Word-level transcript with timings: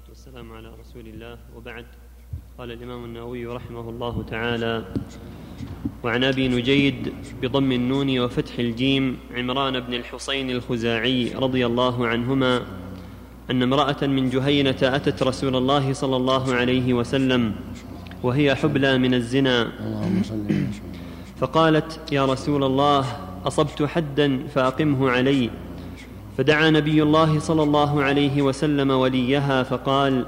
والصلاة 0.00 0.16
والسلام 0.16 0.52
على 0.52 0.68
رسول 0.80 1.06
الله 1.06 1.36
وبعد. 1.56 1.84
قال 2.58 2.72
الإمام 2.72 3.04
النووي 3.04 3.46
رحمه 3.46 3.90
الله 3.90 4.24
تعالى 4.30 4.84
وعن 6.02 6.24
أبي 6.24 6.48
نجيد 6.48 7.12
بضم 7.42 7.72
النون 7.72 8.18
وفتح 8.20 8.58
الجيم 8.58 9.18
عمران 9.34 9.80
بن 9.80 9.94
الحصين 9.94 10.50
الخزاعي 10.50 11.32
رضي 11.34 11.66
الله 11.66 12.06
عنهما 12.06 12.62
أن 13.50 13.62
امرأة 13.62 14.06
من 14.06 14.30
جهينة 14.30 14.80
أتت 14.82 15.22
رسول 15.22 15.56
الله 15.56 15.92
صلى 15.92 16.16
الله 16.16 16.54
عليه 16.54 16.94
وسلم 16.94 17.54
وهي 18.22 18.54
حبلى 18.54 18.98
من 18.98 19.14
الزنا. 19.14 19.72
فقالت 21.36 22.12
يا 22.12 22.24
رسول 22.24 22.64
الله 22.64 23.04
أصبت 23.46 23.82
حدا 23.82 24.46
فأقمه 24.46 25.10
علي 25.10 25.50
فدعا 26.40 26.70
نبي 26.70 27.02
الله 27.02 27.38
صلى 27.38 27.62
الله 27.62 28.02
عليه 28.02 28.42
وسلم 28.42 28.90
وليها 28.90 29.62
فقال 29.62 30.26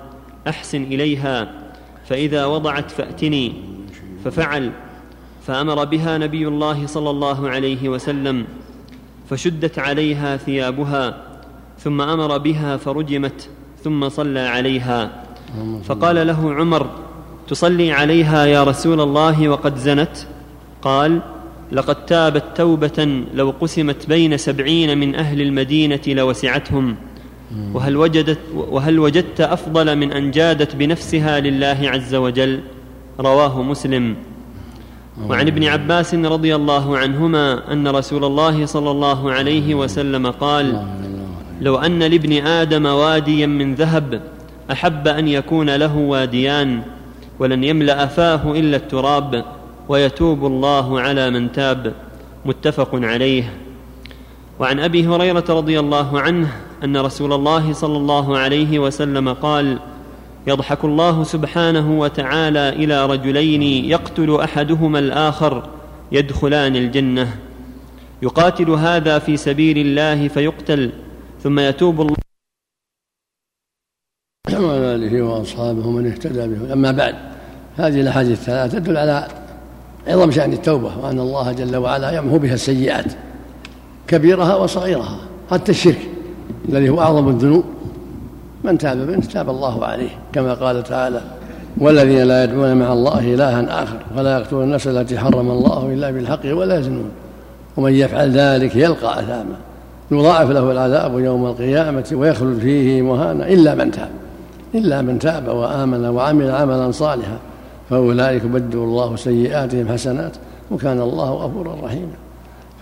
أحسن 0.49 0.83
إليها 0.83 1.53
فإذا 2.05 2.45
وضعت 2.45 2.91
فأتني. 2.91 3.53
ففعل 4.25 4.73
فأمر 5.47 5.85
بها 5.85 6.19
نبي 6.19 6.49
الله 6.49 6.87
صلى 6.87 7.11
الله 7.11 7.49
عليه 7.49 7.89
وسلم 7.89 8.45
فشدت 9.31 9.79
عليها 9.79 10.37
ثيابها 10.37 11.23
ثم 11.79 12.01
أمر 12.01 12.39
بها 12.39 12.77
فرجمت 12.77 13.49
ثم 13.85 14.09
صلى 14.09 14.41
عليها. 14.41 15.25
فقال 15.85 16.27
له 16.27 16.55
عمر 16.55 16.87
تصلي 17.49 17.93
عليها 17.93 18.47
يا 18.47 18.65
رسول 18.65 19.01
الله 19.01 19.49
وقد 19.49 19.77
زنت؟ 19.77 20.17
قال 20.83 21.23
لقد 21.73 22.07
تابت 22.07 22.45
توبة 22.55 23.25
لو 23.35 23.55
قسمت 23.61 24.09
بين 24.09 24.37
سبعين 24.37 24.99
من 24.99 25.15
أهل 25.15 25.41
المدينة 25.41 26.01
لوسعتهم. 26.07 26.97
وهل 27.75 27.97
وجدت, 27.97 28.39
وهل 28.55 28.99
وجدت 28.99 29.41
أفضل 29.41 29.97
من 29.97 30.13
أن 30.13 30.31
جادت 30.31 30.77
بنفسها 30.77 31.41
لله 31.41 31.79
عز 31.83 32.15
وجل؟ 32.15 32.61
رواه 33.21 33.63
مسلم. 33.63 34.17
وعن 35.29 35.47
ابن 35.47 35.65
عباس 35.65 36.15
رضي 36.15 36.55
الله 36.55 36.99
عنهما 36.99 37.73
أن 37.73 37.89
رسول 37.89 38.25
الله 38.25 38.67
صلى 38.67 38.91
الله 38.91 39.33
عليه 39.33 39.75
وسلم 39.75 40.31
قال 40.31 40.87
لو 41.61 41.77
أن 41.77 41.99
لابن 41.99 42.47
آدم 42.47 42.87
واديا 42.87 43.47
من 43.47 43.75
ذهب 43.75 44.21
أحب 44.71 45.09
أن 45.09 45.29
يكون 45.29 45.77
له 45.77 45.97
واديان 45.97 46.83
ولن 47.39 47.65
يملأ 47.65 48.07
فاه 48.07 48.53
إلا 48.53 48.77
التراب. 48.77 49.45
ويتوب 49.93 50.47
الله 50.47 51.01
على 51.01 51.31
من 51.31 51.53
تاب. 51.53 51.95
متفق 52.45 52.91
عليه. 52.95 53.45
وعن 54.61 54.81
أبي 54.81 55.07
هريرة 55.07 55.45
رضي 55.49 55.81
الله 55.81 56.21
عنه 56.21 56.49
أن 56.85 56.97
رسول 56.97 57.33
الله 57.33 57.73
صلى 57.73 57.97
الله 57.97 58.39
عليه 58.39 58.79
وسلم 58.79 59.33
قال 59.33 59.79
يضحك 60.47 60.85
الله 60.85 61.25
سبحانه 61.25 62.01
وتعالى 62.01 62.69
إلى 62.69 63.07
رجلين 63.07 63.63
يقتل 63.63 64.41
أحدهما 64.41 64.99
الآخر 64.99 65.69
يدخلان 66.13 66.77
الجنة. 66.77 67.37
يقاتل 68.23 68.71
هذا 68.71 69.19
في 69.19 69.37
سبيل 69.37 69.79
الله 69.79 70.29
فيقتل 70.29 70.93
ثم 71.43 71.59
يتوب 71.59 72.01
الله 72.01 72.17
وعلى 74.53 74.95
آله 74.95 75.23
وأصحابه 75.23 75.91
من 75.91 76.07
اهتدى 76.07 76.49
به. 76.49 76.73
أما 76.73 76.91
بعد 76.93 77.15
هذه 77.77 78.01
الأحاديث 78.01 78.39
الثلاثة 78.41 78.79
تدل 78.79 78.97
على 78.97 79.42
عظم 80.09 80.31
شأن 80.31 80.53
التوبة 80.53 80.91
وأن 81.03 81.19
الله 81.19 81.53
جل 81.53 81.77
وعلا 81.77 82.17
يمحو 82.17 82.39
بها 82.39 82.55
السيئات 82.55 83.13
كبيرها 84.07 84.57
وصغيرها 84.57 85.17
حتى 85.51 85.73
الشرك 85.73 86.09
الذي 86.69 86.89
هو 86.89 87.01
أعظم 87.01 87.29
الذنوب. 87.29 87.65
من 88.65 88.79
تاب 88.79 88.97
منه 88.97 89.21
تاب 89.21 89.51
الله 89.51 89.85
عليه 89.85 90.11
كما 90.33 90.55
قال 90.55 90.83
تعالى 90.83 91.21
والذين 91.79 92.23
لا 92.23 92.45
يدعون 92.45 92.77
مع 92.77 92.93
الله 92.93 93.35
إلها 93.35 93.83
آخر 93.83 93.97
ولا 94.17 94.39
يقتلون 94.39 94.65
النفس 94.65 94.87
التي 94.87 95.19
حرم 95.19 95.51
الله 95.51 95.91
إلا 95.93 96.11
بالحق 96.11 96.41
ولا 96.45 96.79
يزنون 96.79 97.11
ومن 97.77 97.93
يفعل 97.93 98.31
ذلك 98.31 98.77
يلقى 98.77 99.21
أثاما 99.21 99.57
يضاعف 100.11 100.51
له 100.51 100.73
العذاب 100.73 101.19
يوم 101.19 101.47
القيامة 101.47 102.05
ويخلد 102.13 102.59
فيه 102.59 103.03
مهانا 103.03 103.49
إلا 103.49 103.75
من 103.75 103.91
تاب 103.91 104.11
إلا 104.75 105.03
من 105.03 105.19
تاب 105.19 105.49
وآمن 105.49 106.05
وعمل 106.05 106.51
عملا 106.51 106.91
صالحا. 106.91 107.37
فأولئك 107.93 108.45
يبدل 108.45 108.79
الله 108.79 109.17
سيئاتهم 109.17 109.89
حسنات 109.89 110.37
وكان 110.71 111.01
الله 111.01 111.31
غفورا 111.31 111.77
رحيما. 111.83 112.15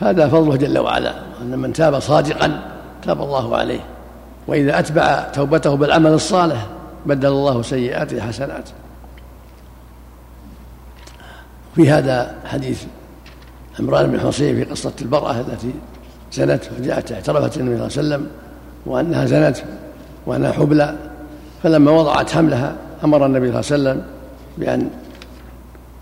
هذا 0.01 0.29
فضله 0.29 0.57
جل 0.57 0.79
وعلا 0.79 1.15
أن 1.43 1.59
من 1.59 1.73
تاب 1.73 1.99
صادقا 1.99 2.61
تاب 3.03 3.23
الله 3.23 3.57
عليه. 3.57 3.81
وإذا 4.47 4.79
أتبع 4.79 5.21
توبته 5.33 5.75
بالعمل 5.75 6.13
الصالح 6.13 6.67
بدل 7.07 7.29
الله 7.29 7.63
سيئاته 7.63 8.21
حسنات. 8.21 8.69
في 11.75 11.91
هذا 11.91 12.35
حديث 12.45 12.85
عمران 13.81 14.11
بن 14.11 14.21
حصين 14.21 14.57
في 14.57 14.65
قصة 14.65 14.93
المرأة 15.03 15.41
التي 15.41 15.75
زنت 16.33 16.63
وجاءت 16.79 17.13
اعترفت 17.13 17.57
النبي 17.57 17.77
صلى 17.77 17.87
الله 17.87 18.15
عليه 18.15 18.25
وسلم 18.25 18.27
وأنها 18.87 19.27
زنت 19.27 19.57
وأنها 20.27 20.53
حبلى 20.53 20.97
فلما 21.63 21.91
وضعت 21.91 22.31
حملها 22.31 22.77
أمر 23.05 23.27
النبي 23.27 23.63
صلى 23.63 23.77
الله 23.77 23.91
عليه 23.91 24.01
وسلم 24.01 24.20
بأن 24.59 24.91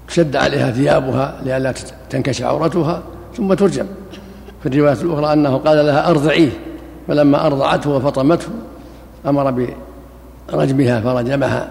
شد 0.08 0.36
عليها 0.36 0.70
ثيابها 0.70 1.40
لئلا 1.44 1.74
تنكشف 2.10 2.44
عورتها 2.44 3.02
ثم 3.36 3.54
ترجم. 3.54 3.86
في 4.62 4.68
الرواية 4.68 4.92
الأخرى 4.92 5.32
أنه 5.32 5.56
قال 5.56 5.86
لها 5.86 6.10
أرضعيه 6.10 6.50
فلما 7.08 7.46
أرضعته 7.46 7.90
وفطمته 7.90 8.48
أمر 9.26 9.68
برجمها 10.52 11.00
فرجمها. 11.00 11.68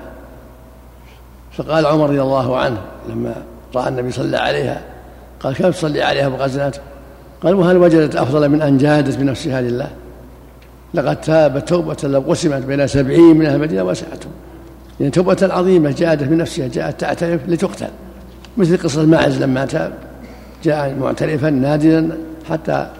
فقال 1.51 1.85
عمر 1.85 2.09
رضي 2.09 2.21
الله 2.21 2.57
عنه 2.57 2.77
لما 3.09 3.35
رأى 3.75 3.87
النبي 3.87 4.11
صلى 4.11 4.37
عليها 4.37 4.81
قال 5.39 5.55
كيف 5.55 5.67
تصلي 5.67 6.01
عليها 6.01 6.27
وغزلته 6.27 6.79
قال 7.43 7.55
وهل 7.55 7.77
وجدت 7.77 8.15
أفضل 8.15 8.49
من 8.49 8.61
أن 8.61 8.77
جاهدت 8.77 9.17
بنفسها 9.17 9.61
لله؟ 9.61 9.89
لقد 10.93 11.21
تابت 11.21 11.69
توبة 11.69 11.97
لو 12.03 12.19
قسمت 12.19 12.63
بين 12.63 12.87
سبعين 12.87 13.37
من 13.37 13.45
أهل 13.45 13.55
المدينة 13.55 13.83
وسعتهم. 13.83 14.31
يعني 14.99 15.11
توبة 15.11 15.37
عظيمة 15.41 15.91
جاءت 15.91 16.23
بنفسها 16.23 16.67
جاءت 16.67 16.99
تعترف 16.99 17.49
لتقتل. 17.49 17.89
مثل 18.57 18.77
قصة 18.77 19.01
الماعز 19.01 19.43
لما 19.43 19.65
تاب 19.65 19.93
جاء 20.63 20.95
معترفا 20.95 21.49
نادرا 21.49 22.09
حتى 22.49 22.91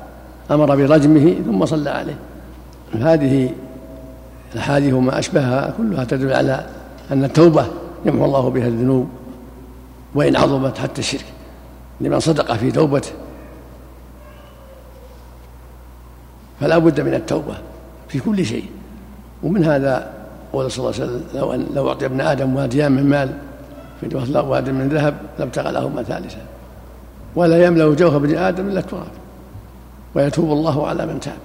أمر 0.51 0.75
برجمه 0.75 1.35
ثم 1.45 1.65
صلى 1.65 1.89
عليه. 1.89 2.15
هذه 2.93 3.49
الأحاديث 4.53 4.93
وما 4.93 5.19
أشبهها 5.19 5.73
كلها 5.77 6.03
تدل 6.03 6.33
على 6.33 6.65
أن 7.11 7.23
التوبة 7.23 7.65
يمحو 8.05 8.25
الله 8.25 8.49
بها 8.49 8.67
الذنوب 8.67 9.09
وإن 10.15 10.35
عظمت 10.35 10.77
حتى 10.77 10.99
الشرك. 10.99 11.25
لمن 12.01 12.19
صدق 12.19 12.53
في 12.53 12.71
توبته 12.71 13.11
فلا 16.59 16.77
بد 16.77 17.01
من 17.01 17.13
التوبة 17.13 17.57
في 18.07 18.19
كل 18.19 18.45
شيء. 18.45 18.65
ومن 19.43 19.63
هذا 19.63 20.16
قول 20.53 20.71
صلى 20.71 20.85
الله 20.85 21.01
عليه 21.01 21.05
وسلم 21.05 21.23
لو 21.35 21.53
أن 21.53 21.65
لو 21.75 21.89
أعطي 21.89 22.05
ابن 22.05 22.21
آدم 22.21 22.55
وأديان 22.55 22.91
من 22.91 23.09
مال 23.09 23.29
في 24.01 24.17
وصل 24.17 24.37
واد 24.37 24.69
من 24.69 24.89
ذهب 24.89 25.13
لابتغى 25.39 25.71
لهما 25.71 26.03
ثالثا. 26.03 26.41
ولا 27.35 27.65
يملأ 27.65 27.95
جوف 27.95 28.15
ابن 28.15 28.37
آدم 28.37 28.67
إلا 28.67 28.79
التراب. 28.79 29.07
ويتوب 30.15 30.51
الله 30.51 30.87
على 30.87 31.05
من 31.05 31.19
تاب. 31.19 31.37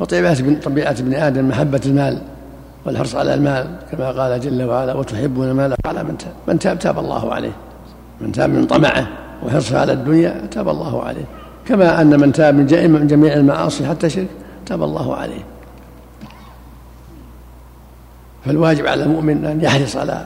وطبيعة 0.00 0.60
طبيعة 0.60 0.90
ابن 0.90 1.14
آدم 1.14 1.48
محبة 1.48 1.80
المال 1.86 2.18
والحرص 2.86 3.14
على 3.14 3.34
المال 3.34 3.66
كما 3.92 4.10
قال 4.10 4.40
جل 4.40 4.62
وعلا 4.62 4.94
وتحبون 4.94 5.48
المال 5.48 5.74
على 5.86 6.04
من 6.04 6.18
تاب. 6.18 6.32
من 6.48 6.58
تاب 6.58 6.78
تاب 6.78 6.98
الله 6.98 7.34
عليه. 7.34 7.52
من 8.20 8.32
تاب 8.32 8.50
من 8.50 8.66
طمعه 8.66 9.08
وحرصه 9.46 9.78
على 9.78 9.92
الدنيا 9.92 10.46
تاب 10.50 10.68
الله 10.68 11.02
عليه. 11.02 11.24
كما 11.66 12.00
أن 12.00 12.20
من 12.20 12.32
تاب 12.32 12.54
من 12.54 13.06
جميع 13.06 13.34
المعاصي 13.34 13.86
حتى 13.86 14.10
شرك 14.10 14.28
تاب 14.66 14.82
الله 14.82 15.16
عليه. 15.16 15.40
فالواجب 18.46 18.86
على 18.86 19.02
المؤمن 19.04 19.44
أن 19.44 19.60
يحرص 19.60 19.96
على 19.96 20.24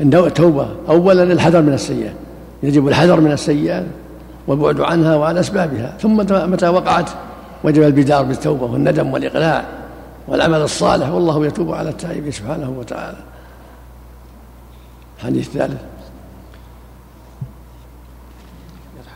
التوبة 0.00 0.68
أولا 0.88 1.22
الحذر 1.22 1.62
من 1.62 1.72
السيئات 1.72 2.14
يجب 2.62 2.88
الحذر 2.88 3.20
من 3.20 3.32
السيئات 3.32 3.84
والبعد 4.46 4.80
عنها 4.80 5.16
وعن 5.16 5.38
أسبابها. 5.38 5.96
ثم 6.00 6.16
متى 6.50 6.68
وقعت؟ 6.68 7.10
وجب 7.64 7.82
البدار 7.82 8.22
بالتوبة 8.22 8.64
والندم 8.64 9.12
والإقلاع 9.12 9.64
والعمل 10.28 10.62
الصالح. 10.62 11.08
والله 11.08 11.46
يتوب 11.46 11.72
على 11.72 11.90
التائب 11.90 12.30
سبحانه 12.30 12.70
وتعالى. 12.78 13.18
الحديث 15.18 15.46
الثالث 15.46 15.80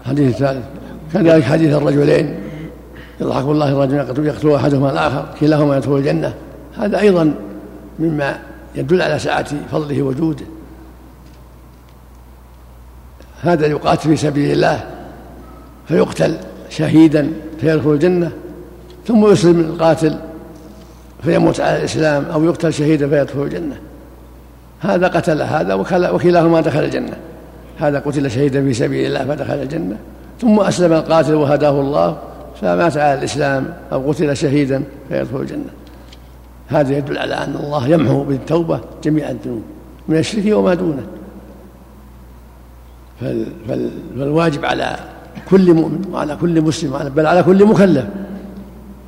الحديث 0.01 0.35
الثالث 0.35 0.65
كذلك 1.13 1.45
حديث 1.45 1.77
الرجلين. 1.77 2.41
يضحك 3.21 3.45
الله 3.45 3.69
الرجل 3.69 4.27
يقتل 4.27 4.55
أحدهما 4.55 4.93
الآخر 4.93 5.25
كلاهما 5.41 5.77
يدخل 5.77 5.97
الجنة. 5.97 6.35
هذا 6.79 7.01
أيضا 7.01 7.35
مما 8.01 8.39
يدل 8.75 9.03
على 9.03 9.19
سعه 9.19 9.47
فضله 9.73 10.03
وجوده. 10.03 10.45
هذا 13.43 13.67
يقاتل 13.67 14.09
في 14.09 14.17
سبيل 14.17 14.53
الله 14.53 14.85
فيقتل 15.89 16.37
شهيدا 16.71 17.33
فيدخل 17.61 17.91
الجنة 17.91 18.33
ثم 19.07 19.33
يسلم 19.33 19.61
القاتل 19.61 20.19
فيموت 21.23 21.61
على 21.61 21.79
الإسلام 21.79 22.25
أو 22.25 22.45
يقتل 22.45 22.73
شهيدا 22.73 23.09
فيدخل 23.09 23.43
الجنة. 23.43 23.77
هذا 24.81 25.09
قتل 25.09 25.43
هذا 25.43 25.75
وكلاهما 26.11 26.61
دخل 26.61 26.85
الجنة. 26.85 27.17
هذا 27.79 27.99
قتل 27.99 28.31
شهيدا 28.31 28.63
في 28.63 28.75
سبيل 28.75 29.07
الله 29.07 29.25
فدخل 29.25 29.55
الجنة. 29.55 29.97
ثم 30.41 30.61
أسلم 30.61 30.93
القاتل 30.93 31.35
وهداه 31.35 31.81
الله 31.81 32.19
فمات 32.61 32.97
على 32.97 33.19
الإسلام 33.19 33.75
أو 33.93 34.11
قتل 34.11 34.37
شهيدا 34.37 34.83
فيدخل 35.09 35.41
الجنة. 35.41 35.71
هذا 36.71 36.99
يدل 36.99 37.19
على 37.19 37.35
أن 37.35 37.57
الله 37.57 37.89
يمحو 37.89 38.25
بالتوبة 38.25 38.81
جميع 39.05 39.31
الذنوب 39.31 39.63
من 40.09 40.17
الشرك 40.17 40.45
وما 40.47 40.75
دونه. 40.75 41.07
فالواجب 44.17 44.65
على 44.65 44.97
كل 45.51 45.75
مؤمن 45.75 46.05
وعلى 46.13 46.37
كل 46.37 46.61
مسلم 46.61 46.99
بل 47.09 47.27
على 47.27 47.43
كل 47.43 47.65
مكلف 47.65 48.07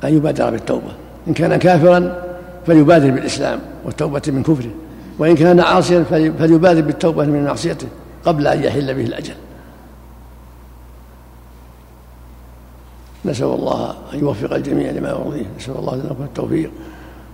أن 0.03 0.15
يبادر 0.15 0.49
بالتوبة. 0.49 0.91
إن 1.27 1.33
كان 1.33 1.55
كافرا 1.55 2.23
فليبادر 2.67 3.11
بالإسلام 3.11 3.59
والتوبة 3.85 4.21
من 4.27 4.43
كفره 4.43 4.71
وإن 5.19 5.35
كان 5.35 5.59
عاصيا 5.59 6.03
فليبادر 6.39 6.81
بالتوبة 6.81 7.25
من 7.25 7.45
معصيته 7.45 7.87
قبل 8.25 8.47
أن 8.47 8.63
يحل 8.63 8.93
به 8.93 9.03
الأجل. 9.03 9.33
نسأل 13.25 13.47
الله 13.47 13.95
أن 14.13 14.19
يوفق 14.19 14.53
الجميع 14.53 14.91
لما 14.91 15.09
يرضيه 15.09 15.45
نسأل 15.59 15.75
الله 15.75 15.95
لنا 15.95 16.15
التوفيق. 16.19 16.71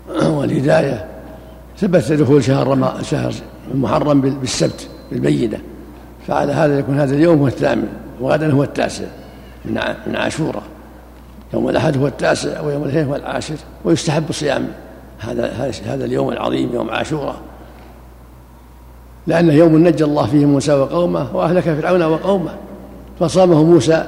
والهداية 0.37 1.05
ثبت 1.77 2.11
دخول 2.11 2.43
شهر 2.43 2.67
رمضان 2.67 3.03
شهر 3.03 3.33
المحرم 3.73 4.21
بالسبت 4.21 4.87
بالبينة. 5.11 5.59
فعلى 6.27 6.53
هذا 6.53 6.79
يكون 6.79 6.99
هذا 6.99 7.15
اليوم 7.15 7.39
هو 7.39 7.47
الثامن 7.47 7.87
وغدا 8.21 8.51
هو 8.51 8.63
التاسع 8.63 9.05
من 10.07 10.15
عاشوراء 10.15 10.63
يوم 11.53 11.69
الأحد 11.69 11.97
هو 11.97 12.07
التاسع 12.07 12.61
ويوم 12.61 12.83
الاثنين 12.83 13.05
هو 13.05 13.15
العاشر 13.15 13.55
ويستحب 13.85 14.31
صيام 14.31 14.67
هذا 15.19 15.71
هذا 15.85 16.05
اليوم 16.05 16.29
العظيم 16.29 16.69
يوم 16.73 16.89
عاشوراء 16.89 17.35
لأنه 19.27 19.53
يوم 19.53 19.87
نجى 19.87 20.03
الله 20.03 20.25
فيه 20.25 20.45
موسى 20.45 20.73
وقومه 20.73 21.35
وأهلك 21.35 21.63
فرعون 21.63 22.03
وقومه. 22.03 22.51
فصامه 23.19 23.63
موسى 23.63 24.03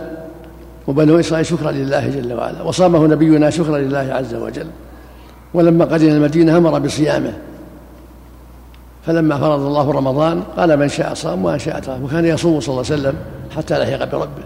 وبنو 0.87 1.19
إسرائيل 1.19 1.45
شكرا 1.45 1.71
لله 1.71 2.09
جل 2.09 2.33
وعلا 2.33 2.61
وصامه 2.61 3.07
نبينا 3.07 3.49
شكرا 3.49 3.77
لله 3.77 4.13
عز 4.13 4.35
وجل. 4.35 4.67
ولما 5.53 5.85
قدم 5.85 6.07
المدينة 6.07 6.57
أمر 6.57 6.79
بصيامه. 6.79 7.33
فلما 9.05 9.37
فرض 9.37 9.61
الله 9.61 9.91
رمضان 9.91 10.43
قال 10.57 10.79
من 10.79 10.89
شاء 10.89 11.13
صام 11.13 11.45
ومن 11.45 11.59
شاء 11.59 11.79
ترك. 11.79 11.99
وكان 12.03 12.25
يصوم 12.25 12.59
صلى 12.59 12.73
الله 12.73 12.91
عليه 12.91 13.01
وسلم 13.01 13.15
حتى 13.55 13.79
لحق 13.79 14.11
بربه. 14.11 14.43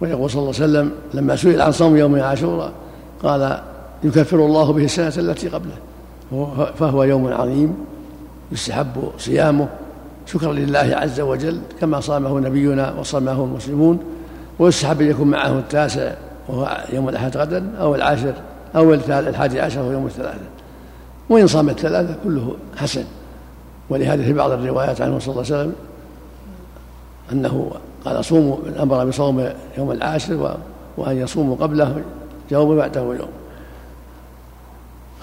ويقول 0.00 0.30
صلى 0.30 0.40
الله 0.40 0.54
عليه 0.54 0.64
وسلم 0.64 0.92
لما 1.14 1.36
سئل 1.36 1.62
عن 1.62 1.72
صوم 1.72 1.96
يوم 1.96 2.20
عاشوراء 2.20 2.72
قال 3.22 3.58
يكفر 4.04 4.36
الله 4.36 4.72
به 4.72 4.84
السنة 4.84 5.12
التي 5.16 5.48
قبله. 5.48 5.76
فهو 6.78 7.04
يوم 7.04 7.32
عظيم 7.32 7.74
يستحب 8.52 9.12
صيامه. 9.18 9.68
شكرا 10.26 10.52
لله 10.52 10.78
عز 10.92 11.20
وجل 11.20 11.60
كما 11.80 12.00
صامه 12.00 12.40
نبينا 12.40 12.94
وصامه 12.98 13.44
المسلمون. 13.44 13.98
ويستحب 14.58 15.00
أن 15.00 15.10
يكون 15.10 15.28
معه 15.28 15.58
التاسع 15.58 16.12
وهو 16.48 16.76
يوم 16.92 17.08
الأحد 17.08 17.36
غدا 17.36 17.72
أو 17.80 17.94
العاشر. 17.94 18.34
أو 18.76 18.94
الحادي 18.94 19.60
عشر 19.60 19.80
وهو 19.80 19.90
يوم 19.90 20.06
الثلاثة. 20.06 20.38
وإن 21.28 21.46
صام 21.46 21.68
الثلاثة 21.68 22.16
كله 22.24 22.56
حسن. 22.76 23.04
ولهذا 23.90 24.22
في 24.22 24.32
بعض 24.32 24.50
الروايات 24.50 25.00
عنه 25.00 25.18
صلى 25.18 25.32
الله 25.32 25.44
عليه 25.44 25.54
وسلم 25.54 25.72
أنه 27.32 27.70
قال 28.04 28.24
صوموا 28.24 28.56
أمر 28.82 29.04
بصوم 29.04 29.48
يوم 29.78 29.90
العاشر 29.90 30.56
وأن 30.96 31.16
يصوموا 31.16 31.56
قبله 31.56 32.02
يوم 32.50 32.70
وبعده 32.70 33.00
يوم. 33.00 33.28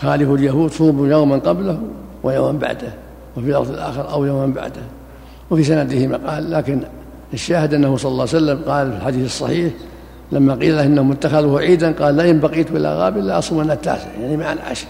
خالفوا 0.02 0.38
اليهود 0.38 0.72
صوموا 0.72 1.08
يوما 1.08 1.36
قبله 1.36 1.80
ويوما 2.24 2.60
بعده 2.60 2.94
وفي 3.38 3.50
الأرض 3.50 3.70
الآخر 3.70 4.12
أو 4.12 4.26
يوما 4.26 4.54
بعده. 4.54 4.82
وفي 5.52 5.64
سنده 5.64 6.08
مقال 6.08 6.52
لكن 6.52 6.82
الشاهد 7.34 7.74
أنه 7.74 7.98
صلى 7.98 8.12
الله 8.12 8.28
عليه 8.34 8.38
وسلم 8.38 8.62
قال 8.68 8.92
في 8.92 8.98
الحديث 8.98 9.26
الصحيح 9.26 9.74
لما 10.32 10.56
قيل 10.56 10.76
له 10.76 10.84
انهم 10.84 11.12
اتخذوه 11.12 11.60
عيدا 11.60 11.92
قال 11.92 12.16
لئن 12.16 12.40
بقيت 12.40 12.72
بلا 12.72 12.96
غاب 12.96 13.18
إلا 13.18 13.38
اصومن 13.38 13.72
التاسع 13.72 14.08
يعني 14.22 14.38
مع 14.38 14.54
العشر. 14.54 14.88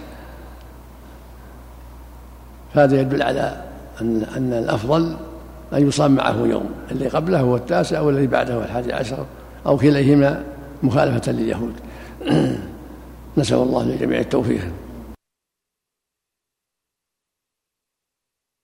فهذا 2.74 3.02
يدل 3.02 3.22
على 3.22 3.62
أن 4.02 4.24
أن 4.38 4.54
الأفضل 4.54 5.16
أن 5.74 5.88
يصام 5.88 6.16
معه 6.16 6.46
يوم 6.46 6.70
اللي 6.92 7.08
قبله 7.08 7.40
هو 7.40 7.56
التاسع 7.56 8.02
والذي 8.02 8.28
بعده 8.28 8.54
هو 8.54 8.62
الحادي 8.62 8.94
عشر 8.94 9.26
أو 9.66 9.78
كليهما 9.78 10.44
مخالفة 10.84 11.32
لليهود. 11.32 11.74
نسأل 13.38 13.58
الله 13.58 13.86
للجميع 13.86 14.20
التوفيق. 14.20 14.62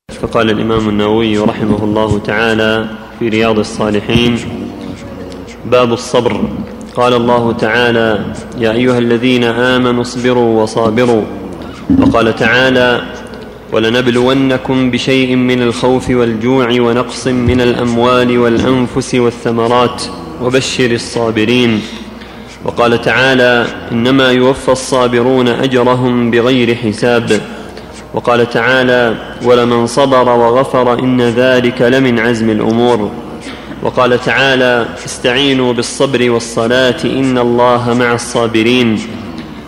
فقال 0.09 0.49
الإمام 0.49 0.89
النووي 0.89 1.37
رحمه 1.37 1.83
الله 1.83 2.19
تعالى 2.19 2.87
في 3.19 3.29
رياض 3.29 3.59
الصالحين 3.59 4.37
باب 5.65 5.93
الصبر. 5.93 6.41
قال 6.95 7.13
الله 7.13 7.53
تعالى 7.53 8.25
يا 8.57 8.71
أيها 8.71 8.97
الذين 8.97 9.43
آمنوا 9.43 10.01
اصبروا 10.01 10.61
وصابروا. 10.61 11.23
وقال 11.99 12.35
تعالى 12.35 13.01
ولنبلونكم 13.71 14.91
بشيء 14.91 15.35
من 15.35 15.61
الخوف 15.61 16.09
والجوع 16.09 16.67
ونقص 16.81 17.27
من 17.27 17.61
الأموال 17.61 18.39
والأنفس 18.39 19.15
والثمرات 19.15 20.03
وبشر 20.41 20.91
الصابرين. 20.91 21.81
وقال 22.65 23.01
تعالى 23.01 23.65
إنما 23.91 24.31
يوفى 24.31 24.71
الصابرون 24.71 25.47
أجرهم 25.47 26.31
بغير 26.31 26.75
حساب. 26.75 27.41
وقال 28.13 28.49
تعالى 28.49 29.15
ولمن 29.45 29.87
صبر 29.87 30.29
وغفر 30.29 30.99
إن 30.99 31.21
ذلك 31.21 31.81
لمن 31.81 32.19
عزم 32.19 32.49
الأمور. 32.49 33.11
وقال 33.83 34.21
تعالى 34.21 34.85
استعينوا 35.05 35.73
بالصبر 35.73 36.31
والصلاة 36.31 37.03
إن 37.03 37.37
الله 37.37 37.93
مع 37.93 38.13
الصابرين. 38.13 38.99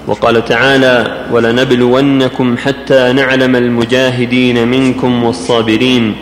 وقال 0.07 0.45
تعالى 0.45 1.25
ولنبلونكم 1.31 2.57
حتى 2.57 3.13
نعلم 3.13 3.55
المجاهدين 3.55 4.67
منكم 4.67 5.23
والصابرين. 5.23 6.15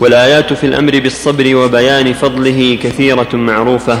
والآيات 0.00 0.52
في 0.52 0.66
الأمر 0.66 0.98
بالصبر 0.98 1.56
وبيان 1.56 2.12
فضله 2.12 2.78
كثيرة 2.82 3.28
معروفة. 3.32 3.98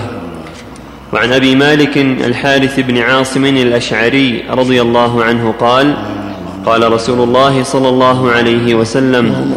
وعن 1.12 1.32
أبي 1.32 1.54
مالك 1.54 1.98
الحارث 1.98 2.80
بن 2.80 2.98
عاصم 2.98 3.44
الأشعري 3.44 4.44
رضي 4.50 4.82
الله 4.82 5.24
عنه 5.24 5.54
قال 5.60 5.96
قال 6.66 6.92
رسول 6.92 7.20
الله 7.20 7.62
صلى 7.62 7.88
الله 7.88 8.30
عليه 8.30 8.74
وسلم 8.74 9.56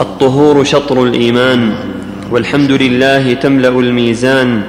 الطهور 0.00 0.64
شطر 0.64 1.02
الإيمان. 1.02 1.74
والحمد 2.30 2.72
لله 2.72 3.34
تملأ 3.34 3.68
الميزان 3.68 4.62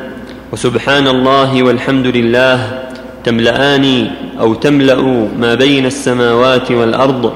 وسبحان 0.51 1.07
الله 1.07 1.63
والحمد 1.63 2.07
لله 2.07 2.83
تملأان 3.23 4.07
أو 4.39 4.53
تملأ 4.53 5.01
ما 5.39 5.55
بين 5.55 5.85
السماوات 5.85 6.71
والأرض 6.71 7.33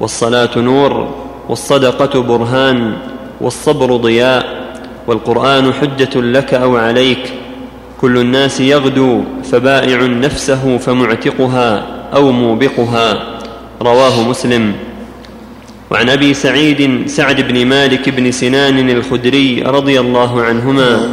والصلاة 0.00 0.50
نور 0.56 1.14
والصدقة 1.48 2.22
برهان 2.22 2.92
والصبر 3.40 3.96
ضياء 3.96 4.44
والقرآن 5.06 5.72
حجة 5.72 6.20
لك 6.20 6.54
أو 6.54 6.76
عليك 6.76 7.32
كل 8.00 8.18
الناس 8.18 8.60
يغدو 8.60 9.22
فبائع 9.44 10.06
نفسه 10.06 10.78
فمعتقها 10.78 11.86
أو 12.14 12.32
موبقها 12.32 13.08
رواه 13.82 14.28
مسلم. 14.28 14.72
وعن 15.90 16.08
أبي 16.08 16.34
سعيد 16.34 17.08
سعد 17.08 17.40
بن 17.40 17.66
مالك 17.66 18.08
بن 18.08 18.32
سنان 18.32 18.90
الخدري 18.90 19.62
رضي 19.62 20.00
الله 20.00 20.42
عنهما 20.42 21.08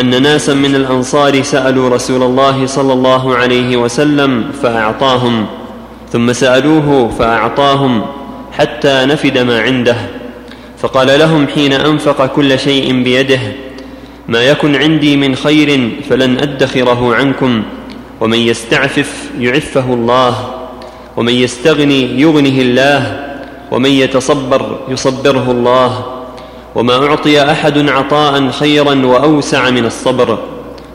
أن 0.00 0.22
ناسا 0.22 0.54
من 0.54 0.74
الأنصار 0.74 1.42
سألوا 1.42 1.88
رسول 1.88 2.22
الله 2.22 2.66
صلى 2.66 2.92
الله 2.92 3.36
عليه 3.36 3.76
وسلم 3.76 4.44
فأعطاهم 4.62 5.46
ثم 6.12 6.32
سألوه 6.32 7.08
فأعطاهم 7.18 8.06
حتى 8.52 9.04
نفد 9.04 9.38
ما 9.38 9.60
عنده 9.60 9.96
فقال 10.78 11.18
لهم 11.18 11.46
حين 11.46 11.72
أنفق 11.72 12.26
كل 12.26 12.58
شيء 12.58 13.02
بيده 13.02 13.40
ما 14.28 14.42
يكن 14.42 14.76
عندي 14.76 15.16
من 15.16 15.34
خير 15.34 15.90
فلن 16.08 16.38
أدخره 16.38 17.14
عنكم 17.14 17.62
ومن 18.20 18.38
يستعفف 18.38 19.30
يعفه 19.38 19.94
الله 19.94 20.54
ومن 21.16 21.32
يستغني 21.32 22.20
يغنه 22.20 22.60
الله 22.60 23.29
ومن 23.70 23.90
يتصبر 23.90 24.78
يصبره 24.88 25.50
الله 25.50 26.04
وما 26.74 27.06
أعطي 27.06 27.42
أحد 27.50 27.88
عطاء 27.88 28.50
خيرا 28.50 29.06
وأوسع 29.06 29.70
من 29.70 29.84
الصبر 29.84 30.38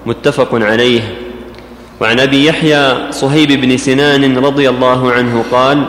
متفق 0.06 0.50
عليه 0.54 1.16
وعن 2.02 2.20
أبي 2.20 2.46
يحيى 2.46 3.12
صهيب 3.12 3.52
بن 3.62 3.78
سنان 3.78 4.38
رضي 4.38 4.70
الله 4.70 5.12
عنه 5.12 5.44
قال 5.52 5.86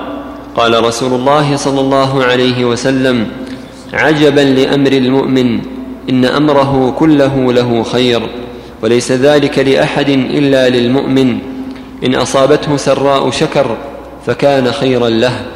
قال 0.56 0.84
رسول 0.84 1.12
الله 1.12 1.56
صلى 1.56 1.80
الله 1.80 2.24
عليه 2.24 2.64
وسلم 2.64 3.26
عجبا 3.92 4.40
لأمر 4.40 4.92
المؤمن 4.92 5.60
إن 6.10 6.24
أمره 6.24 6.94
كله 6.98 7.52
له 7.52 7.82
خير 7.82 8.22
وليس 8.82 9.12
ذلك 9.12 9.58
لأحد 9.58 10.08
إلا 10.08 10.68
للمؤمن 10.68 11.38
إن 12.04 12.14
أصابته 12.14 12.76
سراء 12.76 13.30
شكر 13.30 13.76
فكان 14.26 14.72
خيرا 14.72 15.08
له 15.08 15.55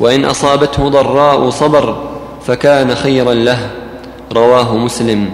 وإن 0.00 0.24
أصابته 0.24 0.88
ضراء 0.88 1.50
صبر 1.50 2.10
فكان 2.46 2.94
خيرا 2.94 3.34
له. 3.34 3.70
رواه 4.32 4.76
مسلم. 4.76 5.30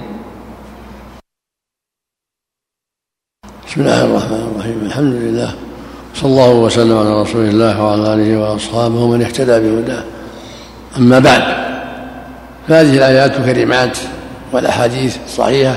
بسم 3.68 3.80
الله 3.80 4.04
الرحمن 4.04 4.52
الرحيم. 4.54 4.80
الحمد 4.86 5.14
لله. 5.14 5.54
صلى 6.14 6.30
الله 6.30 6.50
وسلم 6.50 6.98
على 6.98 7.22
رسول 7.22 7.44
الله 7.48 7.82
وعلى 7.82 8.14
آله 8.14 8.38
وأصحابه 8.38 8.94
ومن 8.94 9.22
اهتدى 9.22 9.60
بهداه. 9.60 10.04
أما 10.96 11.18
بعد 11.18 11.42
فهذه 12.68 12.96
الآيات 12.96 13.36
الكريمات 13.36 13.98
والأحاديث 14.52 15.16
الصحيحة 15.24 15.76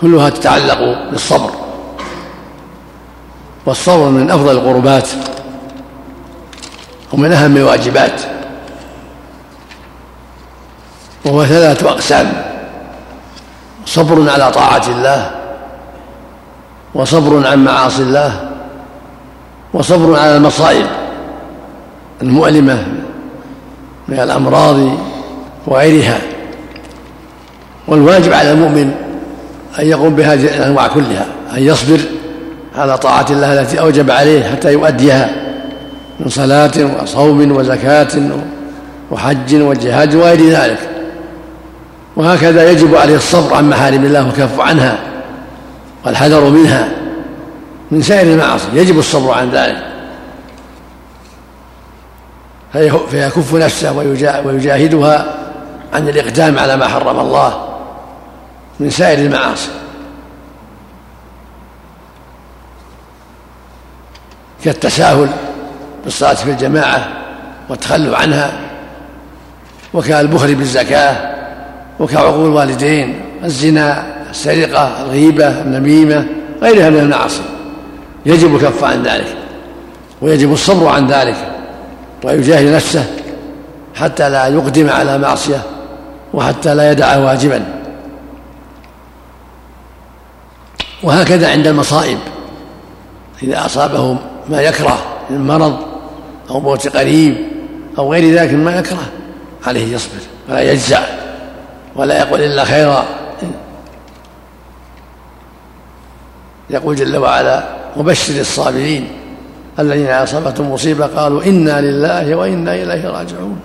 كلها 0.00 0.30
تتعلق 0.30 1.10
بالصبر. 1.10 1.50
والصبر 3.66 4.08
من 4.08 4.30
أفضل 4.30 4.52
القربات. 4.52 5.08
ومن 7.12 7.32
أهم 7.32 7.56
الواجبات 7.56 8.20
وهو 11.24 11.44
ثلاثة 11.44 11.90
أقسام 11.90 12.32
صبر 13.86 14.30
على 14.30 14.50
طاعة 14.50 14.82
الله 14.88 15.30
وصبر 16.94 17.46
عن 17.46 17.64
معاصي 17.64 18.02
الله 18.02 18.50
وصبر 19.74 20.18
على 20.18 20.36
المصائب 20.36 20.86
المؤلمة 22.22 22.84
من 24.08 24.20
الأمراض 24.20 24.76
وغيرها. 25.66 26.18
والواجب 27.88 28.32
على 28.32 28.52
المؤمن 28.52 28.94
أن 29.78 29.86
يقوم 29.86 30.14
بهذه 30.14 30.44
الانواع 30.56 30.86
كلها 30.86 31.26
أن 31.52 31.62
يصبر 31.62 32.00
على 32.76 32.98
طاعة 32.98 33.26
الله 33.30 33.60
التي 33.60 33.80
أوجب 33.80 34.10
عليه 34.10 34.50
حتى 34.50 34.72
يؤديها. 34.72 35.47
من 36.20 36.28
صلاة 36.28 37.02
وصوم 37.02 37.52
وزكاة 37.56 38.08
وحج 39.10 39.54
وجهاد 39.54 40.14
وغير 40.14 40.50
ذلك. 40.50 40.90
وهكذا 42.16 42.70
يجب 42.70 42.94
عليه 42.94 43.16
الصبر 43.16 43.54
عن 43.54 43.70
محارم 43.70 44.04
الله 44.04 44.26
والكف 44.26 44.60
عنها 44.60 44.98
والحذر 46.04 46.44
منها 46.44 46.88
من 47.90 48.02
سائر 48.02 48.32
المعاصي. 48.32 48.66
يجب 48.74 48.98
الصبر 48.98 49.32
عن 49.32 49.50
ذلك. 49.50 49.84
فيكف 53.10 53.54
نفسه 53.54 53.92
ويجاهدها 54.44 55.34
عن 55.92 56.08
الإقدام 56.08 56.58
على 56.58 56.76
ما 56.76 56.88
حرم 56.88 57.20
الله 57.20 57.68
من 58.80 58.90
سائر 58.90 59.18
المعاصي. 59.18 59.70
كالتساهل 64.64 65.28
بالصلاة 66.08 66.34
في 66.34 66.50
الجماعة 66.50 67.08
والتخلف 67.68 68.14
عنها 68.14 68.52
وكالبخل 69.94 70.54
بالزكاة 70.54 71.16
وكعقول 72.00 72.46
الوالدين 72.46 73.20
الزنا 73.44 74.06
السرقة 74.30 75.02
الغيبة 75.02 75.48
النميمة 75.48 76.26
غيرها 76.62 76.90
من 76.90 76.98
المعاصي. 76.98 77.42
يجب 78.26 78.56
الكف 78.56 78.84
عن 78.84 79.02
ذلك 79.02 79.36
ويجب 80.22 80.52
الصبر 80.52 80.88
عن 80.88 81.06
ذلك 81.06 81.36
ويجاهد 82.24 82.74
نفسه 82.74 83.04
حتى 83.94 84.28
لا 84.28 84.46
يقدم 84.46 84.90
على 84.90 85.18
معصية 85.18 85.62
وحتى 86.34 86.74
لا 86.74 86.92
يدع 86.92 87.16
واجبا. 87.16 87.64
وهكذا 91.02 91.50
عند 91.50 91.66
المصائب 91.66 92.18
إذا 93.42 93.66
أصابه 93.66 94.16
ما 94.48 94.62
يكره 94.62 94.98
من 95.30 95.46
مرض 95.46 95.87
أو 96.50 96.60
موت 96.60 96.96
قريب 96.96 97.36
أو 97.98 98.12
غير 98.12 98.34
ذلك 98.34 98.52
مما 98.52 98.76
يكره 98.76 99.06
عليه 99.66 99.94
يصبر 99.94 100.20
ولا 100.48 100.72
يجزع 100.72 101.00
ولا 101.96 102.18
يقول 102.18 102.40
إلا 102.40 102.64
خيرا. 102.64 103.04
يقول 106.70 106.96
جل 106.96 107.16
وعلا 107.16 107.64
وبشر 107.96 108.40
الصابرين 108.40 109.08
الذين 109.78 110.06
أصابتهم 110.06 110.72
مصيبة 110.72 111.06
قالوا 111.06 111.44
إنا 111.44 111.80
لله 111.80 112.34
وإنا 112.34 112.74
إليه 112.74 113.08
راجعون. 113.08 113.60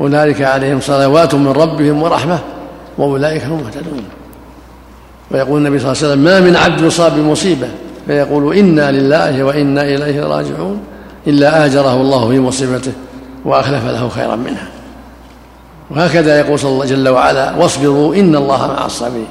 أولئك 0.00 0.42
عليهم 0.42 0.80
صلوات 0.80 1.34
من 1.34 1.48
ربهم 1.48 2.02
ورحمة 2.02 2.38
وأولئك 2.98 3.44
هم 3.44 3.58
المهتدون. 3.58 4.04
ويقول 5.30 5.58
النبي 5.58 5.78
صلى 5.78 5.92
الله 5.92 6.02
عليه 6.02 6.08
وسلم 6.12 6.24
ما 6.24 6.40
من 6.40 6.56
عبد 6.56 6.80
يصاب 6.80 7.12
بمصيبة 7.12 7.68
فيقول 8.06 8.56
إنا 8.56 8.92
لله 8.92 9.44
وإنا 9.44 9.82
إليه 9.82 10.24
راجعون. 10.24 10.80
إلا 11.26 11.64
آجره 11.64 11.94
الله 11.94 12.28
في 12.28 12.40
مصيبته 12.40 12.92
وأخلف 13.44 13.84
له 13.84 14.08
خيرا 14.08 14.36
منها. 14.36 14.68
وهكذا 15.90 16.38
يقول 16.38 16.58
صلى 16.58 16.70
الله 16.70 16.84
جل 16.84 17.08
وعلا 17.08 17.56
واصبروا 17.56 18.14
إن 18.14 18.36
الله 18.36 18.66
مع 18.66 18.86
الصابرين. 18.86 19.26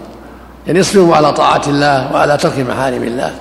يعني 0.68 0.80
اصبروا 0.80 1.16
على 1.16 1.34
طاعة 1.34 1.62
الله 1.68 2.14
وعلى 2.14 2.38
ترك 2.38 2.60
محارم 2.60 3.04
الله. 3.04 3.32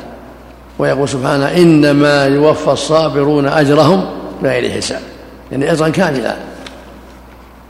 ويقول 0.79 1.09
سبحانه 1.09 1.57
إنما 1.57 2.27
يوفى 2.27 2.71
الصابرون 2.71 3.47
أجرهم 3.47 4.05
بغير 4.43 4.71
حساب. 4.71 5.01
يعني 5.53 5.73
أجرا 5.73 5.89
كاملا. 5.89 6.37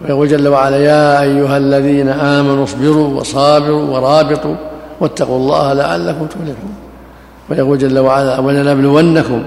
ويقول 0.04 0.28
جل 0.28 0.48
وعلا 0.48 0.76
يا 0.76 1.22
أيها 1.22 1.56
الذين 1.56 2.08
آمنوا 2.08 2.64
اصبروا 2.64 3.20
وصابروا 3.20 3.82
ورابطوا 3.82 4.54
واتقوا 5.00 5.36
الله 5.36 5.72
لعلكم 5.72 6.26
تفلحون. 6.26 6.74
ويقول 7.50 7.78
جل 7.78 7.98
وعلا 7.98 8.38
ولنبلونكم 8.38 9.42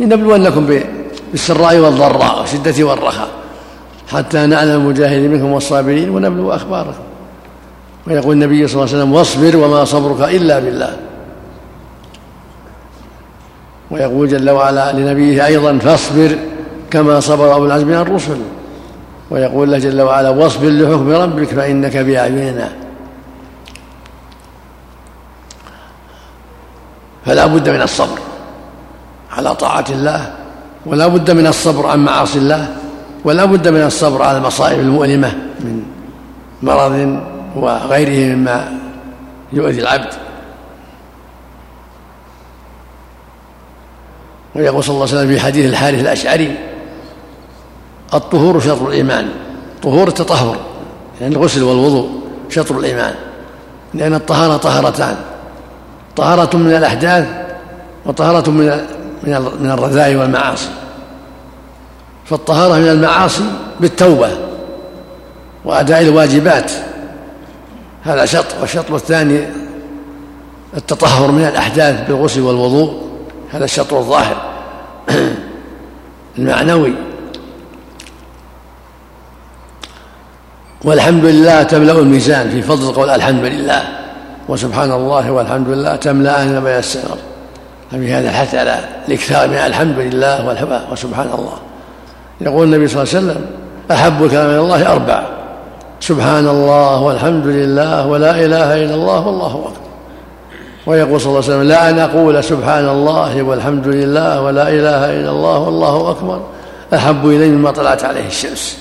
لنبلونكم 0.00 0.80
بالسراء 1.32 1.78
والضراء 1.78 2.40
والشدة 2.40 2.84
والرخاء. 2.84 3.28
حتى 4.12 4.46
نعلم 4.46 4.70
المجاهدين 4.70 5.30
منكم 5.30 5.52
والصابرين 5.52 6.10
ونبلو 6.10 6.52
أخباركم. 6.52 7.04
ويقول 8.06 8.32
النبي 8.32 8.68
صلى 8.68 8.74
الله 8.74 8.94
عليه 8.94 9.02
وسلم 9.02 9.12
واصبر 9.12 9.56
وما 9.56 9.84
صبرك 9.84 10.34
إلا 10.34 10.58
بالله. 10.58 10.96
ويقول 13.90 14.28
جل 14.28 14.50
وعلا 14.50 14.92
لنبيه 14.92 15.46
أيضا 15.46 15.78
فاصبر 15.78 16.38
كما 16.90 17.20
صبر 17.20 17.52
أولو 17.52 17.66
العزم 17.66 17.86
من 17.86 17.94
الرسل. 17.94 18.38
ويقول 19.30 19.72
له 19.72 19.78
جل 19.78 20.02
وعلا 20.02 20.28
واصبر 20.28 20.68
لحكم 20.68 21.10
ربك 21.10 21.48
فإنك 21.48 21.96
بأعيننا. 21.96 22.72
فلا 27.26 27.46
بد 27.46 27.68
من 27.68 27.82
الصبر. 27.82 28.18
على 29.36 29.54
طاعة 29.54 29.84
الله 29.90 30.32
ولا 30.86 31.06
بد 31.06 31.30
من 31.30 31.46
الصبر 31.46 31.86
عن 31.86 32.04
معاصي 32.04 32.38
الله 32.38 32.76
ولا 33.24 33.44
بد 33.44 33.68
من 33.68 33.82
الصبر 33.82 34.22
على 34.22 34.38
المصائب 34.38 34.80
المؤلمة 34.80 35.28
من 35.60 35.82
مرض 36.62 37.20
وغيره 37.56 38.34
مما 38.34 38.78
يؤذي 39.52 39.80
العبد. 39.80 40.14
ويقول 44.54 44.84
صلى 44.84 44.94
الله 44.94 45.08
عليه 45.08 45.16
وسلم 45.18 45.28
في 45.28 45.40
حديث 45.40 45.70
الحارث 45.70 46.00
الأشعري 46.00 46.56
الطهور 48.14 48.60
شطر 48.60 48.88
الإيمان 48.88 49.28
طهور 49.82 50.08
التطهر 50.08 50.56
يعني 51.20 51.34
الغسل 51.34 51.62
والوضوء 51.62 52.10
شطر 52.48 52.78
الإيمان 52.78 53.14
لأن 53.94 54.14
الطهارة 54.14 54.56
طهارتان 54.56 55.16
طهارة 56.16 56.56
من 56.56 56.74
الأحداث 56.76 57.28
وطهارة 58.06 58.50
من 58.50 58.86
من 59.26 59.50
من 59.60 59.70
الرذائل 59.70 60.16
والمعاصي. 60.16 60.68
فالطهارة 62.24 62.74
من 62.74 62.88
المعاصي 62.88 63.44
بالتوبة 63.80 64.30
وأداء 65.64 66.00
الواجبات. 66.00 66.72
هذا 68.04 68.24
شطر 68.24 68.60
والشطر 68.60 68.96
الثاني 68.96 69.44
التطهر 70.76 71.30
من 71.30 71.44
الأحداث 71.44 72.08
بالغسل 72.08 72.40
والوضوء. 72.40 73.02
هذا 73.52 73.64
الشطر 73.64 73.98
الظاهر 73.98 74.36
المعنوي. 76.38 76.92
والحمد 80.84 81.24
لله 81.24 81.62
تملأ 81.62 81.92
الميزان 81.92 82.50
في 82.50 82.62
فضل 82.62 82.92
قول 82.92 83.10
الحمد 83.10 83.44
لله. 83.44 84.04
وسبحان 84.48 84.92
الله 84.92 85.30
والحمد 85.30 85.68
لله 85.68 85.96
تملأان 85.96 86.58
ما 86.58 86.78
يسر 86.78 87.18
ففي 87.94 88.12
هذا 88.12 88.28
الحث 88.28 88.54
على 88.54 88.78
الإكثار 89.08 89.48
من 89.48 89.54
الحمد 89.54 89.98
لله 89.98 90.56
وسبحان 90.92 91.26
الله. 91.34 91.58
يقول 92.40 92.66
النبي 92.66 92.88
صلى 92.88 93.02
الله 93.02 93.14
عليه 93.14 93.24
وسلم 93.24 93.46
أحب 93.90 94.24
الكلام 94.24 94.50
إلى 94.50 94.60
الله 94.60 94.92
أربع. 94.92 95.22
سبحان 96.00 96.48
الله 96.48 97.02
والحمد 97.02 97.46
لله 97.46 98.06
ولا 98.06 98.30
إله 98.30 98.84
إلا 98.84 98.94
الله 98.94 99.26
والله 99.26 99.46
أكبر. 99.46 99.84
ويقول 100.86 101.20
صلى 101.20 101.30
الله 101.30 101.44
عليه 101.44 101.54
وسلم 101.54 101.62
لا 101.62 101.90
أن 101.90 101.98
أقول 101.98 102.44
سبحان 102.44 102.88
الله 102.88 103.42
والحمد 103.42 103.88
لله 103.88 104.40
ولا 104.40 104.68
إله 104.68 105.20
إلا 105.20 105.30
الله 105.30 105.58
والله 105.58 106.10
أكبر. 106.10 106.40
أحب 106.94 107.26
إلي 107.26 107.48
مما 107.48 107.70
طلعت 107.70 108.04
عليه 108.04 108.26
الشمس. 108.26 108.78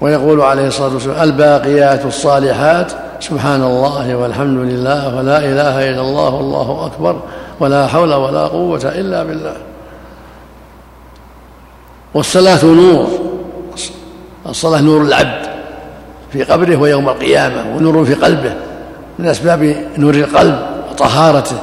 ويقول 0.00 0.40
عليه 0.40 0.66
الصلاة 0.66 0.94
والسلام 0.94 1.22
الباقيات 1.22 2.04
الصالحات 2.04 2.92
سبحان 3.20 3.62
الله 3.62 4.14
والحمد 4.16 4.58
لله 4.58 5.16
ولا 5.16 5.38
إله 5.38 5.90
إلا 5.90 6.00
الله 6.00 6.34
والله 6.34 6.86
أكبر. 6.86 7.16
ولا 7.60 7.86
حول 7.86 8.14
ولا 8.14 8.46
قوة 8.46 8.82
إلا 8.84 9.22
بالله. 9.22 9.56
والصلاة 12.14 12.64
نور. 12.64 13.08
الصلاة 14.46 14.80
نور 14.80 15.02
العبد 15.02 15.46
في 16.32 16.42
قبره 16.42 16.76
ويوم 16.76 17.08
القيامة 17.08 17.76
ونور 17.76 18.04
في 18.04 18.14
قلبه 18.14 18.54
من 19.18 19.26
أسباب 19.26 19.76
نور 19.98 20.14
القلب 20.14 20.66
وطهارته. 20.90 21.58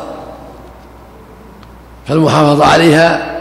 فالمحافظة 2.07 2.65
عليها 2.65 3.37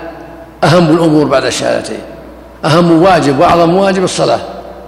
أهم 0.64 0.96
الأمور 0.96 1.26
بعد 1.26 1.44
الشهادتين. 1.44 2.00
أهم 2.64 3.02
واجب 3.02 3.38
وأعظم 3.38 3.74
واجب 3.74 4.04
الصلاة 4.04 4.40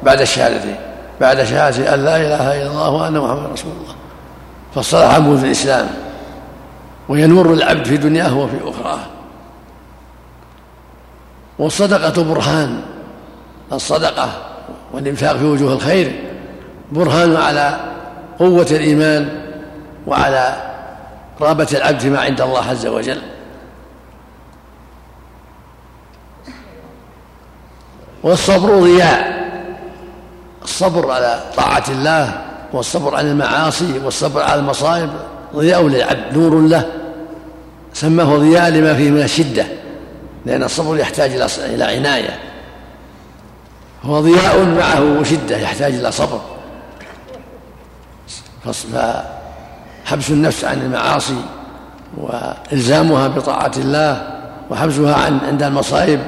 بعد 0.02 0.20
الشهادتين. 0.20 0.76
بعد 1.20 1.44
شهادة 1.44 1.94
أن 1.94 2.04
لا 2.04 2.16
إله 2.16 2.62
إلا 2.62 2.70
الله 2.70 2.90
وأن 2.90 3.12
محمدا 3.12 3.52
رسول 3.52 3.72
الله. 3.80 3.94
فالصلاة 4.74 5.14
عمود 5.14 5.44
الإسلام. 5.44 5.88
وهي 7.08 7.26
نور 7.26 7.52
العبد 7.52 7.86
في 7.86 7.96
دنياه 7.96 8.38
وفي 8.38 8.56
أخراه. 8.64 8.98
والصدقة 11.58 12.22
برهان 12.22 12.82
الصدقة 13.72 14.28
والإنفاق 14.92 15.36
في 15.36 15.44
وجوه 15.44 15.72
الخير 15.72 16.24
برهان 16.92 17.36
على 17.36 17.80
قوة 18.38 18.66
الإيمان 18.70 19.42
وعلى 20.06 20.56
رغبة 21.40 21.68
العبد 21.72 22.00
فيما 22.00 22.20
عند 22.20 22.40
الله 22.40 22.64
عز 22.64 22.86
وجل. 22.86 23.22
والصبر 28.22 28.80
ضياء 28.80 29.38
الصبر 30.62 31.10
على 31.10 31.42
طاعة 31.56 31.84
الله 31.88 32.42
والصبر 32.72 33.14
عن 33.14 33.26
المعاصي 33.26 33.98
والصبر 33.98 34.42
على 34.42 34.60
المصائب 34.60 35.10
ضياء 35.56 35.88
للعبد 35.88 36.38
نور 36.38 36.60
له. 36.60 36.97
سماه 38.00 38.36
ضياء 38.36 38.70
لما 38.70 38.94
فيه 38.94 39.10
من 39.10 39.22
الشدة 39.22 39.66
لأن 40.46 40.62
الصبر 40.62 40.96
يحتاج 40.96 41.30
إلى 41.58 41.84
عناية. 41.84 42.38
هو 44.02 44.20
ضياء 44.20 44.64
معه 44.64 45.22
شدة 45.22 45.56
يحتاج 45.56 45.94
إلى 45.94 46.12
صبر. 46.12 46.40
فحبس 48.64 50.30
النفس 50.30 50.64
عن 50.64 50.82
المعاصي 50.82 51.36
وإلزامها 52.16 53.28
بطاعة 53.28 53.72
الله 53.76 54.40
وحبسها 54.70 55.14
عن 55.14 55.38
عند 55.38 55.62
المصائب 55.62 56.20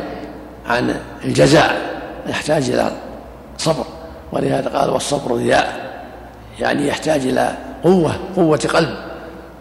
عن 0.66 0.94
الجزاء 1.24 2.00
يحتاج 2.26 2.70
إلى 2.70 2.92
صبر. 3.58 3.84
ولهذا 4.32 4.68
قال 4.68 4.90
والصبر 4.90 5.36
ضياء 5.36 5.90
يعني 6.60 6.88
يحتاج 6.88 7.26
إلى 7.26 7.54
قوة 7.84 8.16
قوة 8.36 8.68
قلب 8.74 8.94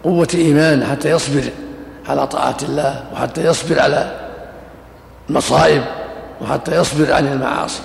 قوة 0.04 0.28
إيمان 0.34 0.84
حتى 0.84 1.10
يصبر. 1.10 1.44
على 2.10 2.26
طاعة 2.26 2.56
الله 2.62 3.04
وحتى 3.12 3.44
يصبر 3.44 3.80
على 3.80 4.12
المصائب 5.30 5.82
وحتى 6.42 6.76
يصبر 6.76 7.12
عن 7.12 7.26
المعاصي. 7.26 7.82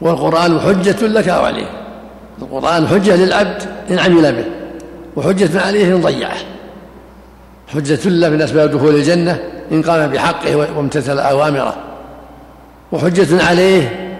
والقرآن 0.00 0.60
حجة 0.60 1.06
لك 1.06 1.28
أو 1.28 1.44
عليه 1.44 1.70
القرآن 2.42 2.88
حجة 2.88 3.16
للعبد 3.16 3.62
إن 3.90 3.98
عمل 3.98 4.32
به 4.32 4.44
وحجة 5.16 5.60
عليه 5.60 5.94
إن 5.94 6.00
ضيعه. 6.00 6.36
حجة 7.68 8.08
له 8.08 8.28
من 8.28 8.42
أسباب 8.42 8.70
دخول 8.70 8.94
الجنة 8.94 9.40
إن 9.72 9.82
قام 9.82 10.10
بحقه 10.10 10.56
وامتثل 10.56 11.18
أوامره. 11.18 11.76
وحجة 12.92 13.46
عليه 13.46 14.14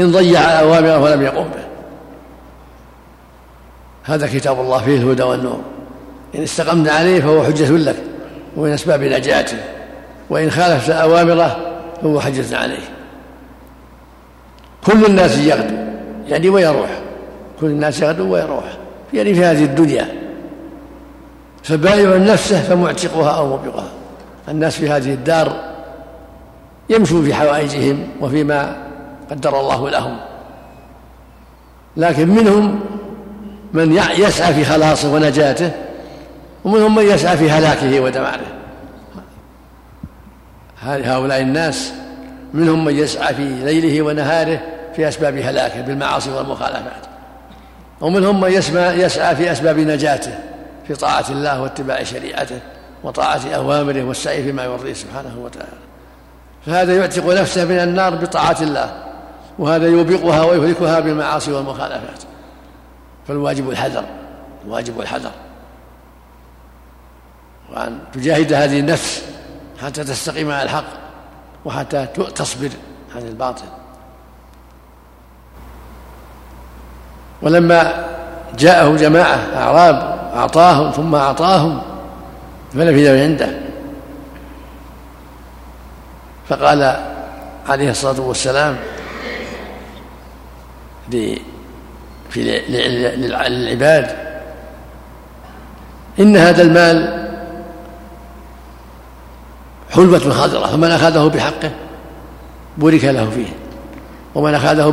إن 0.00 0.12
ضيع 0.12 0.40
أوامره 0.40 0.98
ولم 0.98 1.22
يقم 1.22 1.44
به. 1.44 1.64
هذا 4.04 4.26
كتاب 4.26 4.60
الله 4.60 4.78
فيه 4.78 4.96
الهدى 4.96 5.22
والنور. 5.22 5.60
إن 6.34 6.42
استقمت 6.42 6.88
عليه 6.88 7.20
فهو 7.20 7.42
حجة 7.44 7.70
لك. 7.70 8.11
ومن 8.56 8.72
أسباب 8.72 9.02
نجاته 9.02 9.56
وإن 10.30 10.50
خالفت 10.50 10.90
أوامره 10.90 11.56
فهو 12.02 12.20
حجة 12.20 12.58
عليه. 12.58 12.88
كل 14.86 15.04
الناس 15.04 15.38
يغدو 15.38 15.74
يعني 16.28 16.48
ويروح. 16.48 16.90
كل 17.60 17.66
الناس 17.66 18.00
يغدو 18.00 18.32
ويروح. 18.32 18.64
يعني 19.14 19.34
في 19.34 19.44
هذه 19.44 19.64
الدنيا. 19.64 20.08
فبايع 21.62 22.16
نفسه 22.16 22.62
فمعتقها 22.62 23.30
أو 23.30 23.48
موبقها 23.48 23.88
الناس 24.48 24.76
في 24.76 24.90
هذه 24.90 25.14
الدار 25.14 25.72
يمشوا 26.90 27.22
في 27.22 27.34
حوائجهم 27.34 28.08
وفيما 28.20 28.76
قدر 29.30 29.60
الله 29.60 29.90
لهم. 29.90 30.16
لكن 31.96 32.28
منهم 32.28 32.80
من 33.72 33.92
يسعى 33.92 34.54
في 34.54 34.64
خلاصه 34.64 35.14
ونجاته 35.14 35.70
ومنهم 36.64 36.94
من 36.94 37.02
يسعى 37.02 37.36
في 37.36 37.50
هلاكه 37.50 38.00
ودماره 38.00 38.46
هؤلاء 40.82 41.40
الناس 41.40 41.92
منهم 42.54 42.84
من 42.84 42.96
يسعى 42.98 43.34
في 43.34 43.44
ليله 43.44 44.02
ونهاره 44.02 44.60
في 44.96 45.08
أسباب 45.08 45.36
هلاكه 45.36 45.80
بالمعاصي 45.80 46.30
والمخالفات. 46.30 47.06
ومنهم 48.00 48.40
من 48.40 48.50
يسعى 48.98 49.36
في 49.36 49.52
أسباب 49.52 49.78
نجاته 49.78 50.38
في 50.88 50.94
طاعة 50.94 51.24
الله 51.30 51.62
واتباع 51.62 52.02
شريعته 52.02 52.58
وطاعة 53.04 53.40
أوامره 53.54 54.02
والسعي 54.02 54.42
فيما 54.42 54.64
يرضيه 54.64 54.92
سبحانه 54.92 55.38
وتعالى. 55.44 55.82
فهذا 56.66 56.96
يعتق 56.96 57.26
نفسه 57.26 57.64
من 57.64 57.78
النار 57.78 58.14
بطاعة 58.14 58.56
الله 58.60 59.02
وهذا 59.58 59.86
يوبقها 59.86 60.44
ويهلكها 60.44 61.00
بالمعاصي 61.00 61.52
والمخالفات. 61.52 62.22
فالواجب 63.28 63.70
الحذر 63.70 64.04
الواجب 64.64 65.00
الحذر. 65.00 65.30
وأن 67.72 67.98
تجاهد 68.12 68.52
هذه 68.52 68.80
النفس 68.80 69.22
حتى 69.82 70.04
تستقيم 70.04 70.50
على 70.50 70.62
الحق 70.62 70.84
وحتى 71.64 72.06
تصبر 72.34 72.70
عن 73.16 73.22
الباطل. 73.22 73.64
ولما 77.42 78.06
جاءه 78.58 78.96
جماعة 78.96 79.38
أعراب 79.56 80.18
أعطاهم 80.34 80.90
ثم 80.90 81.14
أعطاهم 81.14 81.82
فنفذ 82.72 83.12
من 83.12 83.20
عنده. 83.20 83.58
فقال 86.48 86.96
عليه 87.68 87.90
الصلاة 87.90 88.20
والسلام 88.20 88.76
للعباد 93.16 94.16
إن 96.20 96.36
هذا 96.36 96.62
المال 96.62 97.21
حلوة 99.92 100.18
خضرة 100.18 100.66
فمن 100.66 100.90
أخذه 100.90 101.28
بحقه 101.28 101.70
بورك 102.78 103.04
له 103.04 103.30
فيه 103.30 103.48
ومن 104.34 104.54
أخذه 104.54 104.90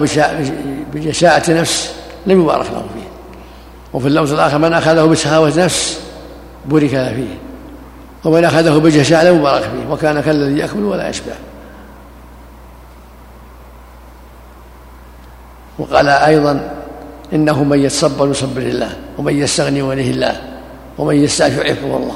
بجشاعة 0.93 1.43
نفس 1.49 1.95
لم 2.25 2.41
يبارك 2.41 2.65
له 2.65 2.85
فيه. 2.93 3.09
وفي 3.93 4.07
اللفظ 4.07 4.33
الآخر 4.33 4.57
من 4.57 4.73
أخذه 4.73 5.05
بشهوة 5.05 5.53
نفس 5.57 6.01
بورك 6.65 6.93
له 6.93 7.13
فيه 7.13 7.37
ومن 8.25 8.45
أخذه 8.45 8.77
بجشاعة 8.77 9.23
لم 9.23 9.39
يبارك 9.39 9.63
فيه 9.63 9.91
وكان 9.91 10.21
كالذي 10.21 10.59
يأكل 10.59 10.83
ولا 10.83 11.09
يشبع. 11.09 11.33
وقال 15.79 16.07
أيضا 16.07 16.71
إنه 17.33 17.63
من 17.63 17.79
يتصبر 17.79 18.29
يصبر 18.29 18.61
الله 18.61 18.97
ومن 19.17 19.39
يستغني 19.39 19.81
وليه 19.81 20.11
الله 20.11 20.41
ومن 20.97 21.15
يستعف 21.15 21.57
يعفه 21.57 21.97
الله. 21.97 22.15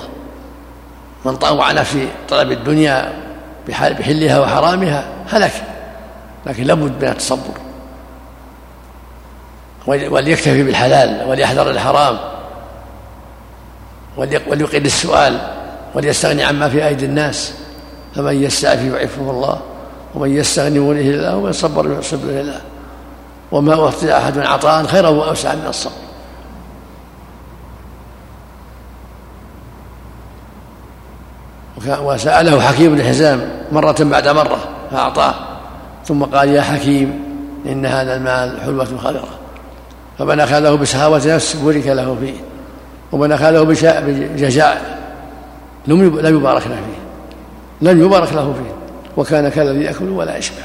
من 1.26 1.36
طاوع 1.36 1.72
نفسه 1.72 2.08
طلب 2.30 2.52
الدنيا 2.52 3.14
بحلها 3.68 4.40
وحرامها 4.40 5.06
هلك. 5.30 5.52
لكن 6.46 6.64
لابد 6.64 7.04
من 7.04 7.10
التصبر. 7.10 7.54
وليكتفي 9.88 10.64
بالحلال 10.64 11.30
وليحذر 11.30 11.70
الحرام 11.70 12.20
وليقل 14.18 14.86
السؤال 14.86 15.40
وليستغني 15.94 16.44
عما 16.44 16.70
في 16.70 16.88
أيدي 16.88 17.06
الناس. 17.06 17.54
فمن 18.16 18.44
يستعفي 18.44 18.90
يعفه 18.90 19.32
الله 19.32 19.60
ومن 20.16 20.38
يستغني 20.38 20.80
وليه 20.80 21.10
الله 21.10 21.36
ومن 21.38 21.52
صبر 21.52 22.00
يصبر 22.00 22.30
الله. 22.30 22.62
وما 23.52 23.86
أعطي 23.86 24.18
أحد 24.18 24.38
عطاء 24.38 24.86
خيرا 24.86 25.10
وأوسع 25.10 25.56
من 25.56 25.68
الصبر. 25.68 26.03
وسأله 31.88 32.62
حكيم 32.62 32.96
بن 32.96 33.04
حزام 33.04 33.50
مرة 33.72 33.96
بعد 34.00 34.28
مرة 34.28 34.60
فأعطاه 34.92 35.34
ثم 36.06 36.24
قال 36.24 36.50
يا 36.50 36.62
حكيم 36.62 37.24
إن 37.66 37.86
هذا 37.86 38.16
المال 38.16 38.62
حلوة 38.62 38.86
خضرة 38.86 39.30
فمن 40.20 40.40
أخذه 40.40 40.76
بشهوة 40.76 41.22
نفس 41.26 41.56
بورك 41.56 41.88
له 41.88 42.18
فيه 42.20 42.34
ومن 43.12 43.32
أخذه 43.32 43.62
بجزاء 43.64 45.04
لم 45.88 46.06
يبارك 46.36 46.68
له 46.68 46.76
فيه 46.76 47.04
لم 47.82 48.02
يبارك 48.06 48.34
له 48.34 48.54
فيه 48.54 48.74
وكان 49.18 49.50
كالذي 49.50 49.84
يأكل 49.84 50.10
ولا 50.10 50.38
يشبع. 50.38 50.62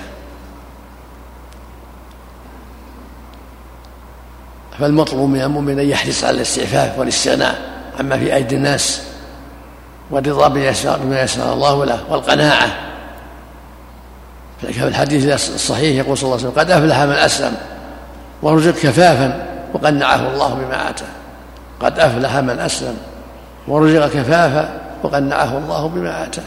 فالمطلوب 4.81 5.31
من 5.31 5.40
المؤمن 5.40 5.79
أن 5.79 5.88
يحرص 5.88 6.25
على 6.25 6.37
الاستعفاف 6.37 6.99
والاستغناء 6.99 7.59
عما 8.01 8.18
في 8.18 8.35
أيدي 8.35 8.57
الناس. 8.57 9.03
والرضا 10.11 10.49
بما 10.49 11.21
يسر 11.23 11.53
الله 11.53 11.85
له 11.85 12.01
والقناعة. 12.09 12.68
في 14.61 14.88
الحديث 14.88 15.27
الصحيح 15.55 15.97
يقول 16.05 16.18
صلى 16.18 16.25
الله 16.25 16.38
عليه 16.38 16.49
وسلم 16.49 16.61
قد 16.61 16.71
أفلح 16.71 17.01
من 17.01 17.12
أسلم 17.12 17.57
ورزق 18.42 18.75
كفافا 18.75 19.47
وقنعه 19.75 20.33
الله 20.33 20.55
بما 20.55 20.90
آتاه. 20.90 21.07
قد 21.81 21.99
أفلح 21.99 22.37
من 22.37 22.59
أسلم 22.59 22.97
ورزق 23.68 24.07
كفافا 24.07 24.81
وقنعه 25.03 25.59
الله 25.59 25.88
بما 25.88 26.25
آتاه. 26.25 26.42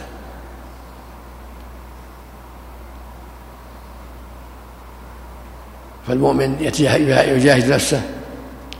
فالمؤمن 6.08 6.56
يجاهد 6.60 7.70
نفسه 7.74 8.02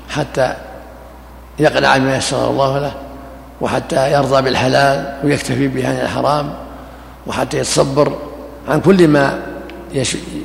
حتى 0.10 0.54
يقنع 1.60 1.98
بما 1.98 2.18
يسر 2.18 2.50
الله 2.50 2.80
له 2.80 2.94
وحتى 3.62 4.12
يرضى 4.12 4.42
بالحلال 4.42 5.20
ويكتفي 5.24 5.68
به 5.68 5.88
عن 5.88 5.96
الحرام 5.96 6.54
وحتى 7.28 7.58
يتصبر 7.58 8.18
عن 8.68 8.82
كل 8.82 9.08
ما 9.08 9.40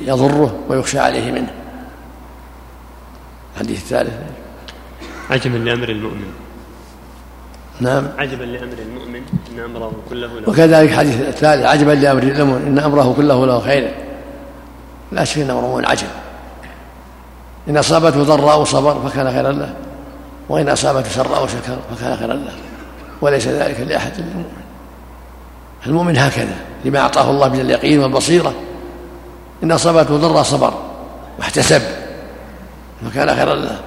يضره 0.05 0.55
ويخشى 0.69 0.99
عليه 0.99 1.31
منه. 1.31 1.51
الحديث 3.53 3.81
الثالث. 3.83 4.13
عجبا 5.29 5.57
لأمر 5.57 5.89
المؤمن. 5.89 6.31
نعم. 7.79 8.07
عجبا 8.17 8.43
لأمر 8.43 8.77
المؤمن 8.87 9.21
إن 9.51 9.59
أمره 9.59 9.91
كله 10.09 10.39
له 10.39 10.49
وكذلك 10.49 10.89
الحديث 10.89 11.21
الثالث 11.21 11.65
عجبا 11.65 11.91
لأمر 11.91 12.23
المؤمن 12.23 12.67
إن 12.67 12.79
أمره 12.79 13.13
كله 13.17 13.45
له 13.45 13.59
خير. 13.59 13.93
لا 15.11 15.23
شك 15.23 15.37
أن 15.37 15.49
أمره 15.49 15.87
عجب. 15.87 16.07
إن 17.69 17.77
أصابته 17.77 18.23
ضراء 18.23 18.63
صبر 18.63 19.09
فكان 19.09 19.31
خيرا 19.31 19.51
له 19.51 19.73
وإن 20.49 20.69
أصابته 20.69 21.09
سراء 21.09 21.47
شكر 21.47 21.77
فكان 21.95 22.17
خيرا 22.17 22.33
له. 22.33 22.66
وليس 23.21 23.47
ذلك 23.47 23.79
لأحد 23.79 24.11
المؤمن 24.19 24.63
المؤمن 25.87 26.17
هكذا 26.17 26.55
لما 26.85 26.99
أعطاه 26.99 27.29
الله 27.29 27.49
من 27.49 27.59
اليقين 27.59 27.99
والبصيرة 27.99 28.53
إن 29.63 29.71
أصابته 29.71 30.17
ضراء 30.17 30.43
صبر 30.43 30.73
واحتسب 31.39 31.81
فكان 33.05 33.35
خيرا 33.35 33.55
له. 33.55 33.79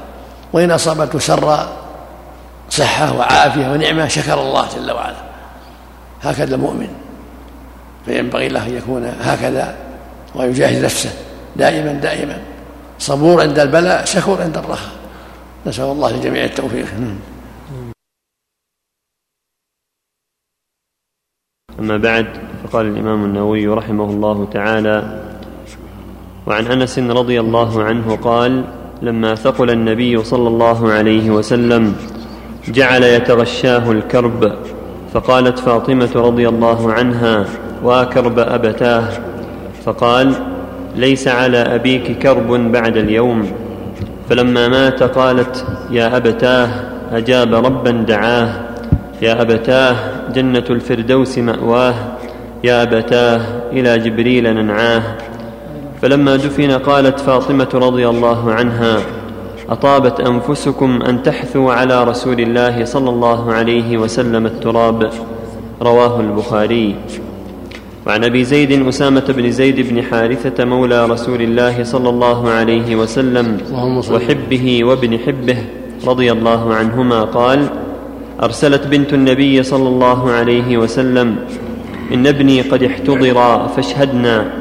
وإن 0.52 0.70
أصابته 0.70 1.18
سراء 1.18 1.68
صحة 2.70 3.16
وعافية 3.16 3.68
ونعمة 3.72 4.08
شكر 4.08 4.40
الله 4.40 4.68
جل 4.76 4.90
وعلا. 4.90 5.16
هكذا 6.22 6.54
المؤمن. 6.54 6.88
فينبغي 8.06 8.48
له 8.48 8.66
أن 8.66 8.76
يكون 8.76 9.12
هكذا 9.20 9.76
ويجاهد 10.34 10.84
نفسه 10.84 11.10
دائما 11.56 11.92
دائما. 11.92 12.38
صبور 12.98 13.42
عند 13.42 13.58
البلاء 13.58 14.04
شكور 14.04 14.42
عند 14.42 14.56
الرخاء. 14.56 14.92
نسأل 15.66 15.84
الله 15.84 16.10
للجميع 16.10 16.44
التوفيق. 16.44 16.86
أما 21.80 21.96
بعد 21.96 22.26
فقال 22.64 22.86
الإمام 22.86 23.24
النووي 23.24 23.66
رحمه 23.66 24.04
الله 24.04 24.48
تعالى 24.52 25.20
وعن 26.46 26.66
أنس 26.66 26.98
رضي 26.98 27.40
الله 27.40 27.82
عنه 27.82 28.18
قال 28.22 28.64
لما 29.02 29.34
ثقل 29.34 29.70
النبي 29.70 30.24
صلى 30.24 30.48
الله 30.48 30.92
عليه 30.92 31.30
وسلم 31.30 31.94
جعل 32.68 33.02
يتغشاه 33.02 33.90
الكرب 33.90 34.52
فقالت 35.12 35.58
فاطمة 35.58 36.10
رضي 36.14 36.48
الله 36.48 36.92
عنها 36.92 37.44
وأكرب 37.82 38.38
أبتاه؟ 38.38 39.04
فقال 39.84 40.32
ليس 40.96 41.28
على 41.28 41.58
أبيك 41.58 42.18
كرب 42.18 42.72
بعد 42.72 42.96
اليوم. 42.96 43.52
فلما 44.28 44.68
مات 44.68 45.02
قالت 45.02 45.66
يا 45.90 46.16
أبتاه 46.16 46.68
أجاب 47.12 47.54
ربا 47.54 47.90
دعاه. 47.90 48.52
يا 49.22 49.42
أبتاه 49.42 49.96
جنة 50.32 50.64
الفردوس 50.70 51.38
مأواه 51.38 51.94
يا 52.64 52.82
أبتاه 52.82 53.40
إلى 53.72 53.98
جبريل 53.98 54.54
ننعاه. 54.54 55.02
فلما 56.02 56.36
دفن 56.36 56.70
قالت 56.70 57.20
فاطمة 57.20 57.68
رضي 57.74 58.08
الله 58.08 58.52
عنها 58.52 59.00
أطابت 59.68 60.20
أنفسكم 60.20 61.02
أن 61.02 61.22
تحثوا 61.22 61.72
على 61.72 62.04
رسول 62.04 62.40
الله 62.40 62.84
صلى 62.84 63.10
الله 63.10 63.52
عليه 63.52 63.98
وسلم 63.98 64.46
التراب. 64.46 65.10
رواه 65.82 66.20
البخاري. 66.20 66.94
وعن 68.06 68.24
أبي 68.24 68.44
زيد 68.44 68.86
أسامة 68.88 69.24
بن 69.28 69.50
زيد 69.50 69.80
بن 69.80 70.02
حارثة 70.02 70.64
مولى 70.64 71.06
رسول 71.06 71.42
الله 71.42 71.84
صلى 71.84 72.08
الله 72.08 72.50
عليه 72.50 72.96
وسلم 72.96 73.58
وحبه 74.12 74.84
وابن 74.84 75.18
حبه 75.18 75.56
رضي 76.06 76.32
الله 76.32 76.74
عنهما 76.74 77.22
قال 77.22 77.68
أرسلت 78.42 78.86
بنت 78.86 79.14
النبي 79.14 79.62
صلى 79.62 79.88
الله 79.88 80.30
عليه 80.30 80.78
وسلم 80.78 81.36
إن 82.14 82.26
ابني 82.26 82.60
قد 82.60 82.82
احتضر 82.82 83.68
فاشهدنا. 83.76 84.52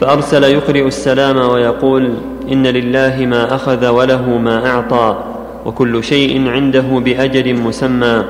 فأرسل 0.00 0.44
يقرئ 0.44 0.86
السلام 0.86 1.36
ويقول 1.36 2.14
إن 2.52 2.66
لله 2.66 3.26
ما 3.26 3.54
أخذ 3.54 3.88
وله 3.88 4.38
ما 4.38 4.70
أعطى 4.70 5.24
وكل 5.66 6.04
شيء 6.04 6.48
عنده 6.48 6.80
باجل 6.80 7.54
مسمى 7.54 8.24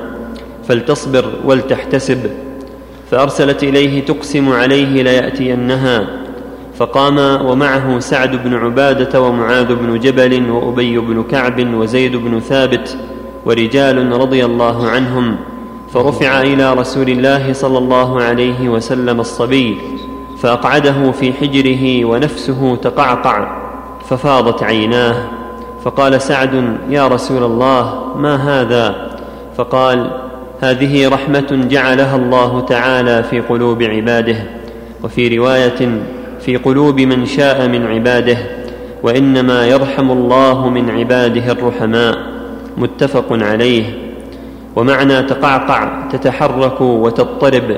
فلتصبر 0.67 1.25
ولتحتسب. 1.45 2.31
فأرسلت 3.11 3.63
إليه 3.63 4.05
تقسم 4.05 4.49
عليه 4.49 5.03
ليأتينها. 5.03 6.07
فقام 6.77 7.45
ومعه 7.45 7.99
سعد 7.99 8.43
بن 8.43 8.53
عبادة 8.53 9.21
ومعاذ 9.21 9.75
بن 9.75 9.99
جبل 9.99 10.49
وأبي 10.49 10.97
بن 10.97 11.23
كعب 11.23 11.73
وزيد 11.73 12.15
بن 12.15 12.39
ثابت. 12.39 12.97
ورجال 13.45 14.11
رضي 14.11 14.45
الله 14.45 14.87
عنهم 14.87 15.35
فرفع 15.93 16.41
إلى 16.41 16.73
رسول 16.73 17.09
الله 17.09 17.53
صلى 17.53 17.77
الله 17.77 18.21
عليه 18.21 18.69
وسلم 18.69 19.19
الصبي 19.19 19.77
فأقعده 20.37 21.11
في 21.11 21.33
حجره 21.33 22.05
ونفسه 22.05 22.75
تقعقع 22.75 23.63
ففاضت 24.09 24.63
عيناه 24.63 25.15
فقال 25.83 26.21
سعد 26.21 26.77
يا 26.89 27.07
رسول 27.07 27.43
الله 27.43 28.13
ما 28.17 28.35
هذا؟ 28.35 29.13
فقال 29.57 30.11
هذه 30.61 31.07
رحمة 31.07 31.67
جعلها 31.69 32.15
الله 32.15 32.61
تعالى 32.61 33.23
في 33.23 33.39
قلوب 33.39 33.83
عباده 33.83 34.35
وفي 35.03 35.37
رواية 35.37 36.01
في 36.39 36.57
قلوب 36.57 36.99
من 36.99 37.25
شاء 37.25 37.67
من 37.67 37.87
عباده 37.87 38.37
وإنما 39.03 39.65
يرحم 39.65 40.11
الله 40.11 40.69
من 40.69 40.89
عباده 40.89 41.51
الرحماء. 41.51 42.32
متفق 42.77 43.25
عليه. 43.31 43.83
ومعنى 44.75 45.23
تقعقع 45.23 46.09
تتحرك 46.11 46.81
وتضطرب. 46.81 47.77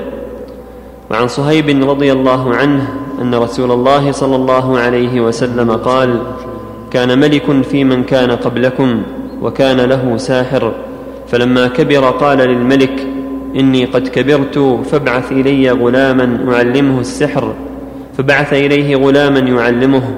وعن 1.10 1.28
صهيب 1.28 1.88
رضي 1.90 2.12
الله 2.12 2.54
عنه 2.54 2.88
أن 3.22 3.34
رسول 3.34 3.72
الله 3.72 4.12
صلى 4.12 4.36
الله 4.36 4.78
عليه 4.78 5.20
وسلم 5.20 5.70
قال 5.72 6.22
كان 6.90 7.18
ملك 7.18 7.62
في 7.62 7.84
من 7.84 8.04
كان 8.04 8.30
قبلكم 8.30 9.02
وكان 9.42 9.80
له 9.80 10.16
ساحر. 10.16 10.72
فلما 11.28 11.68
كبر 11.68 12.10
قال 12.10 12.38
للملك 12.38 13.06
إني 13.56 13.84
قد 13.84 14.08
كبرت 14.08 14.80
فابعث 14.90 15.32
إلي 15.32 15.70
غلاما 15.70 16.54
اعلمه 16.54 17.00
السحر. 17.00 17.54
فبعث 18.18 18.52
إليه 18.52 18.96
غلاما 18.96 19.38
يعلمه. 19.38 20.14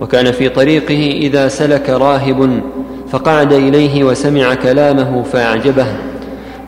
وكان 0.00 0.32
في 0.32 0.48
طريقه 0.48 1.18
إذا 1.22 1.48
سلك 1.48 1.90
راهب 1.90 2.60
فقعد 3.14 3.52
إليه 3.52 4.04
وسمع 4.04 4.54
كلامه 4.54 5.22
فأعجبه. 5.22 5.86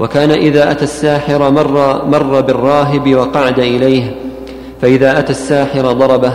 وكان 0.01 0.31
إذا 0.31 0.71
أتى 0.71 0.85
الساحر 0.85 1.51
مر 1.51 2.05
مر 2.05 2.41
بالراهب 2.41 3.15
وقعد 3.15 3.59
إليه. 3.59 4.15
فإذا 4.83 5.19
أتى 5.19 5.31
الساحر 5.31 5.93
ضربه. 5.93 6.33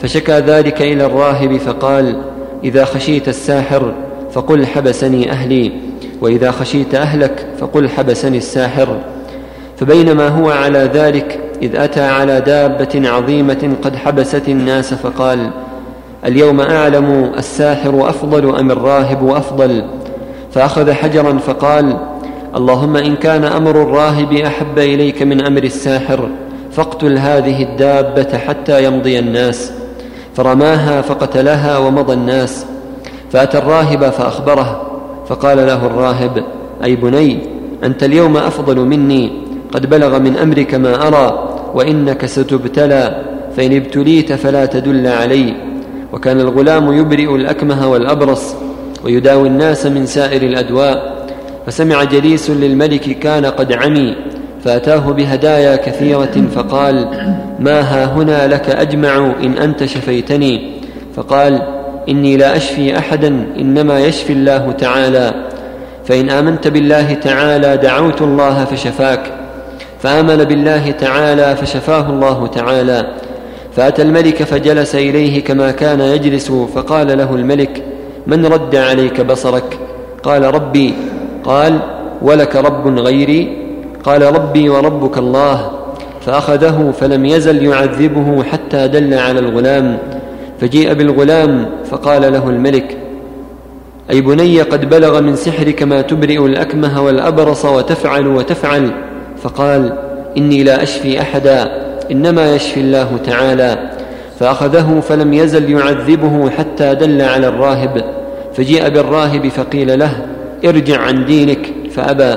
فشكى 0.00 0.32
ذلك 0.32 0.82
إلى 0.82 1.06
الراهب 1.06 1.56
فقال 1.56 2.22
إذا 2.64 2.84
خشيت 2.84 3.28
الساحر 3.28 3.92
فقل 4.32 4.66
حبسني 4.66 5.30
أهلي. 5.30 5.72
وإذا 6.20 6.50
خشيت 6.50 6.94
أهلك 6.94 7.46
فقل 7.58 7.88
حبسني 7.88 8.38
الساحر. 8.38 8.98
فبينما 9.76 10.28
هو 10.28 10.50
على 10.50 10.90
ذلك 10.94 11.40
إذ 11.62 11.76
أتى 11.76 12.02
على 12.02 12.40
دابة 12.40 13.08
عظيمة 13.08 13.76
قد 13.82 13.96
حبست 13.96 14.48
الناس 14.48 14.94
فقال 14.94 15.50
اليوم 16.24 16.60
أعلم 16.60 17.32
الساحر 17.38 18.08
أفضل 18.08 18.56
أم 18.56 18.70
الراهب 18.70 19.28
أفضل؟ 19.28 19.84
فأخذ 20.52 20.92
حجرا 20.92 21.38
فقال 21.38 21.96
اللهم 22.56 22.96
إن 22.96 23.16
كان 23.16 23.44
أمر 23.44 23.82
الراهب 23.82 24.32
أحب 24.32 24.78
إليك 24.78 25.22
من 25.22 25.44
أمر 25.44 25.62
الساحر 25.62 26.28
فاقتل 26.72 27.18
هذه 27.18 27.62
الدابة 27.62 28.38
حتى 28.38 28.84
يمضي 28.84 29.18
الناس. 29.18 29.72
فرماها 30.34 31.02
فقتلها 31.02 31.78
ومضى 31.78 32.12
الناس. 32.12 32.66
فأتى 33.32 33.58
الراهب 33.58 34.10
فأخبره 34.10 34.82
فقال 35.28 35.56
له 35.56 35.86
الراهب 35.86 36.44
أي 36.84 36.96
بني 36.96 37.38
أنت 37.84 38.02
اليوم 38.02 38.36
أفضل 38.36 38.76
مني 38.78 39.32
قد 39.72 39.90
بلغ 39.90 40.18
من 40.18 40.36
أمرك 40.36 40.74
ما 40.74 41.08
أرى 41.08 41.48
وإنك 41.74 42.26
ستبتلى 42.26 43.22
فإن 43.56 43.76
ابتليت 43.76 44.32
فلا 44.32 44.66
تدل 44.66 45.06
علي. 45.06 45.54
وكان 46.16 46.40
الغلام 46.40 46.92
يبرئ 46.92 47.34
الأكمه 47.34 47.88
والأبرص 47.88 48.54
ويداوي 49.04 49.48
الناس 49.48 49.86
من 49.86 50.06
سائر 50.06 50.42
الأدواء 50.42 51.26
فسمع 51.66 52.04
جليس 52.04 52.50
للملك 52.50 53.18
كان 53.18 53.46
قد 53.46 53.72
عمي 53.72 54.16
فأتاه 54.64 55.12
بهدايا 55.12 55.76
كثيرة 55.76 56.44
فقال 56.54 57.08
ما 57.58 57.80
ها 57.80 58.04
هنا 58.04 58.46
لك 58.46 58.70
أجمع 58.70 59.34
إن 59.42 59.58
أنت 59.58 59.84
شفيتني؟ 59.84 60.80
فقال 61.16 61.62
إني 62.08 62.36
لا 62.36 62.56
أشفي 62.56 62.98
أحدا 62.98 63.46
إنما 63.58 64.00
يشفي 64.00 64.32
الله 64.32 64.72
تعالى 64.72 65.34
فإن 66.04 66.30
آمنت 66.30 66.68
بالله 66.68 67.14
تعالى 67.14 67.76
دعوت 67.76 68.22
الله 68.22 68.64
فشفاك 68.64 69.32
فآمن 70.00 70.44
بالله 70.44 70.90
تعالى 70.90 71.56
فشفاه 71.56 72.10
الله 72.10 72.46
تعالى. 72.46 73.06
فأتى 73.76 74.02
الملك 74.02 74.42
فجلس 74.42 74.94
إليه 74.94 75.44
كما 75.44 75.70
كان 75.70 76.00
يجلس 76.00 76.52
فقال 76.52 77.18
له 77.18 77.34
الملك 77.34 77.82
من 78.26 78.46
رد 78.46 78.76
عليك 78.76 79.20
بصرك؟ 79.20 79.78
قال 80.22 80.54
ربي. 80.54 80.94
قال 81.44 81.78
ولك 82.22 82.56
رب 82.56 82.98
غيري. 82.98 83.56
قال 84.04 84.22
ربي 84.22 84.68
وربك 84.68 85.18
الله. 85.18 85.70
فأخذه 86.20 86.92
فلم 87.00 87.26
يزل 87.26 87.64
يعذبه 87.64 88.42
حتى 88.42 88.88
دل 88.88 89.14
على 89.14 89.38
الغلام 89.38 89.98
فجيء 90.60 90.92
بالغلام 90.92 91.70
فقال 91.90 92.32
له 92.32 92.50
الملك 92.50 92.96
أي 94.10 94.20
بني 94.20 94.62
قد 94.62 94.90
بلغ 94.90 95.20
من 95.20 95.36
سحرك 95.36 95.82
ما 95.82 96.00
تبرئ 96.00 96.46
الأكمه 96.46 97.02
والأبرص 97.02 97.64
وتفعل 97.64 98.26
وتفعل. 98.26 98.90
فقال 99.42 99.92
إني 100.36 100.62
لا 100.62 100.82
أشفي 100.82 101.20
أحدا. 101.20 101.85
إنما 102.10 102.54
يشفي 102.54 102.80
الله 102.80 103.18
تعالى. 103.26 103.90
فأخذه 104.40 105.00
فلم 105.08 105.34
يزل 105.34 105.70
يعذبه 105.70 106.50
حتى 106.50 106.94
دل 106.94 107.22
على 107.22 107.48
الراهب. 107.48 108.04
فجيء 108.54 108.88
بالراهب 108.88 109.48
فقيل 109.48 109.98
له 109.98 110.26
ارجع 110.64 111.00
عن 111.00 111.24
دينك. 111.24 111.72
فأبى 111.94 112.34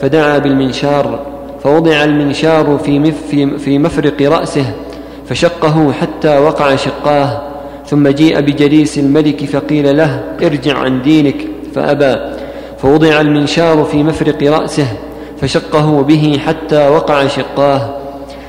فدعا 0.00 0.38
بالمنشار. 0.38 1.26
فوضع 1.64 2.04
المنشار 2.04 2.78
في, 2.84 3.12
في 3.58 3.78
مفرق 3.78 4.22
رأسه. 4.22 4.64
فشقه 5.28 5.92
حتى 5.92 6.38
وقع 6.38 6.76
شقاه. 6.76 7.42
ثم 7.86 8.08
جيء 8.08 8.40
بجليس 8.40 8.98
الملك 8.98 9.44
فقيل 9.44 9.96
له 9.96 10.24
ارجع 10.42 10.78
عن 10.78 11.02
دينك. 11.02 11.36
فأبى 11.74 12.16
فوضع 12.78 13.20
المنشار 13.20 13.84
في 13.84 14.02
مفرق 14.02 14.42
رأسه. 14.42 14.86
فشقه 15.40 16.02
به 16.02 16.40
حتى 16.46 16.88
وقع 16.88 17.26
شقاه. 17.26 17.97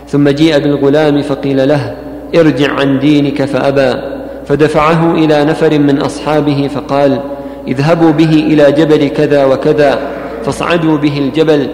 ثم 0.09 0.29
جيء 0.29 0.59
بالغلام 0.59 1.21
فقيل 1.21 1.67
له 1.67 1.95
ارجع 2.35 2.71
عن 2.71 2.99
دينك 2.99 3.45
فأبى. 3.45 4.01
فدفعه 4.45 5.13
إلى 5.13 5.45
نفر 5.45 5.79
من 5.79 6.01
أصحابه 6.01 6.69
فقال 6.75 7.19
اذهبوا 7.67 8.11
به 8.11 8.33
إلى 8.33 8.71
جبل 8.71 9.07
كذا 9.07 9.45
وكذا 9.45 9.99
فاصعدوا 10.45 10.97
به 10.97 11.17
الجبل 11.17 11.67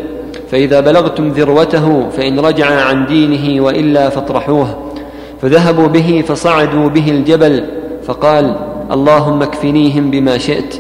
فإذا 0.52 0.80
بلغتم 0.80 1.30
ذروته 1.30 2.10
فإن 2.10 2.40
رجع 2.40 2.66
عن 2.66 3.06
دينه 3.06 3.64
وإلا 3.64 4.10
فاطرحوه. 4.10 4.92
فذهبوا 5.42 5.88
به 5.88 6.24
فصعدوا 6.28 6.90
به 6.90 7.12
الجبل 7.12 7.64
فقال 8.04 8.56
اللهم 8.92 9.42
اكفنيهم 9.42 10.12
بما 10.12 10.38
شئت. 10.38 10.76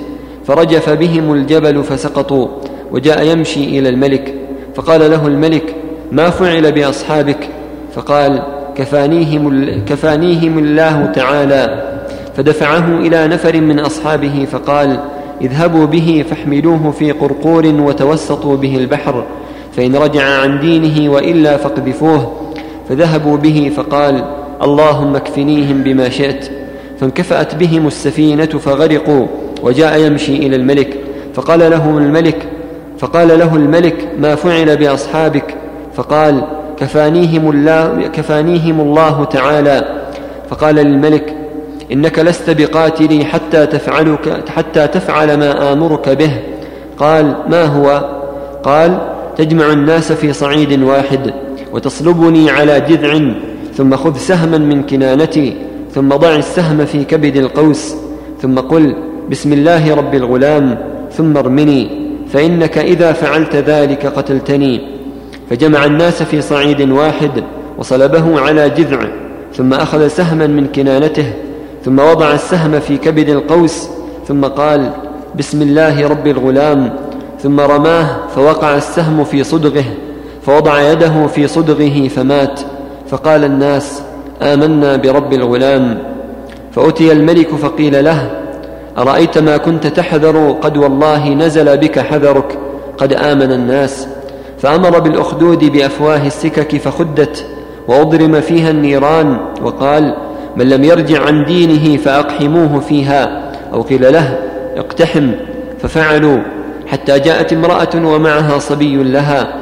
فرجف 0.47 0.89
بهم 0.89 1.33
الجبل 1.33 1.83
فسقطوا 1.83 2.47
وجاء 2.91 3.25
يمشي 3.25 3.79
إلى 3.79 3.89
الملك 3.89 4.33
فقال 4.75 5.11
له 5.11 5.27
الملك 5.27 5.75
ما 6.11 6.29
فعل 6.29 6.71
بأصحابك 6.71 7.49
فقال 7.95 8.43
كفانيهم, 8.75 9.65
كفانيهم 9.85 10.59
الله 10.59 11.05
تعالى. 11.05 11.91
فدفعه 12.37 12.99
إلى 12.99 13.27
نفر 13.27 13.61
من 13.61 13.79
أصحابه 13.79 14.47
فقال 14.51 14.99
اذهبوا 15.41 15.85
به 15.85 16.25
فاحملوه 16.29 16.91
في 16.91 17.11
قرقور 17.11 17.65
وتوسطوا 17.65 18.57
به 18.57 18.77
البحر 18.77 19.25
فإن 19.77 19.95
رجع 19.95 20.23
عن 20.23 20.59
دينه 20.59 21.11
وإلا 21.11 21.57
فاقذفوه. 21.57 22.51
فذهبوا 22.89 23.37
به 23.37 23.71
فقال 23.77 24.25
اللهم 24.61 25.15
اكفنيهم 25.15 25.83
بما 25.83 26.09
شئت. 26.09 26.49
فانكفأت 26.99 27.55
بهم 27.55 27.87
السفينة 27.87 28.45
فغرقوا 28.45 29.27
وجاء 29.63 29.99
يمشي 29.99 30.35
إلى 30.37 30.55
الملك 30.55 30.97
فقال 31.33 31.59
له 31.59 31.97
الملك 31.97 32.37
فقال 32.99 33.39
له 33.39 33.55
الملك 33.55 34.07
ما 34.19 34.35
فعل 34.35 34.77
بأصحابك 34.77 35.54
فقال 35.95 36.43
كفانيهم 36.77 37.49
الله, 37.49 38.07
كفانيهم 38.07 38.81
الله 38.81 39.23
تعالى. 39.23 40.05
فقال 40.49 40.75
للملك 40.75 41.35
إنك 41.91 42.19
لست 42.19 42.49
بقاتلي 42.49 43.25
حتى 43.25 43.65
تفعلك 43.65 44.49
حتى 44.49 44.87
تفعل 44.87 45.37
ما 45.37 45.73
آمرك 45.73 46.09
به. 46.09 46.31
قال 46.97 47.35
ما 47.49 47.63
هو؟ 47.63 48.09
قال 48.63 48.97
تجمع 49.37 49.73
الناس 49.73 50.11
في 50.11 50.33
صعيد 50.33 50.83
واحد 50.83 51.33
وتصلبني 51.73 52.49
على 52.49 52.81
جذع 52.81 53.19
ثم 53.73 53.95
خذ 53.95 54.17
سهما 54.17 54.57
من 54.57 54.83
كنانتي 54.83 55.53
ثم 55.91 56.09
ضع 56.09 56.35
السهم 56.35 56.85
في 56.85 57.03
كبد 57.03 57.35
القوس 57.35 57.95
ثم 58.41 58.59
قل 58.59 58.95
بسم 59.29 59.53
الله 59.53 59.95
رب 59.95 60.15
الغلام 60.15 60.77
ثم 61.11 61.37
ارمني 61.37 62.05
فإنك 62.33 62.77
إذا 62.77 63.13
فعلت 63.13 63.55
ذلك 63.55 64.05
قتلتني. 64.05 64.94
فجمع 65.49 65.85
الناس 65.85 66.23
في 66.23 66.41
صعيد 66.41 66.81
واحد 66.81 67.43
وصلبه 67.77 68.41
على 68.41 68.69
جذع 68.69 68.99
ثم 69.53 69.73
أخذ 69.73 70.07
سهما 70.07 70.47
من 70.47 70.67
كنانته 70.67 71.33
ثم 71.85 71.99
وضع 71.99 72.33
السهم 72.33 72.79
في 72.79 72.97
كبد 72.97 73.29
القوس 73.29 73.87
ثم 74.27 74.45
قال 74.45 74.91
بسم 75.35 75.61
الله 75.61 76.07
رب 76.07 76.27
الغلام 76.27 76.95
ثم 77.43 77.59
رماه 77.59 78.17
فوقع 78.35 78.75
السهم 78.75 79.23
في 79.23 79.43
صدغه 79.43 79.85
فوضع 80.45 80.91
يده 80.91 81.27
في 81.27 81.47
صدغه 81.47 82.07
فمات 82.07 82.59
فقال 83.09 83.43
الناس 83.43 84.01
آمنا 84.41 84.95
برب 84.95 85.33
الغلام. 85.33 85.97
فأتي 86.71 87.11
الملك 87.11 87.55
فقيل 87.55 88.03
له 88.03 88.31
أرأيت 88.97 89.37
ما 89.37 89.57
كنت 89.57 89.87
تحذر 89.87 90.57
قد 90.61 90.77
والله 90.77 91.29
نزل 91.29 91.77
بك 91.77 91.99
حذرك 91.99 92.59
قد 92.97 93.13
آمن 93.13 93.51
الناس. 93.51 94.07
فأمر 94.65 94.99
بالأخدود 94.99 95.65
بأفواه 95.65 96.27
السكك 96.27 96.77
فخدت 96.77 97.45
وأضرم 97.87 98.41
فيها 98.41 98.71
النيران 98.71 99.37
وقال 99.61 100.15
من 100.55 100.69
لم 100.69 100.83
يرجع 100.83 101.25
عن 101.25 101.45
دينه 101.45 101.97
فأقحموه 101.97 102.79
فيها 102.79 103.51
أو 103.73 103.81
قيل 103.81 104.13
له 104.13 104.39
اقتحم 104.77 105.31
ففعلوا 105.79 106.39
حتى 106.87 107.19
جاءت 107.19 107.53
امرأة 107.53 107.89
ومعها 107.95 108.59
صبي 108.59 109.03
لها 109.03 109.53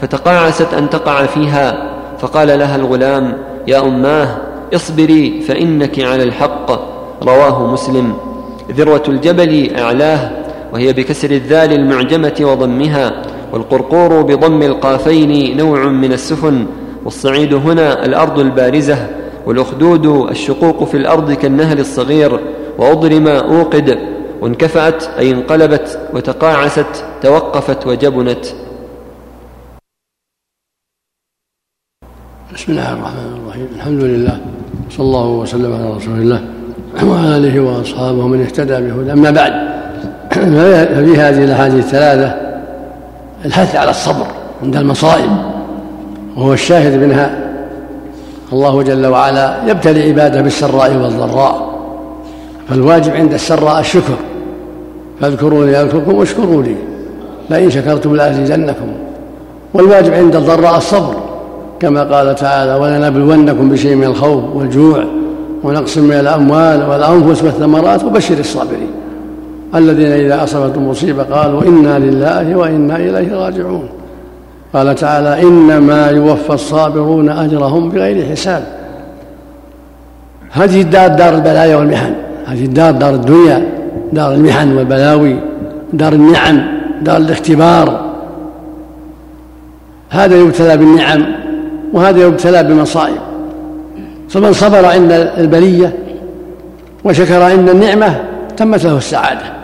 فتقاعست 0.00 0.74
أن 0.74 0.90
تقع 0.90 1.26
فيها 1.26 1.92
فقال 2.18 2.58
لها 2.58 2.76
الغلام 2.76 3.36
يا 3.66 3.80
أماه 3.80 4.28
اصبري 4.74 5.40
فإنك 5.40 6.00
على 6.00 6.22
الحق 6.22 6.70
رواه 7.22 7.72
مسلم 7.72 8.14
ذروة 8.70 9.02
الجبل 9.08 9.76
أعلاه 9.78 10.30
وهي 10.72 10.92
بكسر 10.92 11.30
الذال 11.30 11.72
المعجمة 11.72 12.34
وضمها 12.40 13.35
والقرقور 13.52 14.22
بضم 14.22 14.62
القافين 14.62 15.56
نوع 15.56 15.88
من 15.88 16.12
السفن 16.12 16.66
والصعيد 17.04 17.54
هنا 17.54 18.04
الأرض 18.04 18.38
البارزة 18.38 19.06
والأخدود 19.46 20.30
الشقوق 20.30 20.84
في 20.84 20.96
الأرض 20.96 21.32
كالنهر 21.32 21.78
الصغير 21.78 22.40
وأضرم 22.78 23.28
أوقد 23.28 23.98
وانكفأت 24.40 25.04
أي 25.18 25.30
انقلبت 25.30 25.98
وتقاعست 26.14 27.04
توقفت 27.22 27.86
وجبنت. 27.86 28.46
بسم 32.54 32.72
الله 32.72 32.92
الرحمن 32.92 33.40
الرحيم. 33.42 33.68
الحمد 33.76 34.00
لله 34.00 34.40
صلى 34.90 35.06
الله 35.06 35.28
وسلم 35.28 35.72
على 35.72 35.96
رسول 35.96 36.18
الله 36.18 36.44
وعلى 37.04 37.36
آله 37.36 37.60
وأصحابه 37.60 38.26
من 38.26 38.40
اهتدى 38.42 38.80
بهدى 38.80 39.12
أما 39.12 39.30
بعد 39.30 39.52
ففي 40.30 41.16
هذه 41.16 41.44
الأحاديث 41.44 41.84
الثلاثة 41.84 42.45
الحث 43.44 43.76
على 43.76 43.90
الصبر 43.90 44.26
عند 44.62 44.76
المصائب 44.76 45.30
وهو 46.36 46.52
الشاهد 46.52 47.02
منها. 47.02 47.30
الله 48.52 48.82
جل 48.82 49.06
وعلا 49.06 49.56
يبتلي 49.66 50.08
عباده 50.08 50.40
بالسراء 50.40 50.96
والضراء 50.96 51.76
فالواجب 52.68 53.14
عند 53.14 53.32
السراء 53.32 53.80
الشكر. 53.80 54.16
فاذكروني 55.20 55.82
اذكركم 55.82 56.14
واشكروا 56.14 56.62
لي 56.62 56.76
لئن 57.50 57.70
شكرتم 57.70 58.16
لأزيدنكم. 58.16 58.92
والواجب 59.74 60.14
عند 60.14 60.36
الضراء 60.36 60.76
الصبر 60.76 61.14
كما 61.80 62.04
قال 62.04 62.34
تعالى 62.34 62.74
ولنبلونكم 62.74 63.68
بشيء 63.68 63.94
من 63.94 64.04
الخوف 64.04 64.44
والجوع 64.54 65.04
ونقص 65.62 65.98
من 65.98 66.12
الأموال 66.12 66.88
والأنفس 66.90 67.42
والثمرات 67.42 68.04
وبشر 68.04 68.38
الصابرين. 68.38 68.90
الذين 69.74 70.12
إذا 70.12 70.44
أصابتهم 70.44 70.88
مصيبة 70.88 71.22
قالوا 71.22 71.62
إنا 71.62 71.98
لله 71.98 72.56
وإنا 72.56 72.96
إليه 72.96 73.34
راجعون. 73.34 73.88
قال 74.74 74.94
تعالى 74.94 75.42
إنما 75.42 76.10
يوفى 76.10 76.52
الصابرون 76.52 77.28
أجرهم 77.28 77.88
بغير 77.90 78.26
حساب. 78.30 78.62
هذه 80.50 80.80
الدار 80.80 81.08
دار 81.08 81.34
البلايا 81.34 81.76
والمحن 81.76 82.14
هذه 82.46 82.64
الدار 82.64 82.92
دار 82.92 83.14
الدنيا 83.14 83.68
دار 84.12 84.34
المحن 84.34 84.76
والبلاوي 84.76 85.36
دار 85.92 86.12
النعم 86.12 86.62
دار 87.02 87.16
الاختبار. 87.16 88.06
هذا 90.10 90.36
يبتلى 90.36 90.76
بالنعم 90.76 91.26
وهذا 91.92 92.22
يبتلى 92.22 92.62
بمصائب. 92.62 93.20
فمن 94.28 94.52
صبر 94.52 94.84
عند 94.84 95.12
البلية 95.12 95.96
وشكر 97.04 97.42
عند 97.42 97.68
النعمة 97.68 98.20
تمت 98.56 98.84
له 98.84 98.96
السعادة. 98.96 99.55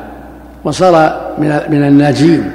وصار 0.65 1.21
من 1.69 1.85
الناجين. 1.85 2.53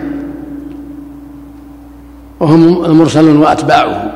وهم 2.39 2.85
المرسلون 2.85 3.37
وأتباعه. 3.37 4.11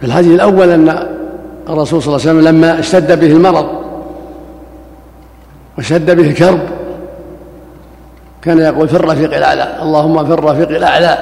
في 0.00 0.06
الحديث 0.06 0.34
الأول 0.34 0.70
أن 0.70 0.88
الرسول 1.68 2.02
صلى 2.02 2.16
الله 2.16 2.28
عليه 2.28 2.38
وسلم 2.38 2.48
لما 2.48 2.78
اشتد 2.78 3.20
به 3.20 3.26
المرض 3.26 3.66
وشد 5.78 6.10
به 6.10 6.30
الكرب 6.30 6.60
كان 8.42 8.58
يقول 8.58 8.88
في 8.88 8.96
الرفيق 8.96 9.36
الأعلى 9.36 9.82
اللهم 9.82 10.26
في 10.26 10.32
الرفيق 10.32 10.68
الأعلى. 10.68 11.18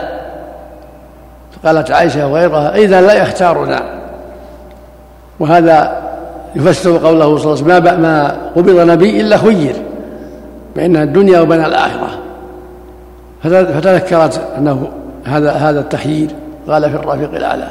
فقالت 1.52 1.90
عائشة 1.90 2.26
وغيرها 2.26 2.76
إذا 2.76 3.00
لا 3.00 3.22
يختارنا. 3.22 3.82
وهذا 5.40 6.02
يفسر 6.56 6.98
قوله 6.98 7.38
صلى 7.38 7.52
الله 7.52 7.74
عليه 7.74 7.82
وسلم 7.84 8.02
ما 8.02 8.36
قبض 8.56 8.90
نبي 8.90 9.20
إلا 9.20 9.36
خير. 9.36 9.74
بين 10.76 10.96
الدنيا 10.96 11.40
وبين 11.40 11.64
الآخرة. 11.64 12.18
فتذكرت 13.42 14.40
أنه 14.58 14.88
هذا 15.24 15.52
هذا 15.52 15.80
التخيير 15.80 16.30
قال 16.68 16.90
في 16.90 16.96
الرفيق 16.96 17.34
الأعلى. 17.34 17.68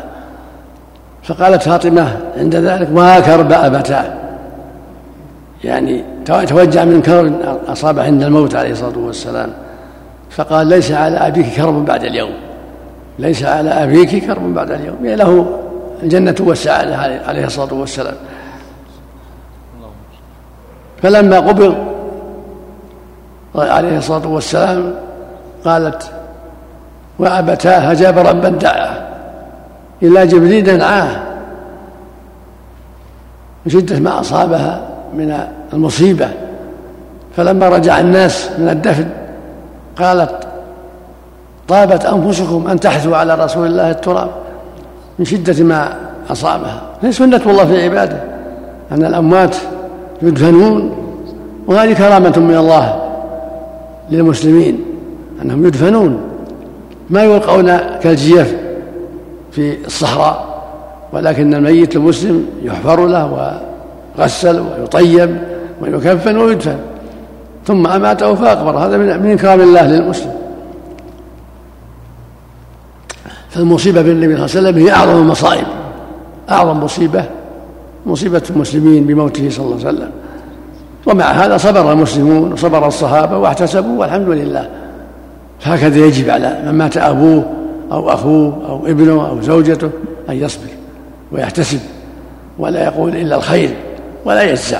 فقالت 1.23 1.61
فاطمة 1.61 2.17
عند 2.37 2.55
ذلك 2.55 2.91
ما 2.91 3.19
كرب 3.19 3.51
أبتاه 3.51 4.13
يعني 5.63 6.03
توجع 6.25 6.85
من 6.85 7.01
كرب 7.01 7.33
أصابه 7.67 8.03
عند 8.03 8.23
الموت 8.23 8.55
عليه 8.55 8.71
الصلاة 8.71 8.97
والسلام. 8.97 9.49
فقال 10.29 10.67
ليس 10.67 10.91
على 10.91 11.17
أبيك 11.17 11.55
كرب 11.55 11.85
بعد 11.85 12.03
اليوم. 12.03 12.31
ليس 13.19 13.43
على 13.43 13.69
أبيك 13.69 14.25
كرب 14.25 14.53
بعد 14.53 14.71
اليوم. 14.71 15.05
يعني 15.05 15.15
له 15.15 15.59
الجنة 16.03 16.35
والسعادة 16.39 16.95
عليه 17.27 17.45
الصلاة 17.45 17.73
والسلام. 17.73 18.15
فلما 21.03 21.39
قبض 21.39 21.92
عليه 23.55 23.97
الصلاة 23.97 24.27
والسلام 24.27 24.93
قالت 25.65 26.11
وأبتاه 27.19 27.93
جاب 27.93 28.17
ربا 28.17 28.49
دعاه 28.49 28.93
إلى 30.03 30.27
جبريل 30.27 30.77
دعاه. 30.77 31.09
شدة 33.67 33.99
ما 33.99 34.19
أصابها 34.19 34.81
من 35.13 35.39
المصيبة. 35.73 36.29
فلما 37.37 37.69
رجع 37.69 37.99
الناس 37.99 38.49
من 38.57 38.69
الدفن 38.69 39.07
قالت 39.97 40.47
طابت 41.67 42.05
أنفسكم 42.05 42.67
أن 42.67 42.79
تحثوا 42.79 43.17
على 43.17 43.35
رسول 43.35 43.67
الله 43.67 43.91
التراب. 43.91 44.29
من 45.19 45.25
شدة 45.25 45.63
ما 45.63 45.93
أصابها. 46.29 46.81
هي 47.01 47.11
سنة 47.11 47.41
الله 47.45 47.65
في 47.65 47.83
عباده. 47.83 48.17
أن 48.91 49.05
الأموات 49.05 49.55
يدفنون. 50.21 50.97
وهذه 51.67 51.93
كرامة 51.93 52.33
من 52.37 52.57
الله. 52.57 53.02
للمسلمين 54.11 54.79
أنهم 55.41 55.65
يدفنون 55.65 56.21
ما 57.09 57.23
يلقون 57.23 57.77
كالجيف 57.77 58.55
في 59.51 59.85
الصحراء 59.85 60.53
ولكن 61.13 61.53
الميت 61.53 61.95
المسلم 61.95 62.45
يحفر 62.63 63.07
له 63.07 63.59
ويغسل 64.17 64.59
ويطيب 64.59 65.37
ويكفن 65.81 66.37
ويدفن. 66.37 66.77
ثم 67.67 67.87
أماته 67.87 68.35
فأقبر. 68.35 68.77
هذا 68.77 68.97
من 68.97 69.31
إكرام 69.31 69.61
الله 69.61 69.87
للمسلم. 69.87 70.33
فالمصيبة 73.49 74.01
بالنبي 74.01 74.35
صلى 74.35 74.45
الله 74.45 74.57
عليه 74.57 74.69
وسلم 74.69 74.77
هي 74.77 74.91
أعظم 74.91 75.21
المصائب. 75.21 75.67
أعظم 76.49 76.83
مصيبة 76.83 77.25
مصيبة 78.05 78.41
المسلمين 78.49 79.05
بموته 79.05 79.49
صلى 79.49 79.65
الله 79.65 79.77
عليه 79.77 79.87
وسلم. 79.87 80.11
ومع 81.05 81.25
هذا 81.25 81.57
صبر 81.57 81.91
المسلمون 81.91 82.53
وصبر 82.53 82.87
الصحابة 82.87 83.37
واحتسبوا 83.37 83.99
والحمد 83.99 84.29
لله. 84.29 84.69
فهكذا 85.59 86.05
يجب 86.05 86.29
على 86.29 86.59
من 86.65 86.71
مات 86.71 86.97
أبوه 86.97 87.45
أو 87.91 88.09
أخوه 88.09 88.61
أو 88.69 88.87
ابنه 88.87 89.29
أو 89.29 89.41
زوجته 89.41 89.89
أن 90.29 90.35
يصبر 90.35 90.69
ويحتسب 91.31 91.79
ولا 92.59 92.83
يقول 92.83 93.15
إلا 93.15 93.35
الخير 93.35 93.69
ولا 94.25 94.43
يجزع. 94.43 94.79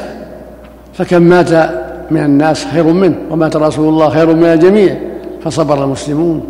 فكم 0.94 1.22
مات 1.22 1.52
من 2.12 2.24
الناس 2.24 2.66
خير 2.66 2.84
منه 2.84 3.16
ومات 3.30 3.56
رسول 3.56 3.90
الله 3.90 4.10
خير 4.10 4.34
من 4.34 4.44
الجميع 4.44 4.98
فصبر 5.44 5.84
المسلمون. 5.84 6.46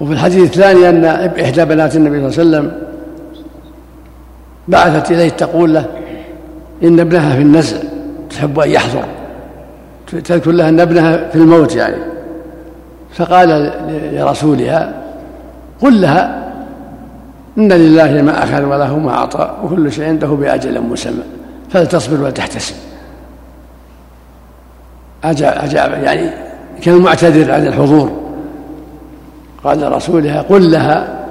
وفي 0.00 0.12
الحديث 0.12 0.42
الثاني 0.42 0.88
أن 0.88 1.04
إحدى 1.44 1.64
بنات 1.64 1.96
النبي 1.96 2.30
صلى 2.30 2.42
الله 2.42 2.58
عليه 2.58 2.68
وسلم 2.68 2.82
بعثت 4.68 5.10
إليه 5.10 5.28
تقول 5.28 5.74
له 5.74 5.86
إن 6.84 7.00
ابنها 7.00 7.36
في 7.36 7.42
النزع 7.42 7.76
تحب 8.30 8.58
أن 8.58 8.70
يحضر. 8.70 9.04
تذكر 10.24 10.50
لها 10.50 10.68
أن 10.68 10.80
ابنها 10.80 11.28
في 11.28 11.36
الموت 11.36 11.76
يعني. 11.76 11.96
فقال 13.14 13.72
لرسولها 14.12 14.94
قل 15.82 16.00
لها 16.00 16.52
إن 17.58 17.72
لله 17.72 18.22
ما 18.22 18.44
أخذ 18.44 18.62
وله 18.64 18.98
ما 18.98 19.10
أعطى 19.10 19.56
وكل 19.64 19.92
شيء 19.92 20.04
عنده 20.04 20.28
بأجل 20.28 20.80
مسمى 20.80 21.22
فلتصبر 21.70 22.26
وتحتسب 22.26 22.74
أجاب, 25.24 25.52
أجاب 25.56 26.02
يعني 26.02 26.30
كان 26.82 26.98
معتذر 26.98 27.52
عن 27.52 27.66
الحضور. 27.66 28.12
قال 29.64 29.80
لرسولها 29.80 30.42
قل 30.42 30.70
لها 30.70 31.26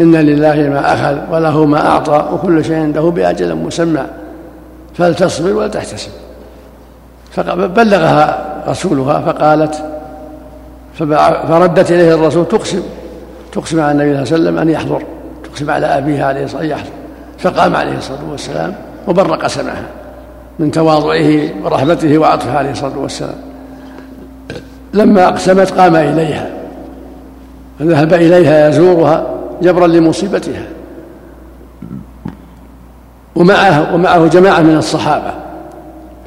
إن 0.00 0.16
لله 0.16 0.54
ما 0.54 0.94
أخذ 0.94 1.34
وله 1.34 1.64
ما 1.64 1.86
أعطى 1.86 2.28
وكل 2.32 2.64
شيء 2.64 2.76
عنده 2.76 3.00
بأجل 3.02 3.54
مسمى. 3.54 4.06
فلتصبر 4.94 5.52
ولتحتسب. 5.52 6.10
فبلغها 7.30 8.46
رسولها 8.68 9.20
فقالت 9.20 9.84
فردت 11.48 11.90
إليه 11.90 12.14
الرسول 12.14 12.48
تقسم 12.48 12.82
تقسم 13.52 13.80
على 13.80 13.92
النبي 13.92 14.26
صلى 14.26 14.36
الله 14.36 14.48
عليه 14.48 14.50
وسلم 14.50 14.58
أن 14.58 14.68
يحضر. 14.68 15.02
تقسم 15.44 15.70
على 15.70 15.86
أبيها 15.86 16.26
عليه 16.26 16.44
الصلاة 16.44 16.60
والسلام 16.60 16.78
يحضر. 16.78 16.92
فقام 17.38 17.76
عليه 17.76 17.98
الصلاة 17.98 18.30
والسلام 18.30 18.74
وبر 19.08 19.34
قسمها 19.36 19.84
من 20.58 20.70
تواضعه 20.70 21.50
ورحمته 21.64 22.18
وعطفه 22.18 22.58
عليه 22.58 22.70
الصلاة 22.70 22.98
والسلام. 22.98 23.36
لما 24.94 25.28
أقسمت 25.28 25.70
قام 25.70 25.96
إليها. 25.96 26.50
فذهب 27.78 28.14
إليها 28.14 28.68
يزورها 28.68 29.26
جبرا 29.62 29.86
لمصيبتها. 29.86 30.62
ومعه 33.36 33.94
ومعه 33.94 34.26
جماعة 34.26 34.60
من 34.60 34.76
الصحابة. 34.76 35.34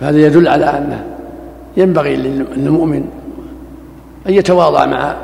فهذا 0.02 0.18
يدل 0.18 0.48
على 0.48 0.66
أنه 0.66 1.04
ينبغي 1.78 2.16
للمؤمن 2.16 3.06
أن 4.28 4.34
يتواضع 4.34 4.86
مع 4.86 5.16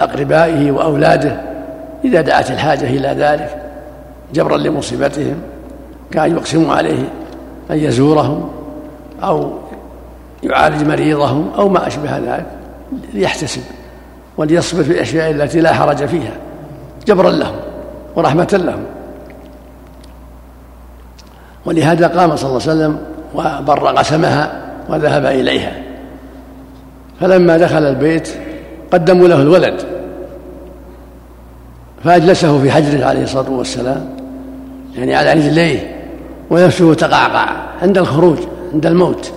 أقربائه 0.00 0.70
وأولاده 0.70 1.40
إذا 2.04 2.20
دعت 2.20 2.50
الحاجة 2.50 2.84
إلى 2.84 3.08
ذلك 3.08 3.62
جبرا 4.34 4.56
لمصيبتهم 4.56 5.36
كأن 6.10 6.36
يقسم 6.36 6.70
عليه 6.70 7.08
أن 7.70 7.78
يزورهم 7.78 8.48
أو 9.22 9.52
يعالج 10.42 10.84
مريضهم 10.84 11.50
أو 11.58 11.68
ما 11.68 11.86
أشبه 11.86 12.18
ذلك 12.18 12.46
ليحتسب 13.14 13.62
وليصبر 14.36 14.82
في 14.82 14.90
الأشياء 14.90 15.30
التي 15.30 15.60
لا 15.60 15.72
حرج 15.72 16.04
فيها 16.04 16.32
جبرا 17.06 17.30
لهم 17.30 17.56
ورحمة 18.16 18.60
لهم. 18.64 18.84
ولهذا 21.66 22.06
قام 22.06 22.36
صلى 22.36 22.50
الله 22.50 22.62
عليه 22.62 22.72
وسلم 22.72 22.98
وبر 23.34 23.86
قسمها 23.86 24.52
وذهب 24.88 25.26
إليها. 25.26 25.72
فلما 27.20 27.58
دخل 27.58 27.86
البيت 27.86 28.28
قدموا 28.92 29.28
له 29.28 29.42
الولد 29.42 29.82
فأجلسه 32.04 32.58
في 32.58 32.70
حجره 32.70 33.04
عليه 33.04 33.22
الصلاة 33.22 33.50
والسلام 33.50 34.08
يعني 34.96 35.14
على 35.14 35.32
رجليه 35.32 35.96
ونفسه 36.50 36.94
تقعقع 36.94 37.48
عند 37.82 37.98
الخروج 37.98 38.38
عند 38.72 38.86
الموت 38.86 39.32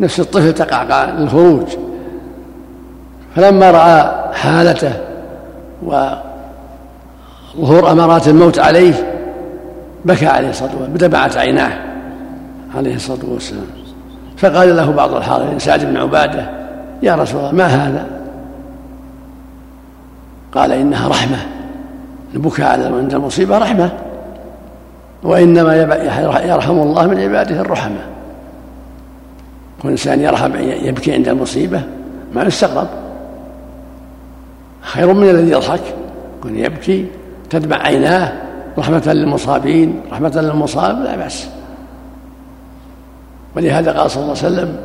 نفس 0.00 0.20
الطفل 0.20 0.52
تقعقع 0.52 1.04
للخروج. 1.04 1.66
فلما 3.36 3.70
رأى 3.70 4.10
حالته 4.32 4.92
وظهور 5.82 7.92
أمارات 7.92 8.28
الموت 8.28 8.58
عليه 8.58 9.19
بكى 10.04 10.26
عليه 10.26 10.50
الصلاة 10.50 10.70
والسلام 10.70 10.96
دمعت 10.96 11.36
عيناه 11.36 11.72
عليه 12.76 12.94
الصلاة 12.94 13.24
والسلام. 13.28 13.66
فقال 14.36 14.76
له 14.76 14.90
بعض 14.90 15.14
الحاضرين 15.14 15.58
سعد 15.58 15.84
بن 15.84 15.96
عبادة 15.96 16.50
يا 17.02 17.14
رسول 17.14 17.40
الله 17.40 17.52
ما 17.52 17.66
هذا؟ 17.66 18.06
قال 20.54 20.72
إنها 20.72 21.08
رحمة 21.08 21.38
البكاء 22.34 22.92
عند 22.92 23.14
المصيبة 23.14 23.58
رحمة 23.58 23.90
وإنما 25.22 25.76
يرحم 26.44 26.78
الله 26.78 27.06
من 27.06 27.20
عباده 27.20 27.60
الرحمة. 27.60 28.00
كل 29.82 29.88
إنسان 29.88 30.20
يرحم 30.20 30.52
يبكي 30.60 31.14
عند 31.14 31.28
المصيبة 31.28 31.82
ما 32.34 32.42
يستغرب. 32.42 32.88
خير 34.80 35.12
من 35.12 35.30
الذي 35.30 35.50
يضحك. 35.50 35.80
يكون 36.38 36.56
يبكي 36.56 37.06
تدمع 37.50 37.76
عيناه 37.76 38.32
رحمة 38.78 39.02
للمصابين 39.06 40.00
رحمة 40.12 40.40
للمصاب 40.40 41.02
لا 41.02 41.16
بأس. 41.16 41.48
ولهذا 43.56 43.92
قال 43.92 44.10
صلى 44.10 44.22
الله 44.22 44.36
عليه 44.36 44.46
وسلم 44.46 44.76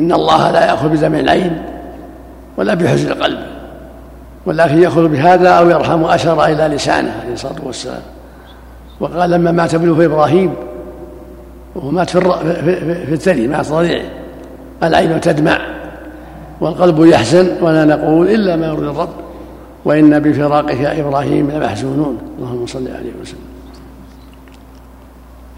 إن 0.00 0.12
الله 0.12 0.50
لا 0.50 0.66
يأخذ 0.66 0.88
بدمع 0.88 1.18
العين 1.20 1.62
ولا 2.56 2.74
بحزن 2.74 3.12
القلب 3.12 3.38
ولكن 4.46 4.82
يأخذ 4.82 5.08
بهذا 5.08 5.48
أو 5.48 5.70
يرحم 5.70 6.04
أشر 6.04 6.44
إلى 6.44 6.74
لسانه 6.76 7.12
عليه 7.22 7.32
الصلاة 7.32 7.64
والسلام. 7.64 8.02
وقال 9.00 9.30
لما 9.30 9.52
مات 9.52 9.74
ابنه 9.74 10.04
إبراهيم 10.04 10.54
وهو 11.74 11.90
مات 11.90 12.10
في 12.10 12.20
في 13.06 13.12
الثدي 13.12 13.48
مات 13.48 13.70
رضيع 13.70 14.02
العين 14.82 15.20
تدمع 15.20 15.58
والقلب 16.60 17.04
يحزن 17.04 17.48
ولا 17.60 17.84
نقول 17.84 18.28
إلا 18.28 18.56
ما 18.56 18.66
يرضي 18.66 18.86
الرب. 18.86 19.08
وإنا 19.84 20.18
بفراقك 20.18 20.80
يا 20.80 21.00
إبراهيم 21.00 21.50
لمحزونون. 21.50 22.18
اللهم 22.38 22.66
صل 22.66 22.88
عليه 22.88 23.12
وسلم. 23.22 23.38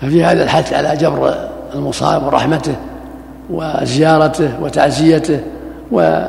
ففي 0.01 0.25
هذا 0.25 0.45
الحث 0.45 0.73
على 0.73 0.97
جبر 0.97 1.49
المصاب 1.75 2.27
ورحمته 2.27 2.77
وزيارته 3.51 4.61
وتعزيته 4.63 5.41
و 5.93 6.25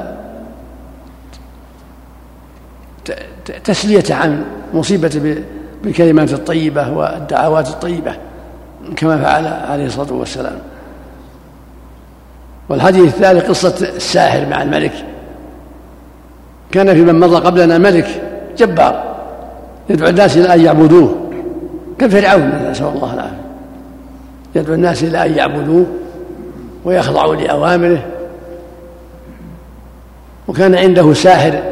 تسليته 3.63 4.15
عن 4.15 4.45
مصيبته 4.73 5.43
بالكلمات 5.83 6.33
الطيبة 6.33 6.91
والدعوات 6.91 7.67
الطيبة 7.67 8.15
كما 8.95 9.17
فعل 9.17 9.47
عليه 9.47 9.85
الصلاة 9.85 10.13
والسلام. 10.13 10.59
والحديث 12.69 13.03
الثالث 13.15 13.49
قصة 13.49 13.87
الساحر 13.95 14.45
مع 14.45 14.61
الملك. 14.61 15.05
كان 16.75 16.93
في 16.93 17.01
من 17.01 17.19
مضى 17.19 17.35
قبلنا 17.35 17.77
ملك 17.77 18.21
جبار 18.57 19.15
يدعو 19.89 20.09
الناس 20.09 20.37
إلى 20.37 20.53
أن 20.53 20.61
يعبدوه 20.61 21.15
كفرعون 21.99 22.51
نسأل 22.69 22.87
الله 22.87 23.13
العافية. 23.13 23.41
يدعو 24.55 24.75
الناس 24.75 25.03
إلى 25.03 25.25
أن 25.25 25.33
يعبدوه 25.33 25.85
ويخضعوا 26.85 27.35
لأوامره. 27.35 28.05
وكان 30.47 30.75
عنده 30.75 31.13
ساحر 31.13 31.63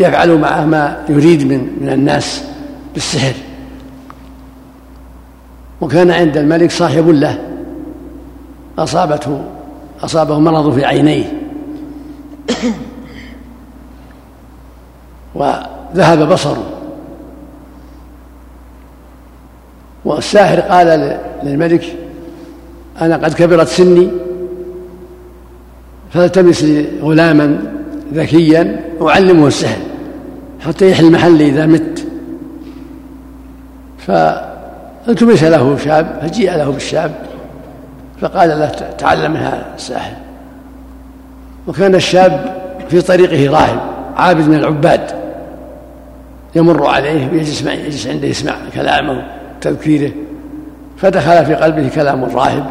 يفعل 0.00 0.38
معه 0.38 0.64
ما 0.64 0.96
يريد 1.08 1.46
من 1.46 1.76
من 1.80 1.88
الناس 1.88 2.44
بالسحر. 2.94 3.34
وكان 5.80 6.10
عند 6.10 6.36
الملك 6.36 6.70
صاحب 6.70 7.08
له 7.08 7.38
أصابته 8.78 9.42
أصابه 10.02 10.38
مرض 10.38 10.74
في 10.74 10.84
عينيه. 10.84 11.35
وذهب 15.34 16.28
بصره. 16.28 16.72
والساحر 20.04 20.60
قال 20.60 21.18
للملك 21.42 21.96
أنا 23.00 23.16
قد 23.16 23.34
كبرت 23.34 23.68
سني 23.68 24.08
فالتمس 26.12 26.62
لي 26.62 27.00
غلاما 27.00 27.58
ذكيا 28.14 28.84
أعلمه 29.02 29.46
السحر 29.46 29.80
حتى 30.60 30.90
يحل 30.90 31.12
محلي 31.12 31.48
إذا 31.48 31.66
مت. 31.66 32.06
فالتمس 33.98 35.42
له 35.42 35.76
شاب 35.76 36.18
فجيء 36.22 36.52
له 36.52 36.70
بالشاب 36.70 37.14
فقال 38.20 38.48
له 38.48 38.68
تعلم 38.98 39.36
الساحر. 39.76 40.25
وكان 41.66 41.94
الشاب 41.94 42.56
في 42.88 43.00
طريقه 43.00 43.52
راهب 43.52 43.80
عابد 44.16 44.48
من 44.48 44.54
العباد. 44.54 45.10
يمر 46.54 46.86
عليه 46.86 47.32
ويجلس 47.32 47.62
يجلس 47.62 48.06
عنده 48.06 48.28
يسمع 48.28 48.54
كلامه 48.74 49.22
تذكيره. 49.60 50.12
فدخل 50.96 51.46
في 51.46 51.54
قلبه 51.54 51.88
كلام 51.94 52.24
الراهب 52.24 52.66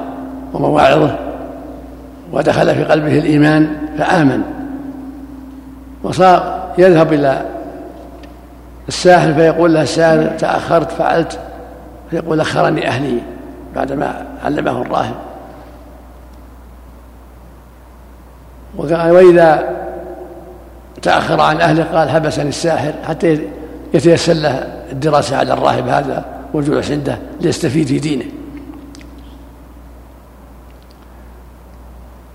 ومواعظه 0.53 1.15
ودخل 2.33 2.75
في 2.75 2.83
قلبه 2.83 3.17
الإيمان 3.19 3.75
فآمن. 3.97 4.41
وصار 6.03 6.69
يذهب 6.77 7.13
إلى 7.13 7.41
الساحر 8.87 9.33
فيقول 9.33 9.73
له 9.73 9.81
الساحر 9.81 10.27
تأخرت 10.37 10.91
فعلت. 10.91 11.39
فيقول 12.11 12.39
أخرني 12.39 12.87
أهلي 12.87 13.19
بعدما 13.75 14.25
علمه 14.43 14.81
الراهب. 14.81 15.15
وإذا 18.77 19.75
تأخر 21.01 21.41
عن 21.41 21.61
أهله 21.61 21.83
قال 21.83 22.09
حبسني 22.09 22.49
الساحر 22.49 22.93
حتى 23.07 23.39
يتيسر 23.93 24.33
له 24.33 24.67
الدراسة 24.91 25.37
على 25.37 25.53
الراهب 25.53 25.87
هذا 25.87 26.25
والجلوس 26.53 26.91
عنده 26.91 27.17
ليستفيد 27.41 27.87
في 27.87 27.99
دينه. 27.99 28.25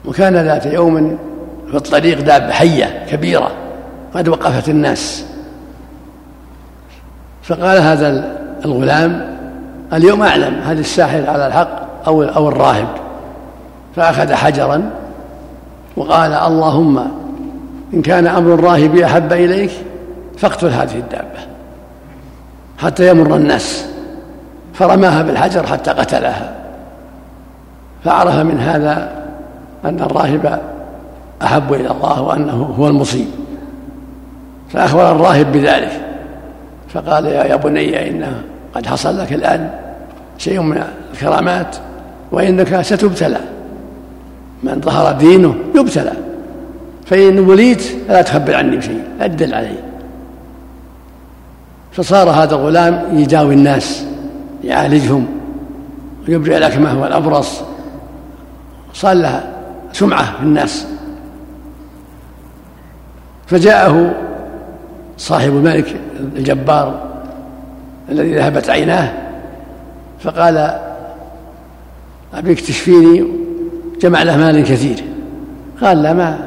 وكان 0.05 0.37
ذات 0.37 0.67
يوم 0.67 1.19
في 1.71 1.77
الطريق 1.77 2.21
دابة 2.21 2.53
حية 2.53 3.07
كبيرة 3.11 3.51
قد 4.15 4.29
وقفت 4.29 4.69
الناس. 4.69 5.25
فقال 7.43 7.83
هذا 7.83 8.37
الغلام 8.65 9.37
اليوم 9.93 10.23
أعلم 10.23 10.61
هل 10.65 10.79
الساحر 10.79 11.31
على 11.31 11.47
الحق 11.47 12.07
أو 12.07 12.23
أو 12.23 12.49
الراهب. 12.49 12.89
فأخذ 13.97 14.35
حجرا 14.35 14.91
وقال 16.01 16.33
اللهم 16.33 17.07
إن 17.95 18.03
كان 18.03 18.27
أمر 18.27 18.55
الراهب 18.55 18.97
أحب 18.97 19.33
إليك 19.33 19.71
فاقتل 20.39 20.69
هذه 20.69 20.99
الدابة 20.99 21.39
حتى 22.79 23.11
يمر 23.11 23.37
الناس 23.37 23.87
فرماها 24.75 25.23
بالحجر 25.23 25.67
حتى 25.67 25.91
قتلها 25.91 26.55
فعرف 28.05 28.35
من 28.35 28.61
هذا 28.61 29.13
أن 29.85 30.01
الراهب 30.01 30.61
أحب 31.43 31.73
إلى 31.75 31.91
الله 31.91 32.23
وأنه 32.23 32.75
هو 32.79 32.89
المصيب 32.89 33.29
فأخبر 34.69 35.13
الراهب 35.13 35.53
بذلك 35.53 36.01
فقال 36.89 37.27
يا 37.27 37.57
بني 37.57 38.11
إنه 38.11 38.43
قد 38.75 38.87
حصل 38.87 39.19
لك 39.19 39.33
الآن 39.33 39.71
شيء 40.39 40.61
من 40.61 40.83
الكرامات 41.13 41.77
وإنك 42.33 42.81
ستبتلى 42.81 43.41
من 44.63 44.81
ظهر 44.81 45.13
دينه 45.13 45.55
يبتلى. 45.75 46.13
فإن 47.07 47.39
وليت 47.39 47.83
فلا 48.09 48.23
تخبر 48.23 48.55
عني 48.55 48.77
بشيء 48.77 49.05
لا 49.19 49.27
تدل 49.27 49.55
علي. 49.55 49.77
فصار 51.93 52.31
هذا 52.31 52.55
الغلام 52.55 53.19
يداوي 53.19 53.55
الناس 53.55 54.05
يعالجهم 54.65 55.27
ويبرئ 56.29 56.57
الأكمه 56.57 57.03
والأبرص. 57.03 57.61
صار 58.95 59.13
له 59.13 59.53
سمعة 59.93 60.37
في 60.37 60.43
الناس. 60.43 60.87
فجاءه 63.47 64.15
صاحب 65.19 65.51
الملك 65.51 65.97
الجبار 66.37 67.11
الذي 68.09 68.35
ذهبت 68.35 68.71
عيناه 68.71 69.13
فقال 70.21 70.79
أبيك 72.35 72.61
تشفيني؟ 72.61 73.27
جمع 74.01 74.23
له 74.23 74.37
مال 74.37 74.65
كثير. 74.65 75.05
قال 75.83 76.03
لا 76.03 76.13
ما 76.13 76.39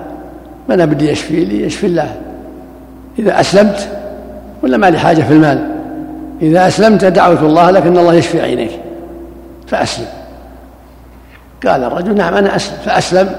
ما 0.70 0.76
أنا 0.76 0.86
بدي 0.86 1.10
يشفي 1.10 1.46
لي 1.46 1.64
يشفي 1.64 1.88
الله. 1.88 2.16
إذا 3.20 3.40
أسلمت 3.40 3.90
ولا 4.64 4.78
ما 4.78 4.90
لي 4.90 5.00
حاجة 5.00 5.22
في 5.22 5.34
المال؟ 5.34 5.72
إذا 6.42 6.68
أسلمت 6.68 7.06
دعوت 7.06 7.40
الله 7.40 7.72
لك 7.72 7.86
أن 7.86 7.98
الله 7.98 8.14
يشفي 8.14 8.42
عينيك. 8.42 8.72
فأسلم. 9.68 10.08
قال 11.66 11.84
الرجل 11.84 12.16
نعم 12.16 12.34
أنا 12.34 12.56
أسلم. 12.56 12.78
فأسلم. 12.86 13.36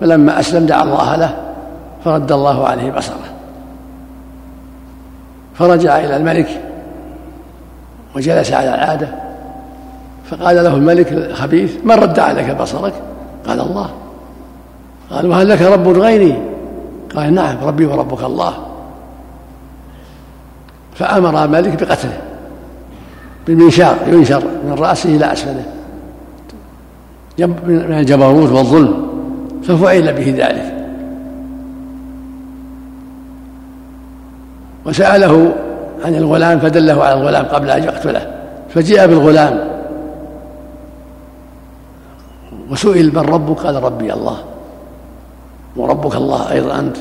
فلما 0.00 0.40
أسلم 0.40 0.66
دعا 0.66 0.82
الله 0.82 1.16
له 1.16 1.34
فرد 2.04 2.32
الله 2.32 2.66
عليه 2.66 2.90
بصره. 2.90 3.24
فرجع 5.54 5.98
إلى 5.98 6.16
الملك 6.16 6.48
وجلس 8.16 8.52
على 8.52 8.74
العادة. 8.74 9.08
فقال 10.30 10.56
له 10.56 10.74
الملك 10.74 11.12
الخبيث 11.12 11.76
من 11.84 11.92
رد 11.92 12.18
عليك 12.18 12.50
بصرك؟ 12.50 12.92
قال 13.46 13.60
الله. 13.60 13.90
قال 15.10 15.26
وهل 15.26 15.48
لك 15.48 15.62
رب 15.62 15.88
غيري؟ 15.88 16.42
قال 17.16 17.34
نعم 17.34 17.56
ربي 17.62 17.86
وربك 17.86 18.24
الله. 18.24 18.54
فأمر 20.94 21.44
الملك 21.44 21.84
بقتله 21.84 22.18
بالمنشار 23.46 23.96
ينشر 24.06 24.42
من 24.64 24.74
رأسه 24.78 25.16
إلى 25.16 25.32
أسفله. 25.32 25.64
من 27.38 27.98
الجبروت 27.98 28.50
والظلم 28.50 29.08
ففعل 29.62 30.12
به 30.12 30.34
ذلك. 30.38 30.74
وسأله 34.86 35.54
عن 36.04 36.14
الغلام 36.14 36.58
فدله 36.58 37.04
على 37.04 37.20
الغلام 37.20 37.44
قبل 37.44 37.70
أن 37.70 37.84
يقتله. 37.84 38.26
فجاء 38.74 39.06
بالغلام 39.06 39.71
وسئل 42.72 43.14
من 43.14 43.18
ربك؟ 43.18 43.58
قال 43.58 43.82
ربي 43.82 44.12
الله. 44.12 44.38
وربك 45.76 46.14
الله 46.16 46.52
أيضا 46.52 46.78
أنت. 46.78 46.96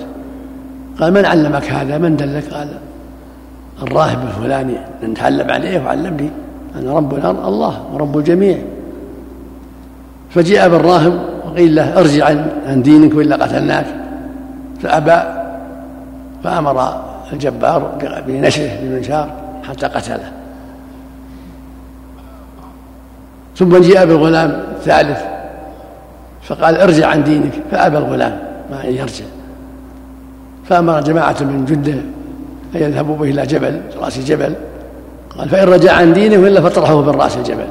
قال 0.99 1.13
من 1.13 1.26
علمك 1.26 1.72
هذا؟ 1.72 1.97
من 1.97 2.15
دلك؟ 2.15 2.53
قال 2.53 2.67
الراهب 3.82 4.28
الفلاني. 4.28 4.78
نتعلم 5.03 5.51
عليه 5.51 5.86
وعلمني. 5.86 6.30
أنا 6.76 6.93
رب 6.93 7.13
الأرض 7.13 7.45
الله 7.45 7.84
ورب 7.93 8.17
الجميع. 8.17 8.57
فجاء 10.30 10.69
بالراهب 10.69 11.19
وقيل 11.45 11.76
له 11.76 11.99
ارجع 11.99 12.26
عن 12.67 12.82
دينك 12.82 13.15
وإلا 13.15 13.36
قتلناك. 13.36 13.86
فأبى 14.82 15.17
فأمر 16.43 17.01
الجبار 17.34 17.80
بنشره 18.28 18.80
بالمنشار 18.82 19.30
حتى 19.69 19.86
قتله. 19.86 20.32
ثم 23.55 23.78
جاء 23.78 24.05
بالغلام 24.05 24.63
الثالث. 24.72 25.22
فقال 26.43 26.77
ارجع 26.77 27.07
عن 27.07 27.23
دينك 27.23 27.51
فأبى 27.71 27.97
الغلام 27.97 28.39
ما 28.71 28.83
ان 28.83 28.93
يرجع. 28.93 29.25
فأمر 30.65 31.01
جماعة 31.01 31.35
من 31.41 31.65
جدة 31.65 31.93
أن 32.75 32.81
يذهبوا 32.81 33.15
به 33.15 33.29
إلى 33.29 33.45
جبل 33.45 33.81
رأس 34.01 34.19
جبل. 34.19 34.53
قال 35.37 35.49
فإن 35.49 35.67
رجع 35.67 35.93
عن 35.93 36.13
دينه 36.13 36.43
والا 36.43 36.61
فاطرحوه 36.61 37.01
من 37.01 37.09
رأس 37.09 37.37
الجبل. 37.37 37.67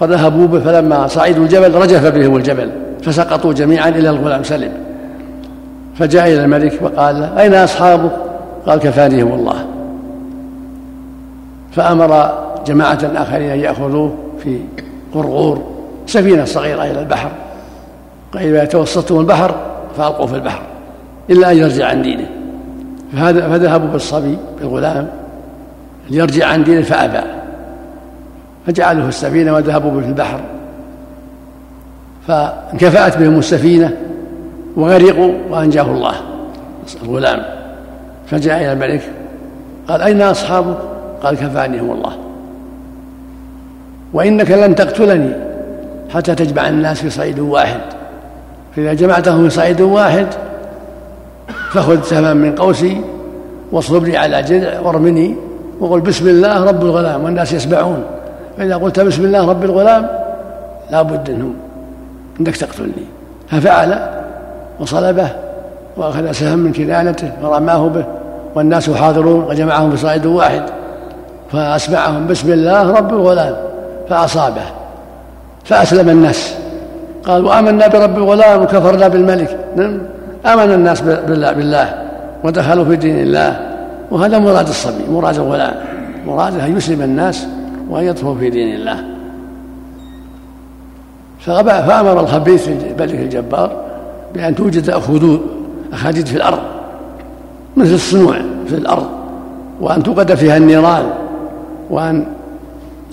فذهبوا 0.00 0.46
به 0.46 0.60
فلما 0.60 1.06
صعدوا 1.06 1.44
الجبل 1.44 1.74
رجف 1.74 2.06
بهم 2.06 2.36
الجبل 2.36 2.70
فسقطوا 3.02 3.52
جميعا 3.52 3.88
إلى 3.88 4.10
الغلام 4.10 4.42
سلم. 4.42 4.72
فجاء 5.94 6.26
إلى 6.26 6.44
الملك 6.44 6.78
وقال 6.82 7.20
له 7.20 7.40
أين 7.40 7.54
أصحابك؟ 7.54 8.12
قال 8.66 8.78
كفانيهم 8.78 9.32
الله. 9.32 9.64
فأمر 11.72 12.38
جماعة 12.66 12.98
آخرين 13.16 13.50
أن 13.50 13.60
يأخذوه 13.60 14.14
في 14.42 14.58
قرغور 15.14 15.62
سفينة 16.06 16.44
صغيرة 16.44 16.84
إلى 16.84 17.00
البحر. 17.00 17.30
قال 18.34 18.42
إذا 18.42 18.64
توسطتم 18.64 19.20
البحر 19.20 19.54
فألقوا 19.96 20.26
في 20.26 20.34
البحر 20.34 20.62
إلا 21.30 21.52
أن 21.52 21.56
يرجع 21.56 21.86
عن 21.88 22.02
دينه. 22.02 22.26
فهذا 23.12 23.48
فذهبوا 23.48 23.88
بالصبي 23.88 24.38
بالغلام 24.60 25.08
ليرجع 26.10 26.46
عن 26.46 26.64
دينه 26.64 26.82
فأبى. 26.82 27.26
فجعلوه 28.66 29.02
في 29.02 29.08
السفينة 29.08 29.54
وذهبوا 29.54 29.90
به 29.90 30.00
في 30.00 30.06
البحر. 30.06 30.40
فانكفأت 32.28 33.18
بهم 33.18 33.38
السفينة 33.38 33.96
وغرقوا 34.76 35.32
وأنجاه 35.50 35.82
الله. 35.82 36.14
الغلام 37.02 37.42
فجاء 38.26 38.56
إلى 38.56 38.72
الملك 38.72 39.02
قال 39.88 40.02
أين 40.02 40.22
أصحابك؟ 40.22 40.76
قال 41.22 41.36
كفانيهم 41.36 41.90
الله. 41.90 42.12
وإنك 44.12 44.50
لن 44.50 44.74
تقتلني 44.74 45.32
حتى 46.14 46.34
تجمع 46.34 46.68
الناس 46.68 47.00
في 47.00 47.10
صعيد 47.10 47.38
واحد. 47.38 47.80
فإذا 48.78 48.92
جمعتهم 48.92 49.48
في 49.48 49.54
صعيد 49.54 49.80
واحد 49.80 50.26
فخذ 51.70 52.02
سهما 52.02 52.34
من 52.34 52.54
قوسي 52.54 53.00
واصلبني 53.72 54.16
على 54.16 54.42
جذع 54.42 54.80
وارمني 54.80 55.36
وقل 55.80 56.00
بسم 56.00 56.28
الله 56.28 56.64
رب 56.64 56.82
الغلام 56.82 57.24
والناس 57.24 57.52
يسمعون. 57.52 58.04
فإذا 58.58 58.76
قلت 58.76 59.00
بسم 59.00 59.24
الله 59.24 59.48
رب 59.48 59.64
الغلام 59.64 60.08
لا 60.90 61.02
بد 61.02 61.30
أنهم 61.30 61.54
إنك 62.40 62.56
تقتلني. 62.56 63.06
ففعل 63.50 63.98
وصلبه 64.80 65.28
وأخذ 65.96 66.32
سهم 66.32 66.58
من 66.58 66.72
كنانته 66.72 67.32
ورماه 67.42 67.88
به 67.88 68.04
والناس 68.54 68.90
حاضرون 68.90 69.44
وجمعهم 69.44 69.90
بصعيد 69.90 70.26
واحد 70.26 70.62
فأسمعهم 71.52 72.26
بسم 72.26 72.52
الله 72.52 72.92
رب 72.92 73.12
الغلام 73.12 73.56
فأصابه 74.08 74.64
فأسلم 75.64 76.08
الناس. 76.08 76.54
قالوا 77.24 77.58
امنا 77.58 77.88
برب 77.88 78.18
الغلام 78.18 78.62
وكفرنا 78.62 79.08
بالملك. 79.08 79.58
نعم. 79.76 79.98
آمن 80.46 80.72
الناس 80.74 81.00
بالله, 81.00 81.52
بالله 81.52 81.94
ودخلوا 82.44 82.84
في 82.84 82.96
دين 82.96 83.18
الله. 83.20 83.60
وهذا 84.10 84.38
مراد 84.38 84.68
الصبي 84.68 85.04
مراد 85.10 85.34
الغلام. 85.34 85.74
مراده 86.26 86.66
أن 86.66 86.76
يسلم 86.76 87.02
الناس 87.02 87.46
وأن 87.90 88.04
يطفوا 88.04 88.34
في 88.34 88.50
دين 88.50 88.74
الله. 88.74 89.04
فأمر 91.40 92.20
الخبيث 92.20 92.68
الملك 92.68 93.14
الجبار 93.14 93.84
بأن 94.34 94.54
توجد 94.54 94.90
أخدود 94.90 95.40
أخاديد 95.92 96.26
في 96.26 96.36
الأرض 96.36 96.58
مثل 97.76 97.94
الصنوع 97.94 98.36
في 98.66 98.74
الأرض 98.74 99.06
وأن 99.80 100.02
توقد 100.02 100.34
فيها 100.34 100.56
النيران 100.56 101.04
وأن 101.90 102.26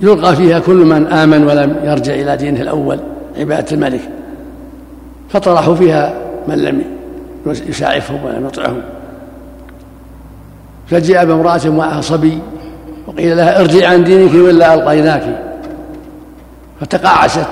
يلقى 0.01 0.35
فيها 0.35 0.59
كل 0.59 0.75
من 0.75 1.07
آمن 1.07 1.43
ولم 1.43 1.75
يرجع 1.83 2.13
إلى 2.13 2.37
دينه 2.37 2.61
الأول. 2.61 2.99
عبادة 3.37 3.71
الملك 3.71 4.01
فطرحوا 5.29 5.75
فيها 5.75 6.13
من 6.47 6.55
لم 6.55 6.83
يساعفهم 7.45 8.25
ولم 8.25 8.45
يطعهم. 8.45 8.81
فجاء 10.87 11.25
بامرأة 11.25 11.61
معها 11.65 12.01
صبي 12.01 12.39
وقيل 13.07 13.37
لها 13.37 13.61
ارجع 13.61 13.89
عن 13.89 14.03
دينك 14.03 14.33
ولا 14.33 14.73
ألقيناك. 14.73 15.41
فتقاعست 16.81 17.47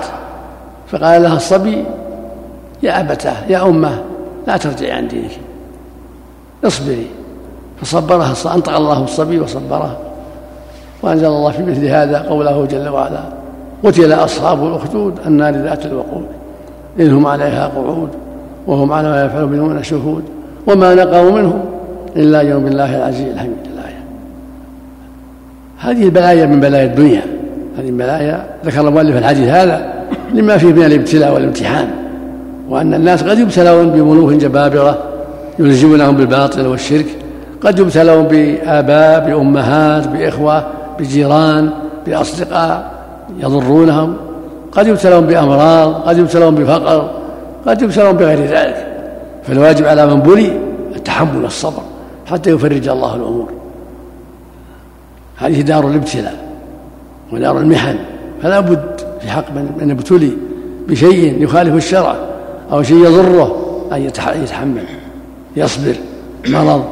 فقال 0.90 1.22
لها 1.22 1.36
الصبي 1.36 1.84
يا 2.82 3.00
أبتاه 3.00 3.36
يا 3.48 3.68
أمه 3.68 4.02
لا 4.46 4.56
ترجعي 4.56 4.92
عن 4.92 5.08
دينك 5.08 5.30
اصبري. 6.64 7.06
فصبرها 7.80 8.34
أنطق 8.54 8.76
الله 8.76 9.04
الصبي 9.04 9.40
وصبره 9.40 9.98
وأنزل 11.02 11.26
الله 11.26 11.50
في 11.50 11.62
مثل 11.62 11.86
هذا 11.86 12.18
قوله 12.18 12.66
جل 12.66 12.88
وعلا. 12.88 13.33
قتل 13.84 14.12
أصحاب 14.12 14.66
الأخدود 14.66 15.18
النار 15.26 15.54
ذات 15.54 15.86
الوقود 15.86 16.26
إذ 16.98 17.12
هم 17.12 17.26
عليها 17.26 17.66
قعود 17.66 18.08
وهم 18.66 18.92
على 18.92 19.08
ما 19.08 19.24
يفعلون 19.24 19.50
منهم 19.50 19.82
شهود 19.82 20.24
وما 20.66 20.94
نقوا 20.94 21.30
منهم 21.30 21.60
إلا 22.16 22.40
يوم 22.40 22.66
الله 22.66 22.96
العزيز 22.96 23.28
الحميد 23.28 23.56
الآية 23.74 24.04
هذه 25.78 26.04
البلايا 26.04 26.46
من 26.46 26.60
بلايا 26.60 26.84
الدنيا. 26.84 27.22
هذه 27.78 27.88
البلايا 27.88 28.44
ذكر 28.64 28.88
المؤلف 28.88 29.16
الحديث 29.16 29.48
هذا 29.48 29.92
لما 30.34 30.56
فيه 30.56 30.72
من 30.72 30.84
الابتلاء 30.84 31.34
والامتحان 31.34 31.88
وأن 32.68 32.94
الناس 32.94 33.22
قد 33.22 33.38
يبتلون 33.38 33.90
بملوك 33.90 34.32
جبابرة 34.32 34.98
يلزمونهم 35.58 36.16
بالباطل 36.16 36.66
والشرك 36.66 37.06
قد 37.60 37.78
يبتلون 37.78 38.24
بآباء 38.24 39.26
بأمهات 39.26 40.08
بإخوة 40.08 40.64
بجيران 40.98 41.70
بأصدقاء 42.06 42.93
يضرونهم 43.38 44.16
قد 44.72 44.86
يبتلون 44.86 45.26
بأمراض 45.26 45.94
قد 45.94 46.18
يبتلون 46.18 46.54
بفقر 46.54 47.10
قد 47.66 47.82
يبتلون 47.82 48.12
بغير 48.12 48.38
ذلك. 48.38 48.86
فالواجب 49.42 49.84
على 49.84 50.06
من 50.06 50.20
بلي 50.20 50.52
التحمل 50.96 51.44
الصبر 51.44 51.82
حتى 52.26 52.50
يفرج 52.50 52.88
الله 52.88 53.14
الأمور. 53.14 53.48
هذه 55.36 55.60
دار 55.60 55.88
الابتلاء 55.88 56.44
ودار 57.32 57.58
المحن 57.58 57.98
فلا 58.42 58.60
بد 58.60 59.00
في 59.20 59.30
حق 59.30 59.44
من 59.52 59.90
ابتلي 59.90 60.32
بشيء 60.88 61.42
يخالف 61.42 61.74
الشرع 61.74 62.16
أو 62.72 62.82
شيء 62.82 62.96
يضره 62.96 63.56
أن 63.92 64.02
يتحمل 64.42 64.84
يصبر 65.56 65.94
مرض 66.48 66.84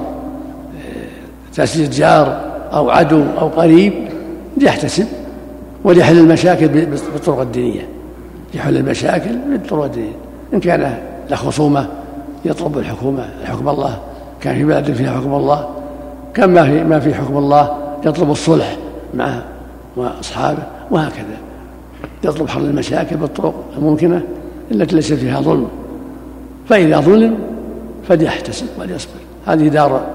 تسجيل 1.55 1.91
جار 1.91 2.41
أو 2.73 2.91
عدو 2.91 3.25
أو 3.41 3.49
قريب 3.49 3.93
ليحتسب 4.57 5.07
وليحل 5.85 6.19
المشاكل 6.19 6.69
بالطرق 6.69 7.41
الدينية. 7.41 7.89
يحل 8.55 8.77
المشاكل 8.77 9.37
بالطرق 9.51 9.85
الدينية. 9.85 10.17
إن 10.55 10.61
كان 10.61 10.99
له 11.31 11.37
خصومة 11.37 11.87
يطلب 12.45 12.79
الحكومة 12.79 13.29
حكم 13.45 13.69
الله. 13.69 13.99
كان 14.41 14.55
في 14.55 14.65
بلد 14.65 14.93
فيها 14.93 15.17
حكم 15.17 15.35
الله. 15.35 15.69
كان 16.35 16.51
ما 16.51 16.65
في 16.65 16.85
ما 16.85 17.01
في 17.01 17.15
حكم 17.15 17.37
الله 17.37 17.77
يطلب 18.07 18.31
الصلح 18.31 18.77
معه 19.15 19.43
وأصحابه 19.97 20.63
وهكذا. 20.91 21.37
يطلب 22.25 22.49
حل 22.49 22.65
المشاكل 22.65 23.17
بالطرق 23.17 23.55
الممكنة 23.79 24.23
التي 24.71 24.97
ليس 24.97 25.13
فيها 25.13 25.41
ظلم. 25.41 25.69
فإذا 26.69 27.01
ظلم 27.01 27.39
فليحتسب 28.09 28.67
وليصبر. 28.79 29.21
هذه 29.47 29.69
دار 29.69 30.07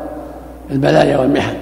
البلايا 0.72 1.18
والمحن. 1.18 1.55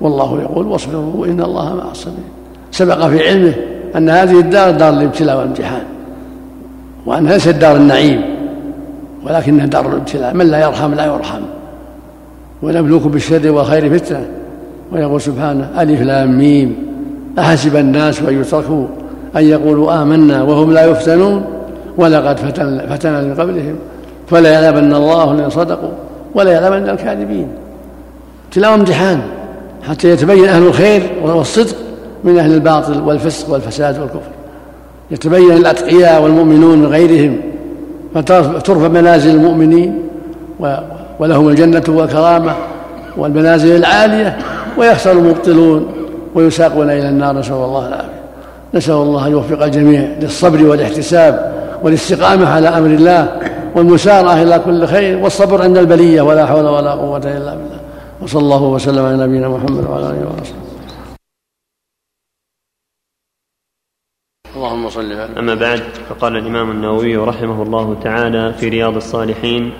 والله 0.00 0.40
يقول 0.40 0.66
واصبروا 0.66 1.26
إن 1.26 1.40
الله 1.40 1.74
مع 1.74 1.90
الصابرين. 1.90 2.24
سبق 2.72 3.06
في 3.06 3.28
علمه 3.28 3.54
أن 3.96 4.08
هذه 4.08 4.40
الدار 4.40 4.70
دار 4.70 4.92
الابتلاء 4.92 5.36
والامتحان 5.36 5.82
وأنها 7.06 7.32
ليست 7.32 7.48
دار 7.48 7.76
النعيم 7.76 8.22
ولكنها 9.26 9.66
دار 9.66 9.86
الابتلاء. 9.86 10.34
من 10.34 10.46
لا 10.46 10.62
يرحم 10.62 10.94
لا 10.94 11.06
يرحم. 11.06 11.42
ونبلوكم 12.62 13.08
بالشر 13.08 13.50
والخير 13.50 13.98
فتنة. 13.98 14.26
ويقول 14.92 15.20
سبحانه 15.20 15.68
ألف 15.78 16.00
لام 16.00 16.38
ميم. 16.38 16.76
أحسب 17.38 17.76
الناس 17.76 18.20
أن 18.20 18.40
يتركوا 18.40 18.86
أن 19.36 19.44
يقولوا 19.44 20.02
آمنا 20.02 20.42
وهم 20.42 20.72
لا 20.72 20.84
يفتنون. 20.84 21.44
ولقد 21.96 22.36
فتن 22.36 22.86
فتن 22.90 23.12
من 23.12 23.34
قبلهم. 23.34 23.76
فلا 24.28 24.50
يعلمن 24.50 24.94
الله 24.94 25.32
الذين 25.32 25.50
صدقوا 25.50 25.90
ولا 26.34 26.52
يعلمن 26.52 26.88
الكاذبين. 26.88 27.48
ابتلاء 28.46 28.74
امتحان 28.74 29.20
حتى 29.88 30.08
يتبين 30.08 30.44
أهل 30.44 30.62
الخير 30.62 31.02
والصدق 31.22 31.76
من 32.24 32.38
أهل 32.38 32.54
الباطل 32.54 33.00
والفسق 33.00 33.50
والفساد 33.52 33.98
والكفر. 33.98 34.30
يتبين 35.10 35.52
الأتقياء 35.52 36.22
والمؤمنون 36.22 36.78
من 36.78 36.86
غيرهم 36.86 37.40
فترفع 38.14 38.88
منازل 38.88 39.30
المؤمنين 39.30 40.02
ولهم 41.18 41.48
الجنة 41.48 41.82
والكرامة 41.88 42.52
والمنازل 43.16 43.76
العالية 43.76 44.38
ويخسر 44.78 45.12
المبطلون 45.12 45.86
ويساقون 46.34 46.90
إلى 46.90 47.08
النار. 47.08 47.38
نسأل 47.38 47.54
الله 47.54 47.88
العافية. 47.88 48.22
نسأل 48.74 48.94
الله 48.94 49.26
أن 49.26 49.32
يوفق 49.32 49.62
الجميع 49.62 50.08
للصبر 50.20 50.66
والاحتساب 50.66 51.52
والاستقامة 51.82 52.48
على 52.48 52.68
أمر 52.68 52.86
الله 52.86 53.28
والمسارعة 53.76 54.42
إلى 54.42 54.60
كل 54.64 54.86
خير 54.86 55.18
والصبر 55.18 55.62
عند 55.62 55.78
البلية 55.78 56.22
ولا 56.22 56.46
حول 56.46 56.64
ولا 56.64 56.90
قوة 56.90 57.16
إلا 57.18 57.54
بالله. 57.54 57.80
وصلى 58.22 58.42
الله 58.42 58.62
وسلم 58.62 59.04
على 59.04 59.16
نبينا 59.16 59.48
محمد 59.48 59.84
وعلى 59.90 60.04
آله 60.04 60.26
وصحبه. 60.40 60.71
اللهم 64.62 64.88
صل 64.88 65.12
على 65.12 65.38
أما 65.38 65.54
بعد 65.54 65.82
فقال 66.08 66.36
الإمام 66.36 66.70
النووي 66.70 67.16
رحمه 67.16 67.62
الله 67.62 67.96
تعالى 68.02 68.54
في 68.60 68.68
رياض 68.68 68.96
الصالحين 68.96 69.70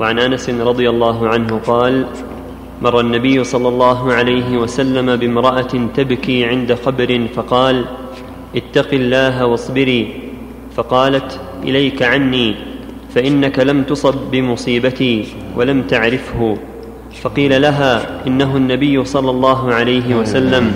وعن 0.00 0.18
أنس 0.18 0.50
رضي 0.50 0.90
الله 0.90 1.28
عنه 1.28 1.60
قال 1.66 2.06
مر 2.82 3.00
النبي 3.00 3.44
صلى 3.44 3.68
الله 3.68 4.12
عليه 4.12 4.56
وسلم 4.56 5.16
بامرأة 5.16 5.72
تبكي 5.96 6.44
عند 6.44 6.72
قبر 6.72 7.26
فقال 7.34 7.84
اتق 8.56 8.88
الله 8.92 9.46
واصبري. 9.46 10.20
فقالت 10.76 11.40
إليك 11.64 12.02
عني 12.02 12.54
فإنك 13.14 13.58
لم 13.58 13.82
تصب 13.82 14.14
بمصيبتي 14.32 15.24
ولم 15.56 15.82
تعرفه. 15.82 16.56
فقيل 17.22 17.62
لها 17.62 18.26
إنه 18.26 18.56
النبي 18.56 19.04
صلى 19.04 19.30
الله 19.30 19.74
عليه 19.74 20.14
وسلم. 20.14 20.72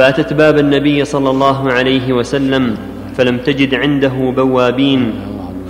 فاتت 0.00 0.32
باب 0.32 0.58
النبي 0.58 1.04
صلى 1.04 1.30
الله 1.30 1.72
عليه 1.72 2.12
وسلم 2.12 2.76
فلم 3.16 3.38
تجد 3.38 3.74
عنده 3.74 4.32
بوابين 4.36 5.12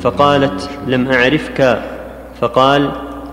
فقالت 0.02 0.70
لم 0.86 1.10
أعرفك. 1.10 1.82
فقال 2.40 2.90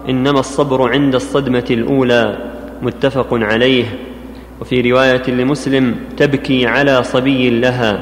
إنما 0.10 0.40
الصبر 0.40 0.92
عند 0.92 1.16
الصدمة 1.16 1.66
الأولى. 1.72 2.38
متفق 2.82 3.28
عليه. 3.32 3.86
وفي 4.62 4.92
رواية 4.92 5.22
لمسلم 5.28 5.96
تبكي 6.18 6.68
على 6.68 7.04
صبي 7.04 7.50
لها. 7.60 8.00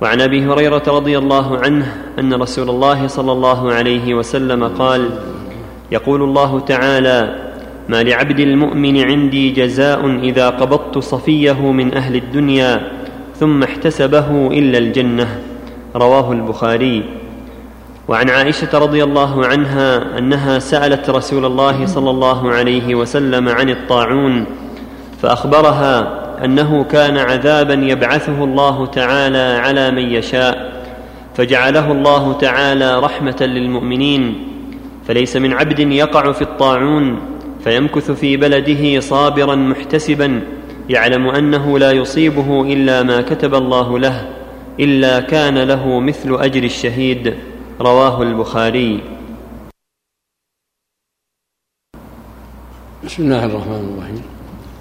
وعن 0.00 0.20
أبي 0.20 0.44
هريرة 0.44 0.82
رضي 0.88 1.18
الله 1.18 1.58
عنه 1.58 1.96
أن 2.18 2.34
رسول 2.34 2.70
الله 2.70 3.06
صلى 3.06 3.32
الله 3.32 3.72
عليه 3.72 4.14
وسلم 4.14 4.64
قال 4.64 5.10
يقول 5.92 6.22
الله 6.22 6.60
تعالى 6.60 7.43
ما 7.88 8.02
لعبد 8.02 8.40
المؤمن 8.40 9.00
عندي 9.00 9.50
جزاء 9.50 10.06
إذا 10.06 10.50
قبضت 10.50 10.98
صفيه 10.98 11.72
من 11.72 11.94
أهل 11.94 12.16
الدنيا 12.16 12.90
ثم 13.36 13.62
احتسبه 13.62 14.48
إلا 14.52 14.78
الجنة. 14.78 15.40
رواه 15.96 16.32
البخاري. 16.32 17.04
وعن 18.08 18.30
عائشة 18.30 18.78
رضي 18.78 19.04
الله 19.04 19.46
عنها 19.46 20.18
أنها 20.18 20.58
سألت 20.58 21.10
رسول 21.10 21.44
الله 21.44 21.86
صلى 21.86 22.10
الله 22.10 22.50
عليه 22.50 22.94
وسلم 22.94 23.48
عن 23.48 23.70
الطاعون 23.70 24.44
فأخبرها 25.22 26.24
أنه 26.44 26.84
كان 26.84 27.16
عذابا 27.16 27.74
يبعثه 27.74 28.44
الله 28.44 28.86
تعالى 28.86 29.60
على 29.62 29.90
من 29.90 30.02
يشاء 30.02 30.72
فجعله 31.34 31.92
الله 31.92 32.32
تعالى 32.32 32.98
رحمة 32.98 33.36
للمؤمنين. 33.40 34.34
فليس 35.08 35.36
من 35.36 35.52
عبد 35.52 35.78
يقع 35.78 36.32
في 36.32 36.42
الطاعون 36.42 37.33
فيمكث 37.64 38.10
في 38.10 38.36
بلده 38.36 39.00
صابرا 39.00 39.54
محتسبا 39.54 40.40
يعلم 40.88 41.28
أنه 41.28 41.78
لا 41.78 41.90
يصيبه 41.90 42.62
إلا 42.62 43.02
ما 43.02 43.22
كتب 43.22 43.54
الله 43.54 43.98
له 43.98 44.28
إلا 44.80 45.20
كان 45.20 45.58
له 45.58 46.00
مثل 46.00 46.34
أجر 46.34 46.64
الشهيد. 46.64 47.34
رواه 47.80 48.22
البخاري. 48.22 49.00
بسم 53.04 53.22
الله 53.22 53.44
الرحمن 53.44 53.94
الرحيم. 53.94 54.22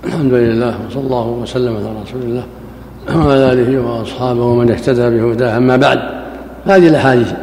الحمد 0.03 0.33
لله 0.33 0.85
وصلى 0.87 1.01
الله 1.01 1.27
وسلم 1.27 1.75
على 1.75 2.01
رسول 2.01 2.21
الله 2.21 2.45
وعلى 3.15 3.53
آله 3.53 3.81
وأصحابه 3.81 4.43
ومن 4.43 4.71
اهتدى 4.71 5.09
بهداه. 5.09 5.57
أما 5.57 5.77
بعد 5.77 5.99
هذه 6.65 6.87
الأحاديث 6.87 7.33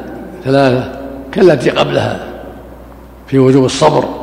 ثلاثة 0.44 1.00
كالتي 1.32 1.70
قبلها 1.70 2.42
في 3.26 3.38
وجوب 3.38 3.64
الصبر. 3.64 4.19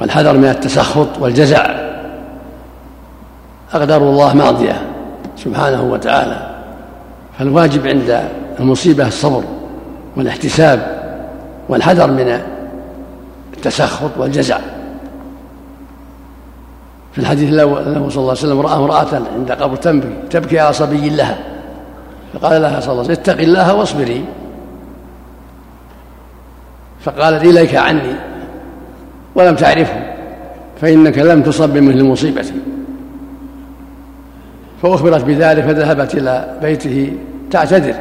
والحذر 0.00 0.36
من 0.36 0.48
التسخط 0.48 1.18
والجزع. 1.18 1.66
أقدار 3.72 4.02
الله 4.02 4.34
ماضية 4.34 4.82
سبحانه 5.36 5.82
وتعالى. 5.82 6.50
فالواجب 7.38 7.86
عند 7.86 8.24
المصيبة 8.60 9.06
الصبر 9.06 9.44
والاحتساب 10.16 11.00
والحذر 11.68 12.10
من 12.10 12.40
التسخط 13.56 14.10
والجزع. 14.18 14.58
في 17.12 17.18
الحديث 17.18 17.48
الأول 17.48 17.82
أنه 17.82 18.08
صلى 18.08 18.20
الله 18.20 18.30
عليه 18.30 18.40
وسلم 18.40 18.60
رأى 18.60 18.76
امرأة 18.76 19.22
عند 19.36 19.52
قبر 19.52 19.76
تنبكي 19.76 20.14
تبكي 20.30 20.58
على 20.58 20.72
صبي 20.72 21.10
لها. 21.10 21.38
فقال 22.34 22.62
لها 22.62 22.80
صلى 22.80 22.92
الله 22.92 23.02
عليه 23.02 23.12
وسلم 23.12 23.22
اتق 23.22 23.38
الله 23.40 23.74
واصبري. 23.74 24.24
فقالت 27.04 27.44
إليك 27.44 27.74
عني. 27.74 28.29
ولم 29.34 29.56
تعرفه 29.56 30.02
فإنك 30.80 31.18
لم 31.18 31.42
تصب 31.42 31.70
بمثل 31.70 32.04
مصيبتي 32.04 32.54
فأخبرت 34.82 35.24
بذلك 35.24 35.64
فذهبت 35.64 36.14
إلى 36.14 36.58
بيته 36.62 37.12
تعتذر 37.50 37.94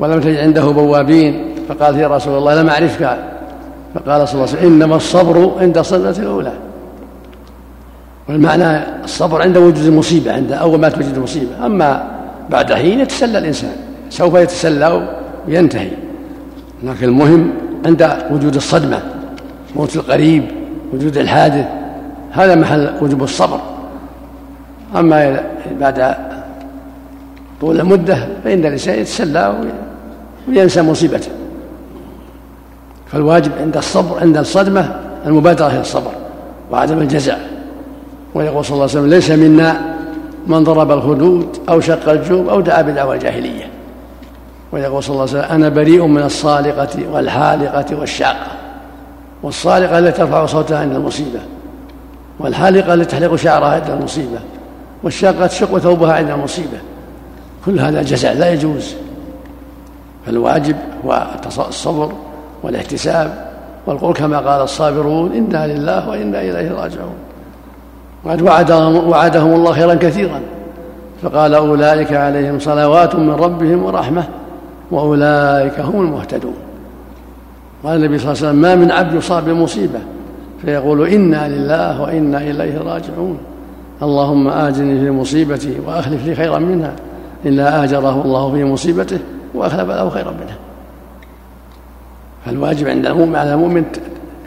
ولم 0.00 0.20
تجد 0.20 0.36
عنده 0.36 0.70
بوابين. 0.70 1.44
فقالت 1.68 1.98
يا 1.98 2.08
رسول 2.08 2.38
الله 2.38 2.62
لم 2.62 2.68
أعرفك. 2.68 3.18
فقال 3.94 4.28
صلى 4.28 4.34
الله 4.34 4.48
عليه 4.48 4.58
وسلم 4.58 4.72
إنما 4.72 4.96
الصبر 4.96 5.52
عند 5.60 5.78
الصدمة 5.78 6.16
الأولى. 6.18 6.52
والمعنى 8.28 8.78
الصبر 9.04 9.42
عند 9.42 9.56
وجود 9.56 9.84
المصيبة 9.84 10.32
عند 10.32 10.52
أول 10.52 10.80
ما 10.80 10.88
توجد 10.88 11.14
المصيبة. 11.14 11.66
أما 11.66 12.10
بعد 12.50 12.72
حين 12.72 13.00
يتسلى 13.00 13.38
الإنسان 13.38 13.76
سوف 14.10 14.34
يتسلى 14.34 15.08
وينتهي. 15.48 15.90
لكن 16.82 17.08
المهم 17.08 17.50
عند 17.86 18.16
وجود 18.30 18.54
الصدمة. 18.54 19.02
موت 19.76 19.96
القريب 19.96 20.44
وجود 20.92 21.16
الحادث 21.16 21.66
هذا 22.30 22.54
محل 22.54 22.90
وجوب 23.00 23.22
الصبر. 23.22 23.60
أما 24.96 25.42
بعد 25.80 26.14
طول 27.60 27.80
المدة 27.80 28.28
فإن 28.44 28.58
الإنسان 28.58 28.98
يتسلى 28.98 29.54
وينسى 30.48 30.82
مصيبته. 30.82 31.30
فالواجب 33.06 33.52
عند 33.60 33.76
الصبر 33.76 34.20
عند 34.20 34.36
الصدمة 34.36 34.96
المبادرة 35.26 35.66
إلى 35.66 35.80
الصبر 35.80 36.10
وعدم 36.70 36.98
الجزع 36.98 37.36
ويقول 38.34 38.64
صلى 38.64 38.74
الله 38.74 38.88
عليه 38.88 38.92
وسلم 38.92 39.10
ليس 39.10 39.30
منا 39.30 39.96
من 40.46 40.64
ضرب 40.64 40.90
الخدود 40.90 41.58
أو 41.68 41.80
شق 41.80 42.08
الجوب 42.08 42.48
أو 42.48 42.60
دعا 42.60 42.82
بدعوى 42.82 43.16
الجاهلية. 43.16 43.70
ويقول 44.72 45.02
صلى 45.02 45.12
الله 45.12 45.28
عليه 45.28 45.38
وسلم 45.38 45.54
أنا 45.54 45.68
بريء 45.68 46.06
من 46.06 46.22
الصالقة 46.22 47.12
والحالقة 47.12 48.00
والشاقة. 48.00 48.59
والصالقة 49.42 49.98
التي 49.98 50.18
ترفع 50.18 50.46
صوتها 50.46 50.78
عند 50.78 50.94
المصيبة 50.94 51.40
والحالقة 52.38 52.94
التي 52.94 53.16
تحلق 53.16 53.34
شعرها 53.34 53.74
عند 53.74 53.90
المصيبة 53.90 54.38
والشاقة 55.02 55.46
تشق 55.46 55.78
ثوبها 55.78 56.12
عند 56.12 56.30
المصيبة. 56.30 56.78
كل 57.66 57.80
هذا 57.80 58.02
جزع 58.02 58.32
لا 58.32 58.52
يجوز. 58.52 58.94
فالواجب 60.26 60.76
هو 61.04 61.26
الصبر 61.68 62.12
والاحتساب 62.62 63.50
والقول 63.86 64.14
كما 64.14 64.38
قال 64.38 64.62
الصابرون 64.62 65.32
إنا 65.32 65.66
لله 65.66 66.08
وإنا 66.08 66.40
إليه 66.40 66.72
راجعون. 66.72 67.14
وقد 68.24 68.42
وعدهم, 68.42 69.08
وعدهم 69.08 69.54
الله 69.54 69.72
خيرا 69.72 69.94
كثيرا. 69.94 70.40
فقال 71.22 71.54
أولئك 71.54 72.12
عليهم 72.12 72.58
صلوات 72.58 73.14
من 73.14 73.30
ربهم 73.30 73.84
ورحمة 73.84 74.24
وأولئك 74.90 75.80
هم 75.80 76.00
المهتدون. 76.00 76.69
قال 77.84 77.96
النبي 77.96 78.18
صلى 78.18 78.32
الله 78.32 78.38
عليه 78.38 78.48
وسلم 78.48 78.62
ما 78.62 78.74
من 78.74 78.90
عبد 78.90 79.14
يصاب 79.14 79.44
بمصيبة. 79.44 80.00
فيقول 80.62 81.08
إنا 81.08 81.48
لله 81.48 82.00
وإنا 82.02 82.38
إليه 82.38 82.78
راجعون. 82.78 83.38
اللهم 84.02 84.48
آجني 84.48 85.00
في 85.00 85.10
مصيبتي 85.10 85.76
وأخلف 85.86 86.26
لي 86.26 86.34
خيرا 86.34 86.58
منها. 86.58 86.92
إلا 87.46 87.84
آجره 87.84 88.22
الله 88.24 88.52
في 88.52 88.64
مصيبته 88.64 89.18
وأخلف 89.54 89.88
له 89.88 90.10
خيرا 90.10 90.30
منها. 90.30 90.56
فالواجب 92.46 92.88
عند 92.88 93.06
المؤمن 93.06 93.36
على 93.36 93.54
المؤمن 93.54 93.84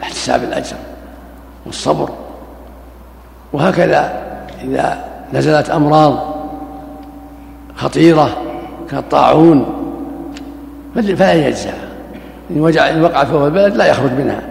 احتساب 0.02 0.42
الأجر 0.42 0.76
والصبر. 1.66 2.08
وهكذا 3.52 4.22
إذا 4.64 5.04
نزلت 5.34 5.70
أمراض 5.70 6.34
خطيرة 7.76 8.36
كالطاعون 8.90 9.66
فلا 10.94 11.32
يجزع 11.32 11.72
إن 12.54 12.60
وجع 12.60 12.90
إن 12.90 13.02
وقع 13.02 13.24
في 13.24 13.36
البلد 13.36 13.76
لا 13.76 13.86
يخرج 13.86 14.10
منها. 14.12 14.42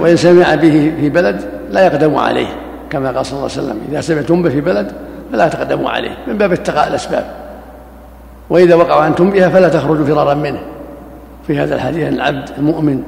وإن 0.00 0.16
سمع 0.16 0.54
به 0.54 0.92
في 1.00 1.08
بلد 1.08 1.40
لا 1.70 1.86
يقدم 1.86 2.16
عليه 2.16 2.46
كما 2.90 3.10
قال 3.10 3.26
صلى 3.26 3.38
الله 3.38 3.50
عليه 3.52 3.62
وسلم 3.62 3.80
إذا 3.90 4.00
سمعتم 4.00 4.42
به 4.42 4.50
في 4.50 4.60
بلد 4.60 4.92
فلا 5.32 5.48
تقدموا 5.48 5.90
عليه 5.90 6.16
من 6.26 6.38
باب 6.38 6.52
اتقاء 6.52 6.88
الأسباب. 6.88 7.24
وإذا 8.50 8.74
وقع 8.74 9.06
أنتم 9.06 9.30
بها 9.30 9.48
فلا 9.48 9.68
تخرجوا 9.68 10.06
فرارا 10.06 10.34
منه. 10.34 10.58
في 11.46 11.58
هذا 11.58 11.74
الحديث 11.74 12.08
أن 12.08 12.14
العبد 12.14 12.50
المؤمن 12.58 13.02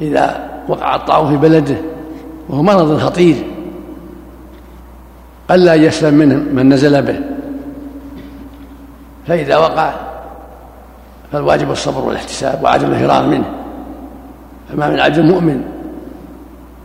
إذا 0.00 0.48
وقع 0.68 0.94
الطاعون 0.94 1.30
في 1.30 1.36
بلده 1.36 1.76
وهو 2.48 2.62
مرض 2.62 2.98
خطير 2.98 3.36
قل 5.50 5.68
أن 5.68 5.82
يسلم 5.82 6.14
منه 6.14 6.34
من 6.52 6.68
نزل 6.68 7.02
به. 7.02 7.20
فإذا 9.26 9.56
وقع 9.56 9.92
فالواجب 11.32 11.70
الصبر 11.70 12.04
والاحتساب 12.04 12.62
وعدم 12.62 12.92
الفرار 12.92 13.26
منه. 13.26 13.44
فما 14.68 14.88
من 14.88 15.00
عبد 15.00 15.18
مؤمن 15.18 15.64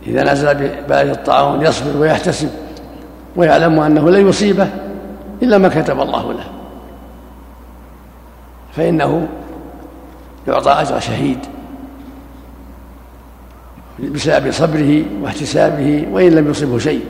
إذا 0.06 0.32
نزل 0.32 0.54
ببلد 0.54 1.08
الطاعون 1.08 1.62
يصبر 1.62 1.96
ويحتسب 2.00 2.50
ويعلم 3.36 3.80
أنه 3.80 4.10
لن 4.10 4.28
يصيبه 4.28 4.68
إلا 5.42 5.58
ما 5.58 5.68
كتب 5.68 6.00
الله 6.00 6.32
له. 6.32 6.44
فإنه 8.76 9.28
يعطى 10.48 10.70
أجر 10.70 11.00
شهيد 11.00 11.38
بسبب 13.98 14.50
صبره 14.50 15.04
واحتسابه 15.22 16.06
وإن 16.12 16.30
لم 16.32 16.50
يصبه 16.50 16.78
شيء. 16.78 17.04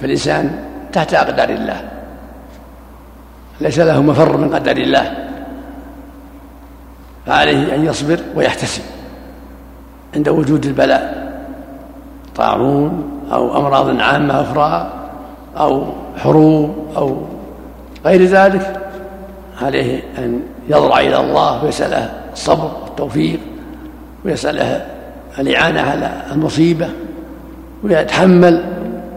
فالإنسان 0.00 0.64
تحت 0.92 1.14
أقدار 1.14 1.48
الله. 1.48 1.90
ليس 3.60 3.78
له 3.78 4.02
مفر 4.02 4.36
من 4.36 4.54
قدر 4.54 4.76
الله. 4.76 5.29
فعليه 7.30 7.74
أن 7.74 7.84
يصبر 7.84 8.20
ويحتسب 8.34 8.82
عند 10.16 10.28
وجود 10.28 10.66
البلاء 10.66 11.32
طاعون 12.36 13.20
أو 13.32 13.58
أمراض 13.58 14.00
عامة 14.00 14.40
أخرى 14.40 14.92
أو 15.58 15.84
حروب 16.16 16.86
أو 16.96 17.16
غير 18.04 18.24
ذلك 18.24 18.80
عليه 19.62 20.02
أن 20.18 20.40
يضرع 20.68 21.00
إلى 21.00 21.20
الله 21.20 21.64
ويسأله 21.64 22.10
الصبر 22.32 22.70
والتوفيق 22.84 23.40
ويسأله 24.24 24.86
الإعانة 25.38 25.80
على 25.80 26.12
المصيبة 26.32 26.88
ويتحمل 27.84 28.64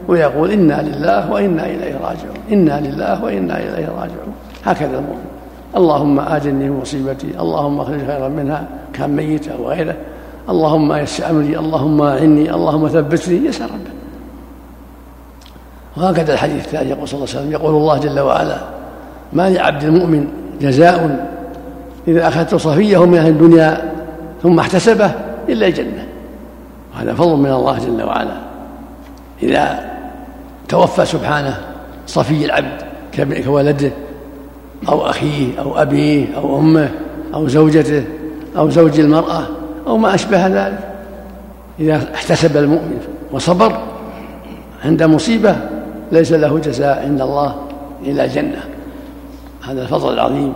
ويقول 0.07 0.51
إنا 0.51 0.81
لله 0.81 1.31
وإنا 1.31 1.65
إليه 1.65 1.93
راجعون 1.93 2.37
إنا 2.51 2.81
لله 2.81 3.23
وإنا 3.23 3.57
إليه 3.57 3.87
راجعون. 3.87 4.33
هكذا 4.65 4.97
المؤمن. 4.97 5.32
اللهم 5.75 6.19
آجلني 6.19 6.71
مصيبتي 6.71 7.27
اللهم 7.39 7.79
أخرج 7.79 7.99
خيرا 7.99 8.27
منها 8.27 8.67
كان 8.93 9.15
ميت 9.15 9.47
أو 9.47 9.69
غيره 9.69 9.95
اللهم 10.49 10.93
يسر 10.93 11.29
أمري 11.29 11.57
اللهم 11.59 12.01
أعني 12.01 12.53
اللهم 12.53 12.87
ثبتني 12.87 13.45
يسر 13.45 13.65
ربه 13.65 13.93
وهكذا 15.97 16.33
الحديث 16.33 16.65
الثاني 16.65 16.89
يقول 16.89 17.07
صلى 17.07 17.17
الله 17.17 17.29
عليه 17.29 17.39
وسلم 17.39 17.51
يقول 17.51 17.75
الله 17.75 17.97
جل 17.97 18.19
وعلا 18.19 18.57
ما 19.33 19.49
لعبد 19.49 19.83
المؤمن 19.83 20.27
جزاء 20.61 21.29
إذا 22.07 22.27
أخذت 22.27 22.55
صفية 22.55 23.05
من 23.05 23.17
أهل 23.17 23.29
الدنيا 23.29 23.93
ثم 24.43 24.59
احتسبه 24.59 25.11
إلا 25.49 25.67
الجنة. 25.67 26.07
وهذا 26.95 27.13
فضل 27.13 27.35
من 27.35 27.51
الله 27.51 27.79
جل 27.79 28.03
وعلا. 28.03 28.37
إذا 29.43 29.91
توفى 30.69 31.05
سبحانه 31.05 31.57
صفي 32.07 32.45
العبد 32.45 32.81
كولده 33.45 33.91
أو 34.89 35.09
أخيه 35.09 35.59
أو 35.59 35.81
أبيه 35.81 36.37
أو 36.37 36.59
أمه 36.59 36.89
أو 37.33 37.47
زوجته 37.47 38.03
أو 38.57 38.69
زوج 38.69 38.99
المرأة 38.99 39.43
أو 39.87 39.97
ما 39.97 40.15
أشبه 40.15 40.47
ذلك. 40.47 40.79
إذا 41.79 42.13
احتسب 42.15 42.57
المؤمن 42.57 42.99
وصبر 43.31 43.77
عند 44.85 45.03
مصيبة 45.03 45.55
ليس 46.11 46.31
له 46.31 46.59
جزاء 46.59 47.03
عند 47.05 47.21
الله 47.21 47.55
إلا 48.05 48.25
الجنة 48.25 48.63
هذا 49.67 49.81
الفضل 49.81 50.13
العظيم. 50.13 50.53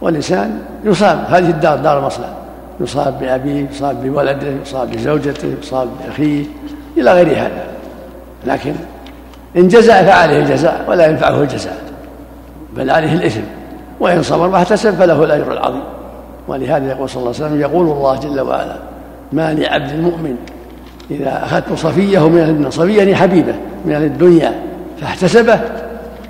والإنسان 0.00 0.58
يصاب 0.84 1.24
هذه 1.28 1.50
الدار 1.50 1.78
دار 1.78 1.98
المصلحة 1.98 2.34
يصاب 2.80 3.18
بأبيه 3.20 3.68
يصاب 3.70 4.02
بولده 4.02 4.48
يصاب 4.62 4.90
بزوجته 4.90 5.54
يصاب 5.62 5.88
بأخيه 6.04 6.44
إلى 6.96 7.12
غير 7.12 7.28
هذا. 7.28 7.66
لكن 8.46 8.74
إن 9.56 9.68
جزع 9.68 10.02
فعليه 10.02 10.38
الجزاء 10.38 10.84
ولا 10.88 11.06
ينفعه 11.06 11.42
الجزاء 11.42 11.93
بل 12.76 12.90
عليه 12.90 13.12
الإثم. 13.14 13.42
وإن 14.00 14.22
صبر 14.22 14.48
واحتسب 14.48 14.94
فله 14.94 15.24
الأجر 15.24 15.52
العظيم. 15.52 15.82
ولهذا 16.48 16.90
يقول 16.90 17.08
صلى 17.08 17.20
الله 17.20 17.34
عليه 17.34 17.44
وسلم 17.46 17.60
يقول 17.60 17.86
الله 17.86 18.20
جل 18.20 18.40
وعلا 18.40 18.78
ما 19.32 19.54
لعبد 19.54 19.90
المؤمن 19.90 20.36
إذا 21.10 21.44
أخذت 21.44 21.72
صفية 21.72 22.28
من 22.28 22.38
الدنيا 22.38 22.70
صفيا 22.70 22.96
يعني 22.96 23.16
حبيبة 23.16 23.54
من 23.84 23.94
الدنيا 23.94 24.62
فاحتسبه 25.00 25.60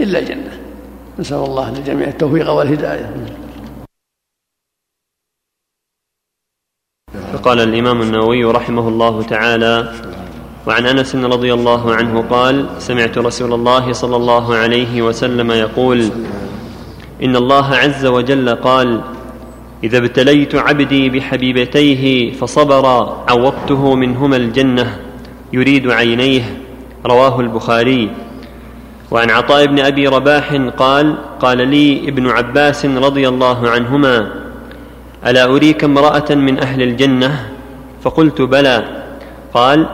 إلا 0.01 0.19
الجنة. 0.19 0.59
نسأل 1.19 1.37
الله 1.37 1.71
للجميع 1.71 2.09
التوفيق 2.09 2.51
والهداية. 2.51 3.11
فقال 7.33 7.61
الإمام 7.61 8.03
النووي 8.03 8.45
رحمه 8.45 8.89
الله 8.89 9.23
تعالى 9.23 9.93
وعن 10.67 10.87
أنس 10.87 11.17
رضي 11.17 11.55
الله 11.55 11.95
عنه 11.95 12.25
قال 12.31 12.67
سمعت 12.79 13.19
رسول 13.19 13.53
الله 13.53 13.93
صلى 13.93 14.17
الله 14.17 14.55
عليه 14.55 15.03
وسلم 15.03 15.51
يقول 15.51 16.11
إن 17.23 17.37
الله 17.37 17.75
عز 17.75 18.07
وجل 18.07 18.55
قال 18.55 19.01
إذا 19.85 19.99
ابتليت 19.99 20.55
عبدي 20.55 21.09
بحبيبتيه 21.09 22.33
فصبر 22.33 22.87
عوضته 23.29 23.95
منهما 23.95 24.37
الجنة 24.37 25.01
يريد 25.53 25.91
عينيه. 25.91 26.61
رواه 27.07 27.41
البخاري. 27.41 28.11
وعن 29.11 29.31
عطاء 29.31 29.67
بن 29.67 29.79
أبي 29.79 30.09
رباح 30.09 30.53
قال 30.77 31.17
قال 31.41 31.69
لي 31.69 32.09
ابن 32.09 32.29
عباس 32.29 32.87
رضي 32.87 33.29
الله 33.29 33.69
عنهما 33.69 34.33
ألا 35.27 35.45
أريك 35.45 35.85
امرأة 35.85 36.35
من 36.35 36.59
أهل 36.59 36.83
الجنة؟ 36.83 37.51
فقلت 38.03 38.43
بلى. 38.43 38.85
قال 39.55 39.87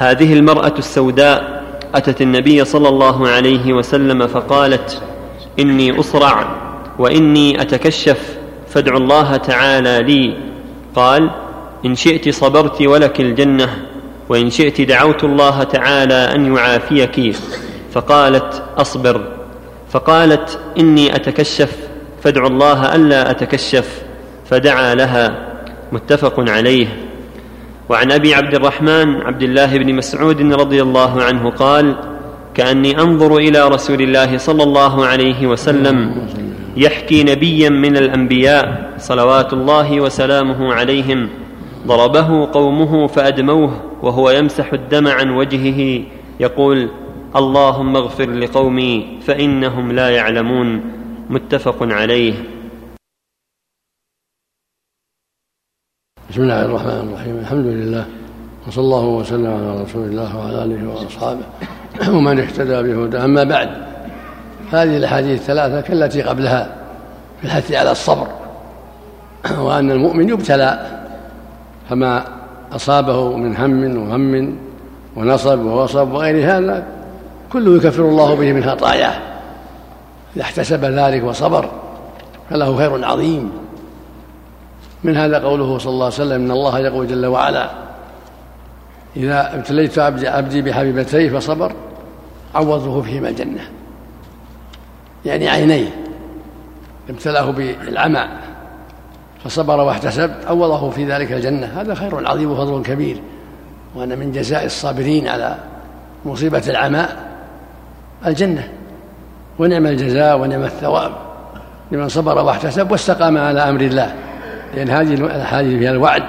هذه 0.00 0.32
المرأة 0.32 0.74
السوداء 0.78 1.64
أتت 1.94 2.22
النبي 2.22 2.64
صلى 2.64 2.88
الله 2.88 3.28
عليه 3.28 3.72
وسلم 3.72 4.26
فقالت 4.26 5.02
إني 5.58 6.00
اصرع 6.00 6.56
وإني 6.98 7.62
أتكشف 7.62 8.38
فادعوا 8.68 8.98
الله 8.98 9.36
تعالى 9.36 10.02
لي. 10.02 10.36
قال 10.94 11.30
إن 11.86 11.94
شئت 11.94 12.28
صبرت 12.28 12.82
ولك 12.82 13.20
الجنة 13.20 13.68
وإن 14.28 14.50
شئت 14.50 14.80
دعوت 14.80 15.24
الله 15.24 15.62
تعالى 15.62 16.34
أن 16.34 16.56
يعافيك. 16.56 17.36
فقالت 17.92 18.62
أصبر. 18.76 19.20
فقالت 19.90 20.58
إني 20.78 21.16
أتكشف 21.16 21.76
فادعوا 22.22 22.48
الله 22.48 22.94
ألا 22.94 23.30
أتكشف. 23.30 24.02
فدعا 24.50 24.94
لها. 24.94 25.52
متفق 25.92 26.34
عليه. 26.50 27.09
وعن 27.90 28.12
أبي 28.12 28.34
عبد 28.34 28.54
الرحمن 28.54 29.20
عبد 29.20 29.42
الله 29.42 29.78
بن 29.78 29.94
مسعود 29.94 30.52
رضي 30.52 30.82
الله 30.82 31.22
عنه 31.22 31.50
قال 31.50 31.96
كأني 32.54 33.00
أنظر 33.00 33.36
إلى 33.36 33.68
رسول 33.68 34.02
الله 34.02 34.38
صلى 34.38 34.62
الله 34.62 35.06
عليه 35.06 35.46
وسلم 35.46 36.26
يحكي 36.76 37.24
نبيا 37.24 37.68
من 37.68 37.96
الأنبياء 37.96 38.94
صلوات 38.98 39.52
الله 39.52 40.00
وسلامه 40.00 40.74
عليهم 40.74 41.28
ضربه 41.86 42.46
قومه 42.52 43.06
فأدموه 43.06 43.72
وهو 44.02 44.30
يمسح 44.30 44.72
الدم 44.72 45.06
عن 45.06 45.30
وجهه 45.30 46.02
يقول 46.40 46.88
اللهم 47.36 47.96
اغفر 47.96 48.30
لقومي 48.30 49.18
فإنهم 49.26 49.92
لا 49.92 50.10
يعلمون. 50.10 50.80
متفق 51.30 51.76
عليه. 51.80 52.34
بسم 56.30 56.42
الله 56.42 56.64
الرحمن 56.64 57.08
الرحيم. 57.08 57.38
الحمد 57.38 57.66
لله. 57.66 58.04
وصلى 58.68 58.84
الله 58.84 59.04
وسلم 59.04 59.46
على 59.46 59.82
رسول 59.82 60.04
الله 60.08 60.36
وعلى 60.36 60.64
آله 60.64 60.88
وأصحابه. 60.88 61.42
ومن 62.16 62.40
اهتدى 62.40 62.82
بهدى 62.82 63.18
أما 63.18 63.44
بعد 63.44 63.68
هذه 64.72 64.96
الأحاديث 64.96 65.40
الثلاثة 65.40 65.80
كالتي 65.80 66.22
قبلها 66.22 66.68
في 67.40 67.46
الحث 67.46 67.72
على 67.72 67.90
الصبر. 67.90 68.26
وأن 69.64 69.90
المؤمن 69.90 70.28
يبتلى 70.28 70.86
فما 71.90 72.24
أصابه 72.72 73.36
من 73.36 73.56
هم 73.56 74.08
وهم 74.08 74.56
ونصب 75.16 75.58
ووصب 75.58 76.12
وغير 76.12 76.56
هذا 76.56 76.84
كله 77.52 77.76
يكفر 77.76 78.02
الله 78.02 78.34
به 78.34 78.52
من 78.52 78.64
خطاياه. 78.64 79.14
إذا 80.36 80.42
احتسب 80.42 80.84
ذلك 80.84 81.24
وصبر 81.24 81.70
فله 82.50 82.76
خير 82.76 83.04
عظيم. 83.04 83.50
من 85.04 85.16
هذا 85.16 85.38
قوله 85.38 85.78
صلى 85.78 85.92
الله 85.92 86.04
عليه 86.04 86.14
وسلم 86.14 86.44
إن 86.44 86.50
الله 86.50 86.78
يقول 86.78 87.06
جل 87.06 87.26
وعلا 87.26 87.70
إذا 89.16 89.54
ابتليت 89.54 89.98
عبدي, 89.98 90.28
عبدي 90.28 91.30
فصبر 91.30 91.72
عوضه 92.54 93.02
فيهما 93.02 93.28
الجنة. 93.28 93.70
يعني 95.24 95.48
عينيه 95.48 95.88
ابتلاه 97.10 97.50
بالعمى 97.50 98.28
فصبر 99.44 99.80
واحتسب 99.80 100.30
عوضه 100.46 100.90
في 100.90 101.12
ذلك 101.12 101.32
الجنة. 101.32 101.66
هذا 101.66 101.94
خير 101.94 102.28
عظيم 102.28 102.50
وفضل 102.50 102.82
كبير 102.82 103.22
وان 103.94 104.18
من 104.18 104.32
جزاء 104.32 104.64
الصابرين 104.64 105.28
على 105.28 105.56
مصيبة 106.24 106.62
العمى 106.68 107.06
الجنة. 108.26 108.68
ونعم 109.58 109.86
الجزاء 109.86 110.38
ونعم 110.38 110.62
الثواب 110.62 111.12
لمن 111.92 112.08
صبر 112.08 112.38
واحتسب 112.38 112.90
واستقام 112.90 113.38
على 113.38 113.60
أمر 113.60 113.80
الله. 113.80 114.14
لأن 114.74 114.90
هذه 114.90 115.14
الأحاديث 115.14 115.78
فيها 115.78 115.90
الوعد 115.90 116.22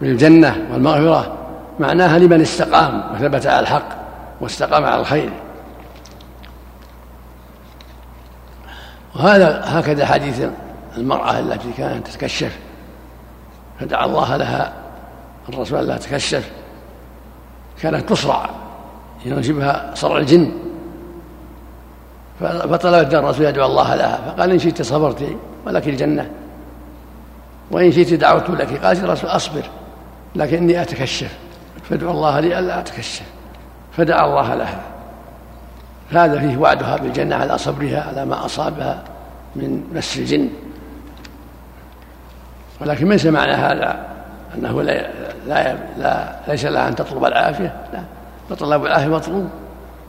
بالجنة 0.00 0.66
والمغفرة 0.72 1.36
معناها 1.78 2.18
لمن 2.18 2.40
استقام 2.40 3.14
وثبت 3.14 3.46
على 3.46 3.60
الحق 3.60 3.88
واستقام 4.40 4.84
على 4.84 5.00
الخير. 5.00 5.30
وهذا 9.16 9.62
هكذا 9.64 10.06
حديث 10.06 10.46
المرأة 10.96 11.38
التي 11.38 11.72
كانت 11.72 12.06
تتكشف 12.06 12.58
فدعا 13.80 14.06
الله 14.06 14.36
لها 14.36 14.72
الرسول 15.48 15.86
لا 15.86 15.96
تكشف 15.96 16.50
كانت 17.82 18.08
تصرع 18.08 18.50
ينجبها 19.24 19.90
صرع 19.94 20.16
الجن. 20.16 20.52
فطلبت 22.40 23.14
الرسول 23.14 23.46
يدعو 23.46 23.66
الله 23.66 23.94
لها 23.94 24.16
فقال 24.16 24.50
إن 24.50 24.58
شئت 24.58 24.82
صبرت 24.82 25.36
ولك 25.66 25.88
الجنة. 25.88 26.30
وإن 27.70 27.92
شئت 27.92 28.14
دعوت 28.14 28.50
لك. 28.50 28.84
قالت 28.84 29.04
الرسول 29.04 29.30
أصبر 29.30 29.62
لكني 30.34 30.82
أتكشف. 30.82 31.38
فادعو 31.90 32.10
الله 32.10 32.40
لي 32.40 32.58
ألا 32.58 32.80
أتكشف. 32.80 33.26
فدعا 33.96 34.26
الله 34.26 34.54
لها. 34.54 34.80
هذا 36.10 36.40
فيه 36.40 36.56
وعدها 36.56 36.96
بالجنة 36.96 37.36
على 37.36 37.58
صبرها 37.58 38.02
على 38.08 38.24
ما 38.24 38.44
أصابها 38.44 39.02
من 39.56 39.84
مس 39.94 40.18
الجن. 40.18 40.48
ولكن 42.80 43.08
ليس 43.08 43.26
معنى 43.26 43.52
هذا؟ 43.52 44.06
أنه 44.54 44.82
لا, 44.82 45.10
لا, 45.46 45.76
لا 45.98 46.36
ليس 46.48 46.64
لها 46.64 46.88
أن 46.88 46.94
تطلب 46.94 47.24
العافية. 47.24 47.76
لا 47.92 48.02
فطلب 48.50 48.86
العافية 48.86 49.08
مطلوب. 49.08 49.48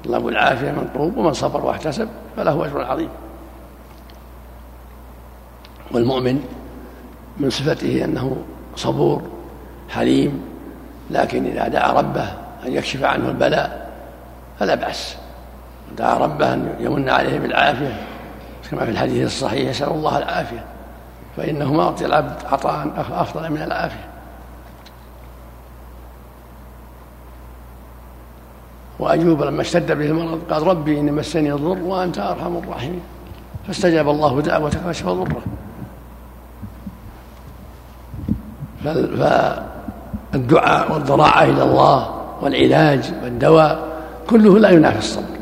طلب 0.05 0.27
العافية 0.27 0.71
مطلوب 0.71 1.17
ومن 1.17 1.33
صبر 1.33 1.65
واحتسب 1.65 2.09
فله 2.37 2.65
أجر 2.65 2.85
عظيم. 2.85 3.09
والمؤمن 5.91 6.43
من 7.39 7.49
صفته 7.49 8.05
أنه 8.05 8.38
صبور 8.75 9.21
حليم 9.89 10.41
لكن 11.09 11.45
إذا 11.45 11.67
دعا 11.67 11.91
ربه 11.91 12.27
أن 12.65 12.73
يكشف 12.73 13.03
عنه 13.03 13.29
البلاء 13.29 13.91
فلا 14.59 14.75
بأس. 14.75 15.17
دعا 15.97 16.17
ربه 16.17 16.53
أن 16.53 16.75
يمن 16.79 17.09
عليه 17.09 17.39
بالعافية 17.39 18.01
كما 18.71 18.85
في 18.85 18.91
الحديث 18.91 19.25
الصحيح 19.25 19.69
يسأل 19.69 19.89
الله 19.89 20.17
العافية 20.17 20.63
فإنه 21.38 21.73
ما 21.73 21.83
أعطي 21.83 22.05
العبد 22.05 22.45
عطاء 22.45 23.05
أفضل 23.11 23.49
من 23.51 23.61
العافية. 23.61 24.07
وأيوب 28.99 29.43
لما 29.43 29.61
اشتد 29.61 29.91
به 29.91 30.05
المرض 30.05 30.41
قال 30.49 30.67
ربي 30.67 30.99
إني 30.99 31.11
مسني 31.11 31.53
الضر 31.53 31.83
وأنت 31.83 32.17
أرحم 32.17 32.57
الراحمين. 32.57 33.01
فاستجاب 33.67 34.09
الله 34.09 34.41
دعوته 34.41 34.79
فكشف 34.79 35.05
ضره. 35.05 35.41
فالدعاء 40.33 40.91
والضراعة 40.93 41.43
إلى 41.43 41.63
الله 41.63 42.15
والعلاج 42.41 43.13
والدواء 43.23 43.79
كله 44.29 44.59
لا 44.59 44.69
ينافي 44.69 44.97
الصبر. 44.97 45.38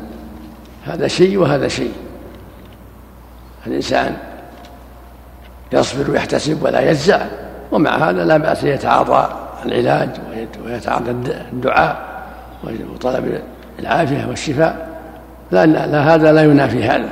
هذا 0.84 1.08
شيء 1.08 1.38
وهذا 1.38 1.68
شيء. 1.68 1.92
الإنسان 3.66 4.16
يصبر 5.72 6.10
ويحتسب 6.10 6.62
ولا 6.62 6.90
يجزع 6.90 7.20
ومع 7.72 7.96
هذا 8.10 8.24
لا 8.24 8.36
بأس 8.36 8.64
يتعاطى 8.64 9.28
العلاج 9.66 10.08
ويتعاطى 10.64 11.10
الدعاء 11.52 11.96
وطلب 12.64 13.40
العافية 13.78 14.26
والشفاء. 14.26 14.88
لا, 15.50 15.66
لا 15.66 16.14
هذا 16.14 16.32
لا 16.32 16.42
ينافي 16.42 16.84
هذا. 16.84 17.08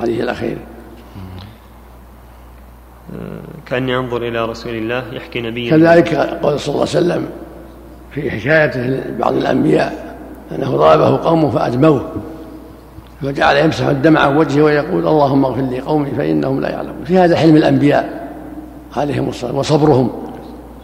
حديث 0.00 0.20
الأخير. 0.20 0.58
كأني 3.66 3.96
أنظر 3.96 4.22
إلى 4.22 4.44
رسول 4.44 4.74
الله 4.74 5.04
يحكي 5.12 5.40
نبيا 5.40 5.70
كذلك 5.70 6.14
قول 6.14 6.60
صلى 6.60 6.74
الله 6.74 6.86
عليه 6.88 6.98
وسلم 6.98 7.26
في 8.10 8.30
حكايته 8.30 8.80
لبعض 8.80 9.34
الأنبياء 9.34 10.16
أنه 10.52 10.76
ضربه 10.76 11.16
قومه 11.16 11.50
فأدموه 11.50 12.04
فجعل 13.22 13.56
يمسح 13.56 13.86
الدمع 13.86 14.20
عن 14.20 14.36
وجهه 14.36 14.62
ويقول 14.62 15.08
اللهم 15.08 15.44
اغفر 15.44 15.60
لي 15.60 15.80
قومي 15.80 16.10
فإنهم 16.10 16.60
لا 16.60 16.70
يعلمون. 16.70 17.04
في 17.04 17.18
هذا 17.18 17.36
حلم 17.36 17.56
الأنبياء 17.56 18.28
عليهم 18.96 19.28
الصلاة 19.28 19.56
وصبرهم 19.56 20.10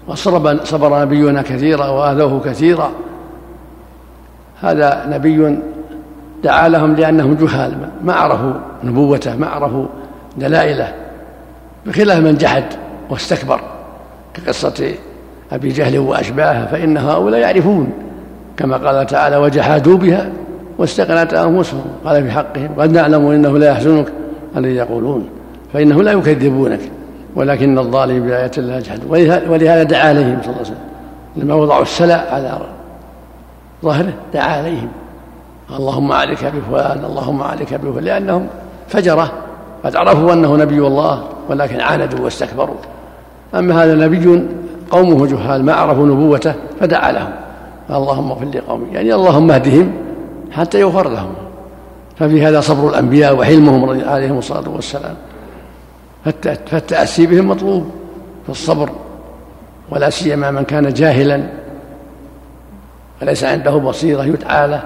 وصبر 0.09 0.65
صبر 0.65 1.03
نبينا 1.03 1.43
كثيرا 1.43 1.89
وآذوه 1.89 2.41
كثيرا. 2.41 2.91
هذا 4.61 5.07
نبي 5.09 5.59
دعا 6.45 6.69
لهم 6.69 6.95
لأنهم 6.95 7.35
جهال 7.35 7.89
ما 8.05 8.13
عرفوا 8.13 8.53
نبوته 8.85 9.37
ما 9.37 9.47
عرفوا 9.47 9.87
دلائله. 10.37 11.04
بخلاف 11.87 12.19
من 12.19 12.35
جحد 12.35 12.65
واستكبر 13.11 13.61
كقصة 14.35 14.95
أبي 15.53 15.69
جهل 15.69 15.99
وأشباهه 15.99 16.67
فإن 16.67 16.97
هؤلاء 16.97 17.41
يعرفون 17.41 17.93
كما 18.57 18.77
قال 18.77 19.07
تعالى 19.07 19.37
وجحدوا 19.37 19.97
بها 19.97 20.31
واستغنت 20.79 21.35
أنفسهم 21.35 21.85
قال 22.05 22.25
في 22.25 22.31
حقهم 22.31 22.75
قد 22.79 22.93
نعلم 22.93 23.27
إنه 23.27 23.59
لا 23.59 23.71
يحزنك 23.71 24.13
الذي 24.57 24.75
يقولون 24.75 25.29
فإنه 25.73 26.03
لا 26.03 26.13
يكذبونك 26.13 26.81
ولكن 27.37 27.79
الظالم 27.79 28.27
بآيات 28.27 28.59
الله 28.59 28.77
يجحدون 28.77 29.11
ولهذا 29.49 29.83
دعا 29.83 30.09
عليهم 30.09 30.39
صلى 30.43 30.51
الله 30.51 30.59
عليه 30.59 30.61
وسلم. 30.61 30.79
لما 31.37 31.55
وضعوا 31.55 31.83
السلع 31.83 32.25
على 32.31 32.59
ظهره 33.83 34.13
دعا 34.35 34.57
عليهم. 34.59 34.89
اللهم 35.79 36.13
عليك 36.13 36.45
بفلان 36.45 37.05
اللهم 37.05 37.43
عليك 37.43 37.75
بفلان 37.75 38.05
لأنهم 38.05 38.47
فجرة 38.89 39.33
قد 39.85 39.97
عرفوا 39.97 40.33
أنه 40.33 40.57
نبي 40.57 40.79
الله 40.79 41.25
ولكن 41.49 41.81
عاندوا 41.81 42.21
واستكبروا. 42.21 42.77
أما 43.55 43.85
هذا 43.85 43.95
نبي 43.95 44.45
قومه 44.91 45.27
جهال 45.27 45.65
ما 45.65 45.73
عرفوا 45.73 46.07
نبوته 46.07 46.55
فدعا 46.81 47.13
لهم. 47.13 47.33
اللهم 47.91 48.31
اغفر 48.31 48.47
لقومي 48.55 48.93
يعني 48.93 49.15
اللهم 49.15 49.51
اهدهم 49.51 49.93
حتى 50.53 50.81
يغفر 50.81 51.09
لهم. 51.09 51.33
ففي 52.19 52.47
هذا 52.47 52.61
صبر 52.61 52.89
الأنبياء 52.89 53.37
وحلمهم 53.37 54.09
عليهم 54.09 54.39
الصلاة 54.39 54.69
والسلام. 54.69 55.15
فالتأسي 56.45 57.27
بهم 57.27 57.49
مطلوب 57.49 57.91
في 58.45 58.51
الصبر 58.51 58.91
ولا 59.91 60.11
سيما 60.11 60.51
من 60.51 60.65
كان 60.65 60.93
جاهلا. 60.93 61.43
وليس 63.23 63.45
عنده 63.45 63.71
بصيرة 63.71 64.25
يدعى 64.25 64.69
له 64.69 64.83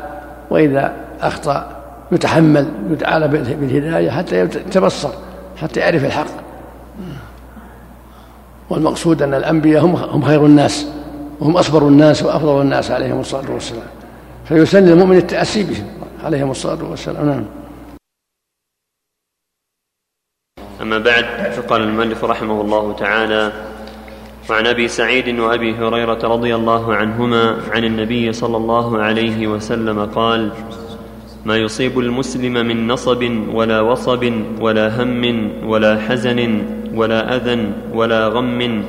وإذا 0.50 0.92
أخطأ 1.20 1.77
يتحمل 2.12 2.68
يدعى 2.90 3.20
له 3.20 3.26
بالهداية 3.26 4.10
حتى 4.10 4.40
يتبصر 4.40 5.10
حتى 5.56 5.80
يعرف 5.80 6.04
الحق. 6.04 6.26
والمقصود 8.70 9.22
أن 9.22 9.34
الأنبياء 9.34 9.84
هم 9.84 9.96
هم 9.96 10.22
خير 10.22 10.46
الناس 10.46 10.86
وهم 11.40 11.56
أصبر 11.56 11.88
الناس 11.88 12.22
وأفضل 12.22 12.60
الناس 12.60 12.90
عليهم 12.90 13.20
الصلاة 13.20 13.50
والسلام. 13.50 13.88
فيسن 14.44 14.84
للمؤمن 14.84 15.16
التأسي 15.16 15.64
بهم 15.64 15.86
عليهم 16.24 16.50
الصلاة 16.50 16.84
والسلام. 16.90 17.26
نعم. 17.26 17.44
أما 20.82 20.98
بعد 20.98 21.24
فقال 21.52 21.82
المؤلف 21.82 22.24
رحمه 22.24 22.60
الله 22.60 22.92
تعالى 22.92 23.52
وعن 24.50 24.66
أبي 24.66 24.88
سعيد 24.88 25.38
وأبي 25.38 25.74
هريرة 25.74 26.28
رضي 26.28 26.54
الله 26.54 26.94
عنهما 26.94 27.56
عن 27.70 27.84
النبي 27.84 28.32
صلى 28.32 28.56
الله 28.56 29.02
عليه 29.02 29.46
وسلم 29.46 30.04
قال 30.04 30.52
ما 31.48 31.56
يصيب 31.56 31.98
المسلم 31.98 32.52
من 32.52 32.88
نصب 32.88 33.30
ولا 33.54 33.80
وصب 33.80 34.32
ولا 34.60 35.02
هم 35.02 35.50
ولا 35.64 36.00
حزن 36.00 36.62
ولا 36.94 37.36
أذى 37.36 37.72
ولا 37.94 38.28
غم. 38.28 38.84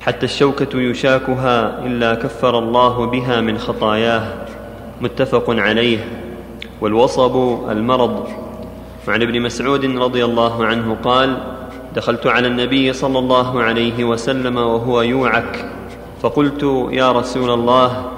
حتى 0.00 0.26
الشوكة 0.26 0.80
يشاكها 0.80 1.86
إلا 1.86 2.14
كفر 2.14 2.58
الله 2.58 3.06
بها 3.06 3.40
من 3.40 3.58
خطاياه. 3.58 4.22
متفق 5.00 5.44
عليه. 5.50 5.98
والوصب 6.80 7.58
المرض. 7.70 8.28
وعن 9.08 9.22
ابن 9.22 9.42
مسعود 9.42 9.84
رضي 9.84 10.24
الله 10.24 10.64
عنه 10.64 10.96
قال 11.04 11.36
دخلت 11.96 12.26
على 12.26 12.48
النبي 12.48 12.92
صلى 12.92 13.18
الله 13.18 13.62
عليه 13.62 14.04
وسلم 14.04 14.56
وهو 14.56 15.02
يوعك. 15.02 15.70
فقلت 16.22 16.88
يا 16.90 17.12
رسول 17.12 17.50
الله 17.50 18.10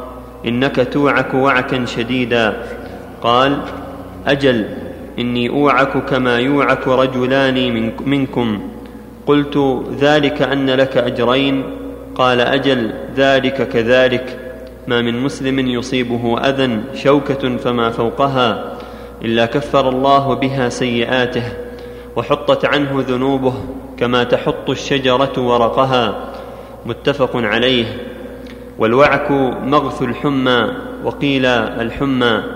إنك 0.46 0.88
توعك 0.92 1.34
وعكا 1.34 1.84
شديدا. 1.84 2.75
قال 3.22 3.58
أجل 4.26 4.66
إني 5.18 5.48
أوعك 5.48 6.04
كما 6.04 6.38
يوعك 6.38 6.88
رجلان 6.88 7.92
منكم. 8.06 8.60
قلت 9.26 9.84
ذلك 10.00 10.42
أن 10.42 10.70
لك 10.70 10.96
أجرين. 10.96 11.64
قال 12.14 12.40
أجل 12.40 12.90
ذلك 13.16 13.68
كذلك. 13.68 14.40
ما 14.88 15.02
من 15.02 15.20
مسلم 15.20 15.58
يصيبه 15.58 16.38
أذى 16.38 16.80
شوكة 16.94 17.56
فما 17.56 17.90
فوقها 17.90 18.72
إلا 19.24 19.46
كفر 19.46 19.88
الله 19.88 20.34
بها 20.34 20.68
سيئاته 20.68 21.42
وحطت 22.16 22.64
عنه 22.64 23.04
ذنوبه 23.08 23.54
كما 23.96 24.24
تحط 24.24 24.70
الشجرة 24.70 25.32
ورقها. 25.38 26.14
متفق 26.86 27.30
عليه. 27.36 27.84
والوعك 28.78 29.30
مغث 29.64 30.02
الحمى 30.02 30.68
وقيل 31.04 31.46
الحمى. 31.46 32.55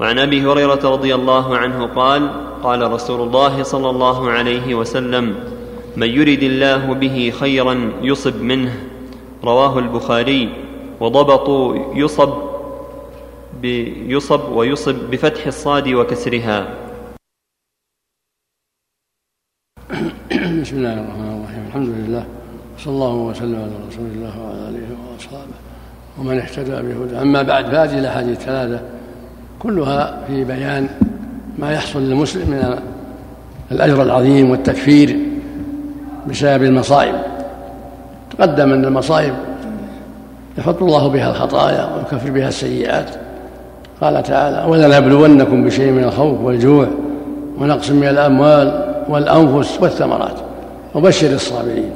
وعن 0.00 0.18
أبي 0.18 0.42
هريرة 0.46 0.90
رضي 0.90 1.14
الله 1.14 1.56
عنه 1.56 1.86
قال 1.86 2.30
قال 2.62 2.92
رسول 2.92 3.20
الله 3.20 3.62
صلى 3.62 3.90
الله 3.90 4.30
عليه 4.30 4.74
وسلم 4.74 5.34
من 5.96 6.08
يرد 6.08 6.42
الله 6.42 6.94
به 6.94 7.32
خيرا 7.40 7.92
يصب 8.02 8.42
منه. 8.42 8.72
رواه 9.44 9.78
البخاري 9.78 10.52
وضبطوا 11.00 11.94
يصب 11.94 12.32
بيصب 13.60 14.52
ويصب 14.52 14.94
بفتح 15.10 15.46
الصاد 15.46 15.88
وكسرها. 15.88 16.74
بسم 20.62 20.76
الله 20.76 20.94
الرحمن 20.94 21.30
الرحيم. 21.38 21.66
الحمد 21.68 21.88
لله 21.88 22.26
صلى 22.78 22.92
الله 22.94 23.14
وسلم 23.14 23.56
على 23.56 23.76
رسول 23.88 24.06
الله 24.06 24.42
وعلى 24.42 24.68
آله 24.68 24.86
وأصحابه 25.12 25.56
ومن 26.18 26.38
اهتدى 26.38 26.70
بهدى 26.70 27.22
أما 27.22 27.42
بعد 27.42 27.64
فهذه 27.66 27.98
الأحاديث 27.98 28.38
الثلاثة 28.38 28.97
كلها 29.58 30.18
في 30.26 30.44
بيان 30.44 30.88
ما 31.58 31.72
يحصل 31.72 32.02
للمسلم 32.02 32.50
من 32.50 32.78
الأجر 33.72 34.02
العظيم 34.02 34.50
والتكفير 34.50 35.18
بسبب 36.28 36.62
المصائب. 36.62 37.14
تقدم 38.38 38.72
أن 38.72 38.84
المصائب 38.84 39.34
يحط 40.58 40.82
الله 40.82 41.08
بها 41.08 41.30
الخطايا 41.30 41.88
ويكفر 41.96 42.30
بها 42.30 42.48
السيئات. 42.48 43.10
قال 44.00 44.22
تعالى 44.22 44.70
ولنبلونكم 44.70 45.64
بشيء 45.64 45.92
من 45.92 46.04
الخوف 46.04 46.40
والجوع 46.40 46.88
ونقص 47.58 47.90
من 47.90 48.08
الأموال 48.08 48.94
والأنفس 49.08 49.78
والثمرات. 49.80 50.36
وبشر 50.94 51.32
الصابرين 51.32 51.90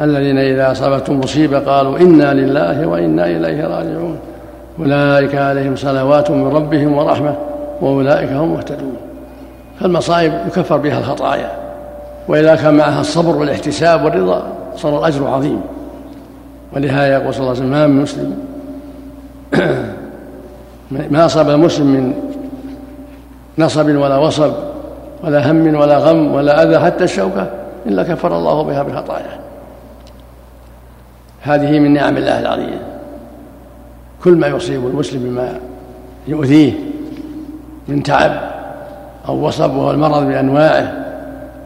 الذين 0.00 0.38
إذا 0.38 0.72
أصابتهم 0.72 1.20
مصيبة 1.20 1.58
قالوا 1.58 1.98
إنا 1.98 2.34
لله 2.34 2.86
وإنا 2.86 3.26
إليه 3.26 3.66
راجعون. 3.66 4.18
أولئك 4.80 5.34
عليهم 5.34 5.76
صلوات 5.76 6.30
من 6.30 6.48
ربهم 6.48 6.98
ورحمة 6.98 7.34
وأولئك 7.80 8.32
هم 8.32 8.54
مهتدون. 8.54 8.96
فالمصائب 9.80 10.32
يكفر 10.46 10.76
بها 10.76 10.98
الخطايا 10.98 11.50
وإذا 12.28 12.54
كان 12.54 12.74
معها 12.74 13.00
الصبر 13.00 13.36
والاحتساب 13.36 14.04
والرضا 14.04 14.42
صار 14.76 14.98
الأجر 14.98 15.26
عظيم. 15.26 15.60
ولهذا 16.76 17.06
يقول 17.06 17.34
صلى 17.34 17.40
الله 17.40 17.50
عليه 17.50 17.60
وسلم 17.60 17.70
ما 17.70 17.86
من 17.86 18.02
مسلم 18.02 18.38
ما 21.10 21.26
أصاب 21.26 21.50
المسلم 21.50 21.86
من 21.86 22.14
نصب 23.58 23.86
ولا 23.86 24.16
وصب 24.16 24.52
ولا 25.24 25.50
هم 25.50 25.74
ولا 25.74 25.98
غم 25.98 26.34
ولا 26.34 26.62
أذى 26.62 26.78
حتى 26.78 27.04
الشوكة 27.04 27.50
إلا 27.86 28.02
كفر 28.02 28.36
الله 28.36 28.62
بها 28.62 28.82
بخطاياه 28.82 29.38
هذه 31.40 31.78
من 31.78 31.92
نعم 31.92 32.16
الله 32.16 32.40
العظيمة 32.40 32.97
كل 34.24 34.36
ما 34.36 34.46
يصيب 34.46 34.86
المسلم 34.86 35.22
بما 35.22 35.60
يؤذيه 36.26 36.72
من 37.88 38.02
تعب 38.02 38.40
أو 39.28 39.46
وصب 39.46 39.74
وهو 39.74 39.90
المرض 39.90 40.22
بأنواعه 40.22 41.04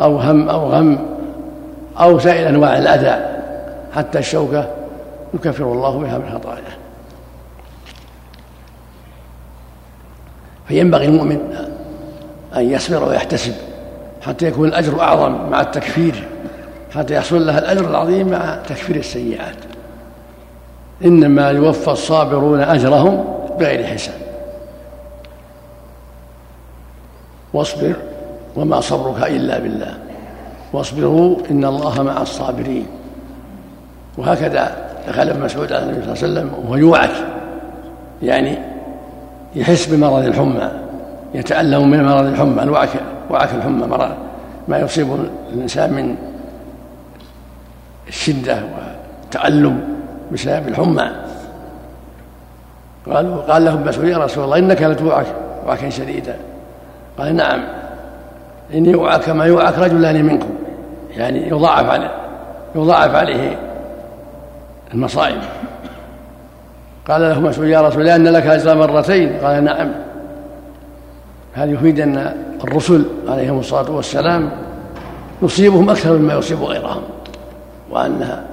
أو 0.03 0.19
هم 0.19 0.49
أو 0.49 0.71
غم 0.71 0.99
أو 2.01 2.19
سائر 2.19 2.49
أنواع 2.49 2.79
الأذى 2.79 3.25
حتى 3.95 4.19
الشوكة 4.19 4.69
يكفر 5.35 5.73
الله 5.73 5.99
بها 5.99 6.19
من 6.19 6.31
خطاياه. 6.35 6.77
فينبغي 10.69 11.05
المؤمن 11.05 11.39
أن 12.57 12.71
يصبر 12.71 13.09
ويحتسب 13.09 13.55
حتى 14.23 14.47
يكون 14.47 14.69
الأجر 14.69 15.01
أعظم 15.01 15.51
مع 15.51 15.61
التكفير 15.61 16.29
حتى 16.95 17.15
يحصل 17.15 17.47
له 17.47 17.59
الأجر 17.59 17.91
العظيم 17.91 18.29
مع 18.29 18.57
تكفير 18.69 18.97
السيئات. 18.97 19.72
إنما 21.05 21.51
يوفى 21.51 21.91
الصابرون 21.91 22.61
أجرهم 22.61 23.25
بغير 23.59 23.87
حساب. 23.87 24.15
واصبر 27.55 27.95
وما 28.57 28.81
صبرك 28.81 29.31
إلا 29.31 29.59
بالله. 29.59 29.95
واصبروا 30.73 31.37
إن 31.51 31.65
الله 31.65 32.03
مع 32.03 32.23
الصابرين. 32.23 32.87
وهكذا 34.19 34.77
دخل 35.09 35.29
ابن 35.29 35.41
مسعود 35.41 35.73
على 35.73 35.83
النبي 35.83 36.03
صلى 36.03 36.13
الله 36.29 36.41
عليه 36.41 36.51
وسلم 36.51 36.65
وهو 36.65 36.77
يوعك 36.77 37.11
يعني 38.23 38.59
يحس 39.55 39.87
بمرض 39.87 40.25
الحمى 40.25 40.71
يتألم 41.35 41.91
من 41.91 42.05
مرض 42.05 42.27
الحمى 42.27 42.63
الوعك 42.63 42.89
وعك 43.31 43.55
الحمى 43.55 43.87
مرض 43.87 44.11
ما 44.69 44.79
يصيب 44.79 45.09
الإنسان 45.53 45.93
من 45.93 46.17
الشدة 48.09 48.63
والتألم 48.65 49.91
بسبب 50.33 50.68
الحمى. 50.68 51.11
قالوا 53.07 53.37
قال 53.37 53.64
له 53.64 53.76
مسعود 53.76 54.09
يا 54.09 54.18
رسول 54.18 54.45
الله 54.45 54.59
إنك 54.59 54.83
لتوعك 54.83 55.26
وعكا 55.66 55.91
شديدا. 55.91 56.37
قال 57.18 57.37
نعم 57.37 57.64
إني 58.74 58.91
يوعك 58.91 59.28
ما 59.28 59.45
يوعك 59.45 59.78
رجلان 59.78 60.24
منكم. 60.24 60.51
يعني 61.16 61.49
يضاعف 61.49 61.91
عليه 61.91 62.11
يضاعف 62.74 63.14
عليه 63.14 63.59
المصائب. 64.95 65.41
قال 67.09 67.22
له 67.22 67.41
مسعود 67.41 67.68
يا 67.68 67.80
رسول 67.80 68.01
الله 68.01 68.16
أن 68.16 68.28
لك 68.28 68.47
أجر 68.47 68.74
مرتين. 68.74 69.33
قال 69.43 69.64
نعم. 69.64 69.93
هذا 71.53 71.70
يفيد 71.70 72.01
أن 72.01 72.35
الرسل 72.64 73.05
عليهم 73.28 73.59
الصلاة 73.59 73.91
والسلام؟ 73.91 74.51
يصيبهم 75.43 75.91
أكثر 75.91 76.12
مما 76.12 76.35
يصيب 76.35 76.62
غيرهم 76.62 77.03
وأنها 77.91 78.52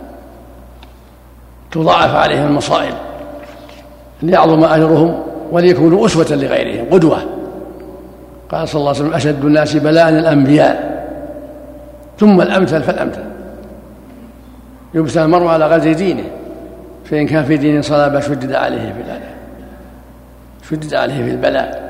تضاعف 1.71 2.15
عليهم 2.15 2.47
المصائب 2.47 2.93
ليعظم 4.21 4.63
أجرهم 4.63 5.19
وليكونوا 5.51 6.05
أسوة 6.05 6.27
لغيرهم 6.31 6.85
قدوة. 6.91 7.17
قال 8.51 8.67
صلى 8.67 8.79
الله 8.79 8.89
عليه 8.89 8.99
وسلم 8.99 9.13
أشد 9.13 9.45
الناس 9.45 9.75
بلاء 9.75 10.09
الأنبياء. 10.09 11.05
ثم 12.19 12.41
الأمثل 12.41 12.83
فالأمثل. 12.83 13.23
يبتلى 14.93 15.25
المرء 15.25 15.47
على 15.47 15.67
غزي 15.67 15.93
دينه 15.93 16.23
فإن 17.05 17.27
كان 17.27 17.43
في 17.43 17.57
دين 17.57 17.81
صلابة 17.81 18.19
شدد 18.19 18.53
عليه 18.53 18.93
في 18.93 19.01
الأذى 19.01 19.29
شدد 20.69 20.93
عليه 20.93 21.23
في 21.23 21.31
البلاء. 21.31 21.89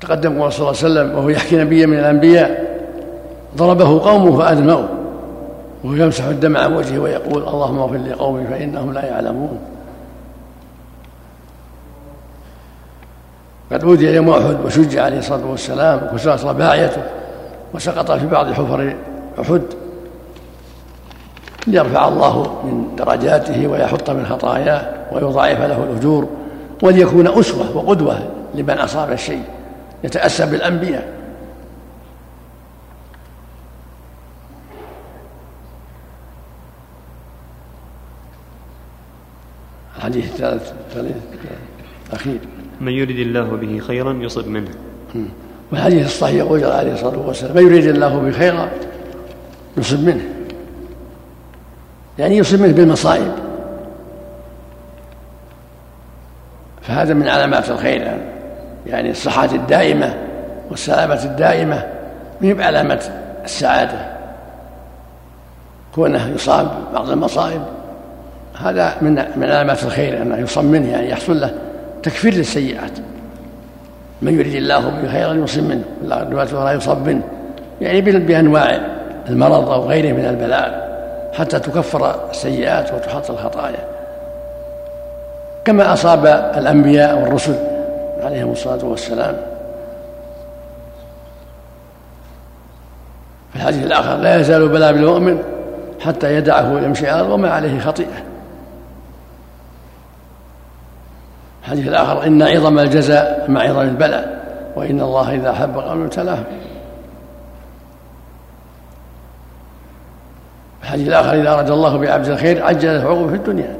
تقدم 0.00 0.42
قول 0.42 0.52
صلى 0.52 0.58
الله 0.58 0.78
عليه 0.82 0.92
وسلم 0.92 1.18
وهو 1.18 1.28
يحكي 1.28 1.56
نبيا 1.56 1.86
من 1.86 1.98
الأنبياء 1.98 2.64
ضربه 3.56 4.10
قومه 4.10 4.38
فأدموه 4.38 4.97
وهو 5.84 5.94
يمسح 5.94 6.24
الدم 6.24 6.56
عن 6.56 6.72
وجهه 6.72 6.98
ويقول 6.98 7.48
اللهم 7.48 7.78
اغفر 7.78 7.96
لقومي 7.96 8.46
فإنهم 8.46 8.92
لا 8.92 9.04
يعلمون. 9.04 9.58
قد 13.72 13.84
أودي 13.84 14.14
يوم 14.14 14.30
أحد 14.30 14.56
وشج 14.64 14.98
عليه 14.98 15.18
الصلاة 15.18 15.46
والسلام 15.46 16.00
وكسرت 16.12 16.44
رباعيته 16.44 17.02
وسقط 17.74 18.10
في 18.12 18.26
بعض 18.26 18.52
حفر 18.52 18.96
أحد 19.40 19.62
ليرفع 21.66 22.08
الله 22.08 22.62
من 22.64 22.96
درجاته 22.96 23.66
ويحط 23.66 24.10
من 24.10 24.26
خطاياه 24.26 24.82
ويضاعف 25.12 25.60
له 25.60 25.84
الأجور 25.84 26.28
وليكون 26.82 27.38
أسوة 27.38 27.76
وقدوة 27.76 28.18
لمن 28.54 28.78
أصاب 28.78 29.12
الشيء 29.12 29.42
يتأسى 30.04 30.46
بالأنبياء. 30.46 31.17
الحديث 40.08 40.32
الثالث 40.32 40.72
الأخير 42.10 42.38
من 42.80 42.92
يريد 42.92 43.18
الله 43.18 43.42
به 43.42 43.78
خيرا 43.78 44.12
يصب 44.12 44.48
منه. 44.48 44.70
والحديث 45.72 46.06
الصحيح 46.06 46.34
يقول 46.34 46.64
عليه 46.64 46.92
الصلاة 46.92 47.18
والسلام 47.18 47.56
من 47.56 47.66
يريد 47.66 47.84
الله 47.84 48.18
به 48.18 48.30
خيرا 48.30 48.68
يصب 49.76 50.04
منه. 50.04 50.24
يعني 52.18 52.36
يصب 52.36 52.60
منه 52.60 52.72
بالمصائب. 52.72 53.32
فهذا 56.82 57.14
من 57.14 57.28
علامات 57.28 57.70
الخير. 57.70 58.18
يعني 58.86 59.10
الصحة 59.10 59.44
الدائمة 59.44 60.14
والسلامة 60.70 61.24
الدائمة 61.24 61.86
من 62.40 62.54
بعلامة 62.54 63.02
السعادة. 63.44 64.18
كونه 65.94 66.28
يصاب 66.28 66.70
بعض 66.94 67.10
المصائب. 67.10 67.77
هذا 68.62 68.94
من 69.00 69.14
من 69.36 69.44
علامات 69.44 69.82
الخير 69.82 70.22
انه 70.22 70.38
يصب 70.38 70.64
منه 70.64 70.90
يعني 70.90 71.10
يحصل 71.10 71.40
له 71.40 71.50
تكفير 72.02 72.34
للسيئات. 72.34 72.90
من 74.22 74.38
يريد 74.38 74.54
الله 74.54 74.88
به 74.88 75.12
خيرا 75.12 75.34
يصب 75.34 75.62
منه 75.62 75.84
لا 76.04 76.72
يصب 76.72 77.06
منه. 77.06 77.22
يعني 77.80 78.00
بأنواع 78.00 78.80
المرض 79.28 79.70
أو 79.70 79.88
غيره 79.88 80.12
من 80.12 80.24
البلاء 80.24 80.88
حتى 81.34 81.58
تكفر 81.58 82.30
السيئات 82.30 82.94
وتحط 82.94 83.30
الخطايا. 83.30 83.84
كما 85.64 85.92
أصاب 85.92 86.26
الأنبياء 86.56 87.18
والرسل 87.18 87.54
عليهم 88.22 88.52
الصلاة 88.52 88.84
والسلام. 88.84 89.36
في 93.52 93.56
الحديث 93.56 93.86
الآخر 93.86 94.16
لا 94.16 94.40
يزال 94.40 94.68
بلاء 94.68 94.92
بالمؤمن 94.92 95.38
حتى 96.00 96.34
يدعه 96.34 96.80
يمشي 96.80 97.08
على 97.08 97.22
وما 97.22 97.50
عليه 97.50 97.80
خطيئة. 97.80 98.27
الحديث 101.68 101.88
الآخر 101.88 102.26
إن 102.26 102.42
عظم 102.42 102.78
الجزاء 102.78 103.44
مع 103.48 103.60
عظم 103.60 103.80
البلاء 103.80 104.38
وإن 104.76 105.00
الله 105.00 105.34
إذا 105.34 105.50
أحب 105.50 105.78
قوم 105.78 106.02
ابتلاه. 106.02 106.38
الحديث 110.82 111.08
الآخر 111.08 111.34
إذا 111.34 111.52
أراد 111.52 111.70
الله 111.70 111.98
بعبد 111.98 112.28
الخير 112.28 112.64
عجل 112.64 112.98
له 112.98 113.04
عقوبة 113.04 113.28
في 113.28 113.34
الدنيا 113.34 113.76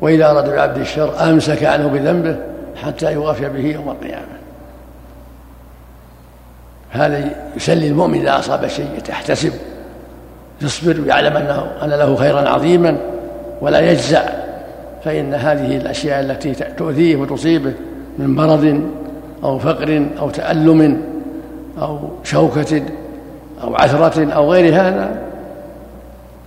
وإذا 0.00 0.30
أراد 0.30 0.50
بعبد 0.50 0.78
الشر 0.78 1.30
أمسك 1.30 1.64
عنه 1.64 1.86
بذنبه 1.88 2.36
حتى 2.84 3.12
يوافي 3.12 3.48
به 3.48 3.66
يوم 3.66 3.90
القيامة. 3.90 4.36
هذا 6.90 7.30
يسلي 7.56 7.88
المؤمن 7.88 8.20
إذا 8.20 8.38
أصاب 8.38 8.66
شيء 8.66 8.88
يحتسب 9.08 9.52
يصبر 10.62 11.00
ويعلم 11.00 11.36
أنه 11.36 11.72
أن 11.82 11.88
له 11.88 12.16
خيرا 12.16 12.48
عظيما 12.48 12.96
ولا 13.60 13.80
يجزع 13.80 14.45
فإن 15.06 15.34
هذه 15.34 15.76
الأشياء 15.76 16.20
التي 16.20 16.54
تؤذيه 16.54 17.16
وتصيبه 17.16 17.74
من 18.18 18.34
مرض 18.34 18.90
أو 19.44 19.58
فقر 19.58 20.08
أو 20.18 20.30
تألم 20.30 21.02
أو 21.78 22.10
شوكة 22.24 22.82
أو 23.62 23.74
عثرة 23.74 24.32
أو 24.32 24.52
غير 24.52 24.74
هذا 24.74 25.28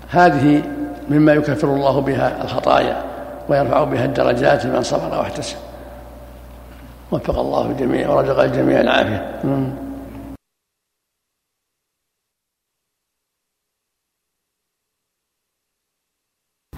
هذه 0.10 0.64
مما 1.10 1.34
يكفر 1.34 1.68
الله 1.68 1.99
بها 1.99 2.43
الخطايا 2.43 3.03
ويرفع 3.49 3.84
بها 3.84 4.05
الدرجات 4.05 4.66
من 4.66 4.84
صبر 4.84 5.18
واحتسب. 5.18 5.57
وفق 7.12 7.39
الله 7.39 7.72
الجميع 7.72 8.10
ورزق 8.10 8.39
الجميع 8.39 8.82
العافية. 8.82 9.39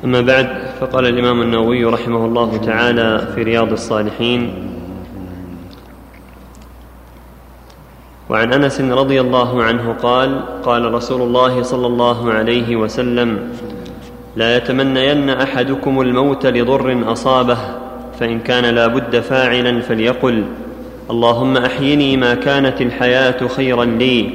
أما 0.03 0.21
بعد 0.21 0.70
فقال 0.81 1.05
الإمام 1.05 1.41
النووي 1.41 1.85
رحمه 1.85 2.25
الله 2.25 2.57
تعالى 2.57 3.27
في 3.35 3.43
رياض 3.43 3.71
الصالحين 3.71 4.53
وعن 8.29 8.53
أنس 8.53 8.81
رضي 8.81 9.21
الله 9.21 9.63
عنه 9.63 9.93
قال 9.93 10.41
قال 10.63 10.93
رسول 10.93 11.21
الله 11.21 11.63
صلى 11.63 11.87
الله 11.87 12.31
عليه 12.31 12.75
وسلم 12.75 13.53
لا 14.35 14.57
يتمنين 14.57 15.29
أحدكم 15.29 16.01
الموت 16.01 16.45
لضر 16.45 17.11
أصابه 17.11 17.57
فإن 18.19 18.39
كان 18.39 18.75
لا 18.75 18.87
بد 18.87 19.19
فاعلا 19.19 19.81
فليقل 19.81 20.43
اللهم 21.09 21.57
أحيني 21.57 22.17
ما 22.17 22.33
كانت 22.33 22.81
الحياة 22.81 23.47
خيرا 23.47 23.85
لي 23.85 24.29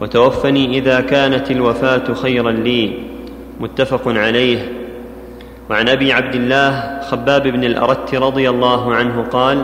وتوفني 0.00 0.78
إذا 0.78 1.00
كانت 1.00 1.50
الوفاة 1.50 2.14
خيرا 2.14 2.52
لي. 2.52 2.92
متفق 3.60 4.08
عليه. 4.08 4.79
وعن 5.70 5.88
أبي 5.88 6.12
عبد 6.12 6.34
الله 6.34 7.00
خباب 7.00 7.42
بن 7.42 7.64
الأرت 7.64 8.14
رضي 8.14 8.50
الله 8.50 8.94
عنه 8.94 9.22
قال 9.22 9.62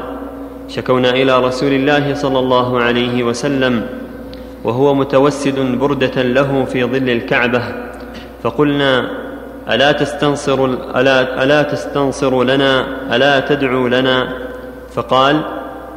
شكونا 0.69 1.11
إلى 1.11 1.39
رسول 1.41 1.73
الله 1.73 2.15
صلى 2.15 2.39
الله 2.39 2.81
عليه 2.81 3.25
وسلم 3.25 3.87
وهو 4.65 4.95
متوسد 4.95 5.79
بردة 5.79 6.23
له 6.23 6.65
في 6.65 6.85
ظل 6.85 7.11
الكعبة 7.11 7.63
فقلنا 8.43 9.11
ألا 9.71 9.93
تستنصر 9.93 10.65
ألا, 10.97 11.43
ألا 11.43 11.63
تستنصر 11.63 12.45
لنا 12.45 12.87
ألا 13.17 13.41
تدعو 13.41 13.89
لنا؟ 13.89 14.29
فقال 14.95 15.43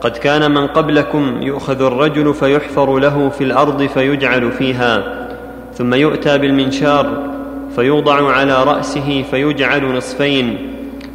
قد 0.01 0.11
كان 0.11 0.51
من 0.51 0.67
قبلكم 0.67 1.41
يؤخذ 1.41 1.81
الرجل 1.81 2.33
فيحفر 2.33 2.97
له 2.99 3.29
في 3.29 3.43
الأرض 3.43 3.83
فيجعل 3.83 4.51
فيها 4.51 5.03
ثم 5.73 5.93
يؤتى 5.93 6.37
بالمنشار 6.37 7.28
فيوضع 7.75 8.31
على 8.31 8.63
رأسه 8.63 9.23
فيجعل 9.31 9.95
نصفين 9.95 10.57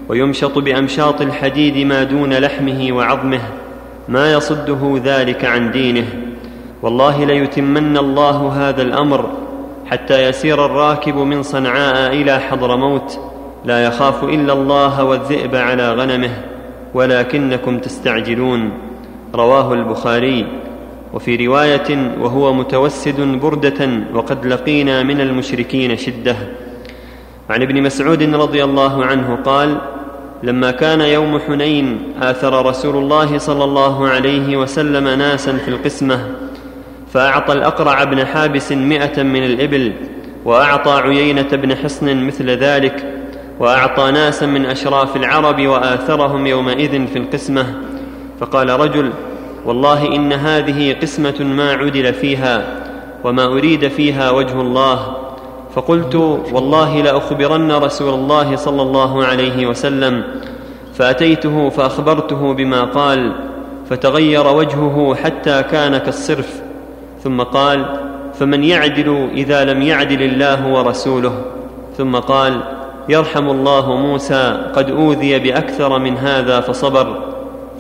ويمشط 0.08 0.58
بأمشاط 0.58 1.20
الحديد 1.20 1.86
ما 1.86 2.02
دون 2.02 2.34
لحمه 2.34 2.92
وعظمه 2.92 3.40
ما 4.08 4.32
يصده 4.32 5.00
ذلك 5.04 5.44
عن 5.44 5.70
دينه. 5.70 6.06
والله 6.82 7.24
ليتمن 7.24 7.98
الله 7.98 8.68
هذا 8.68 8.82
الأمر 8.82 9.30
حتى 9.86 10.28
يسير 10.28 10.66
الراكب 10.66 11.16
من 11.16 11.42
صنعاء 11.42 12.12
إلى 12.12 12.40
حضرموت 12.40 13.18
لا 13.64 13.84
يخاف 13.84 14.24
إلا 14.24 14.52
الله 14.52 15.04
والذئب 15.04 15.54
على 15.54 15.92
غنمه 15.92 16.30
ولكنكم 16.94 17.78
تستعجلون. 17.78 18.70
رواه 19.34 19.72
البخاري. 19.72 20.46
وفي 21.14 21.46
رواية 21.46 22.16
وهو 22.20 22.52
متوسد 22.52 23.20
بردة 23.20 23.90
وقد 24.14 24.46
لقينا 24.46 25.02
من 25.02 25.20
المشركين 25.20 25.96
شدة. 25.96 26.36
وعن 27.50 27.62
ابن 27.62 27.82
مسعود 27.82 28.22
رضي 28.22 28.64
الله 28.64 29.04
عنه 29.04 29.38
قال 29.44 29.80
لما 30.42 30.70
كان 30.70 31.00
يوم 31.00 31.38
حنين 31.38 31.98
آثر 32.22 32.66
رسول 32.66 32.96
الله 32.96 33.38
صلى 33.38 33.64
الله 33.64 34.08
عليه 34.08 34.56
وسلم 34.56 35.08
ناسا 35.08 35.52
في 35.52 35.68
القسمة 35.68 36.30
فأعطى 37.12 37.52
الأقرع 37.52 38.04
بن 38.04 38.26
حابس 38.26 38.72
مائه 38.72 39.22
من 39.22 39.44
الإبل 39.44 39.92
وأعطى 40.44 40.92
عيينة 40.92 41.48
بن 41.52 41.76
حصن 41.76 42.26
مثل 42.26 42.50
ذلك 42.50 43.24
وأعطى 43.60 44.10
ناسا 44.10 44.46
من 44.46 44.66
أشراف 44.66 45.16
العرب 45.16 45.66
وآثرهم 45.66 46.46
يومئذ 46.46 47.06
في 47.06 47.18
القسمة. 47.18 47.66
فقال 48.40 48.70
رجل 48.70 49.12
والله 49.64 50.06
إن 50.16 50.32
هذه 50.32 50.96
قسمة 51.02 51.34
ما 51.40 51.72
عدل 51.72 52.14
فيها 52.14 52.62
وما 53.24 53.44
أريد 53.44 53.88
فيها 53.88 54.30
وجه 54.30 54.60
الله. 54.60 55.16
فقلت 55.74 56.14
والله 56.52 57.02
لأخبرن 57.02 57.72
رسول 57.72 58.14
الله 58.14 58.56
صلى 58.56 58.82
الله 58.82 59.24
عليه 59.24 59.66
وسلم 59.66 60.24
فأتيته 60.94 61.68
فأخبرته 61.68 62.54
بما 62.54 62.84
قال 62.84 63.32
فتغير 63.90 64.46
وجهه 64.46 65.14
حتى 65.14 65.62
كان 65.62 65.98
كالصرف. 65.98 66.62
ثم 67.24 67.42
قال 67.42 67.86
فمن 68.34 68.64
يعدل 68.64 69.28
إذا 69.34 69.64
لم 69.64 69.82
يعدل 69.82 70.22
الله 70.22 70.72
ورسوله؟ 70.72 71.34
ثم 71.96 72.16
قال 72.16 72.60
يرحم 73.08 73.50
الله 73.50 73.96
موسى 73.96 74.70
قد 74.74 74.90
أوذي 74.90 75.38
بأكثر 75.38 75.98
من 75.98 76.16
هذا 76.16 76.60
فصبر. 76.60 77.33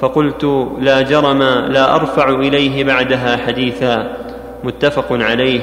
فقلت 0.04 0.44
لا 0.80 1.02
جرم 1.02 1.42
لا 1.72 1.94
أرفع 1.94 2.28
إليه 2.28 2.84
بعدها 2.84 3.36
حديثا 3.36 4.16
متفق 4.64 5.12
عليه 5.12 5.60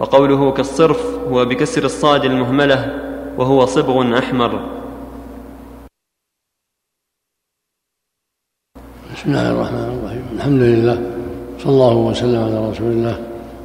وقوله 0.00 0.52
كالصرف 0.52 1.18
هو 1.28 1.44
بكسر 1.44 1.84
الصاد 1.84 2.24
المهملة 2.24 3.00
وهو 3.38 3.66
صبغ 3.66 4.18
أحمر. 4.18 4.60
بسم 9.14 9.26
الله 9.26 9.50
الرحمن 9.50 9.98
الرحيم. 9.98 10.24
الحمد 10.36 10.60
لله 10.60 10.98
صلى 11.58 11.72
الله 11.72 11.96
وسلم 11.96 12.44
على 12.44 12.70
رسول 12.70 12.92
الله 12.92 13.16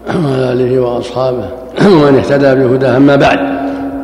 وعلى 0.08 0.54
آله 0.54 0.80
وأصحابه 0.80 1.50
ومن 2.02 2.16
اهتدى 2.16 2.56
بهداه 2.56 2.98
أما 2.98 3.16
بعد. 3.16 3.40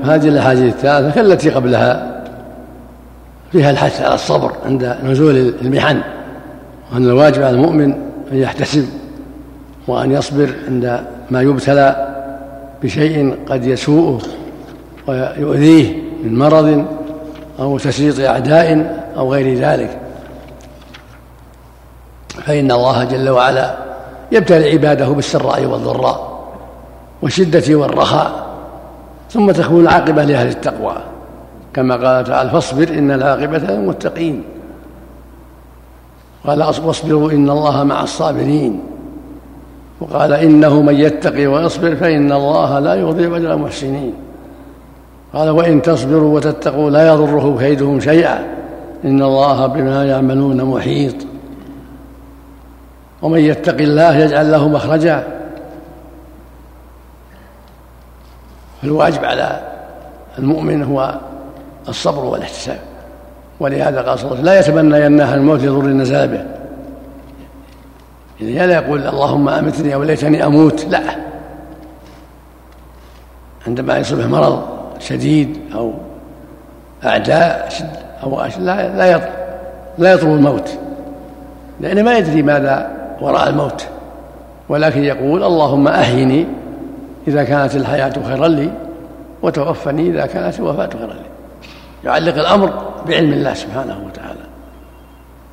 هذه 0.04 0.28
الأحاديث 0.28 0.74
الثلاثة 0.74 1.12
كالتي 1.12 1.50
قبلها. 1.50 2.15
فيها 3.52 3.72
الحث 3.72 4.02
على 4.02 4.16
الصبر 4.16 4.52
عند 4.66 4.98
نزول 5.04 5.54
المحن 5.62 6.02
وأن 6.94 7.04
الواجب 7.04 7.44
على 7.44 7.56
المؤمن 7.56 7.92
أن 8.32 8.38
يحتسب 8.38 8.86
وأن 9.88 10.12
يصبر 10.12 10.50
عند 10.68 11.06
ما 11.32 11.42
يبتلى 11.42 12.16
بشيء 12.84 13.38
قد 13.50 13.66
يسوءه 13.66 14.22
ويؤذيه 15.08 15.96
من 16.24 16.40
مرض 16.40 16.86
أو 17.60 17.78
تسليط 17.78 18.20
أعداء 18.20 18.96
أو 19.18 19.34
غير 19.34 19.58
ذلك. 19.58 20.00
فإن 22.46 22.72
الله 22.72 23.04
جل 23.04 23.30
وعلا 23.30 23.78
يبتلي 24.32 24.72
عباده 24.72 25.08
بالسراء 25.08 25.66
والضراء 25.66 26.46
والشدة 27.22 27.76
والرخاء 27.76 28.46
ثم 29.32 29.52
تكون 29.52 29.82
العاقبة 29.82 30.24
لأهل 30.24 30.48
التقوى. 30.48 31.15
كما 31.76 31.96
قال 31.96 32.26
تعالى 32.26 32.50
فاصبر 32.50 32.88
إن 32.90 33.12
العاقبة 33.12 33.58
للمتقين. 33.58 34.44
قال 36.48 36.64
واصبروا 36.64 37.32
إن 37.32 37.50
الله 37.50 37.84
مع 37.84 38.04
الصابرين. 38.04 38.84
وقال 40.02 40.34
إنه 40.34 40.82
من 40.82 40.96
يتقي 40.96 41.48
ويصبر 41.48 41.96
فإن 41.96 42.32
الله 42.32 42.80
لا 42.80 42.96
يضيع 42.96 43.38
أجر 43.38 43.54
المحسنين. 43.54 44.14
قال 45.34 45.50
وإن 45.50 45.82
تصبروا 45.82 46.36
وتتقوا 46.36 46.90
لا 46.90 47.08
يضره 47.08 47.58
كيدهم 47.60 48.00
شيئا. 48.00 48.46
إن 49.06 49.22
الله 49.22 49.68
بما 49.68 50.06
يعملون 50.06 50.64
محيط. 50.64 51.16
ومن 53.22 53.40
يتق 53.40 53.78
الله 53.78 54.18
يجعل 54.18 54.52
له 54.52 54.68
مخرجا. 54.68 55.24
فالواجب 58.82 59.26
على 59.26 59.62
المؤمن 60.40 60.84
هو 60.84 61.20
الصبر 61.90 62.26
والاحتساب. 62.26 62.80
ولهذا 63.60 64.02
قال 64.02 64.20
صلى 64.20 64.32
الله 64.32 64.52
عليه 64.52 64.60
وسلم 64.60 64.80
لا 64.90 64.90
يتمنى 64.90 65.06
يناها 65.06 65.36
الموت 65.36 65.60
لضر 65.60 65.88
نزل 65.88 66.28
به. 66.28 66.46
يعني 68.42 68.68
لا 68.68 68.74
يقول 68.74 69.08
اللهم 69.08 69.50
أمتني 69.50 69.96
أو 69.96 70.04
ليتني 70.04 70.46
أموت 70.46 70.86
لا. 70.86 71.02
عندما 73.68 73.98
يصيبه 73.98 74.28
مرض 74.28 74.64
شديد 75.00 75.60
أو 75.76 75.94
أعداء 77.06 77.70
أو 78.24 78.42
لا 78.60 78.98
لا 78.98 79.30
لا 79.98 80.14
يطلب 80.14 80.30
الموت. 80.30 80.70
لأنه 81.80 82.02
ما 82.02 82.18
يدري 82.18 82.42
ماذا 82.42 82.92
وراء 83.22 83.50
الموت. 83.50 83.86
ولكن 84.70 85.04
يقول 85.04 85.44
اللهم 85.44 85.88
احيني 85.88 86.46
إذا 87.28 87.44
كانت 87.44 87.76
الحياة 87.76 88.14
خيرا 88.28 88.48
لي 88.48 88.72
وتوفني 89.42 90.10
إذا 90.10 90.26
كانت 90.26 90.60
الوفاة 90.60 90.90
خيرا 90.90 91.14
لي. 91.14 91.25
يعلق 92.06 92.36
الأمر 92.36 92.74
بعلم 93.08 93.34
الله 93.34 93.54
سبحانه 93.54 93.98
وتعالى. 94.06 94.46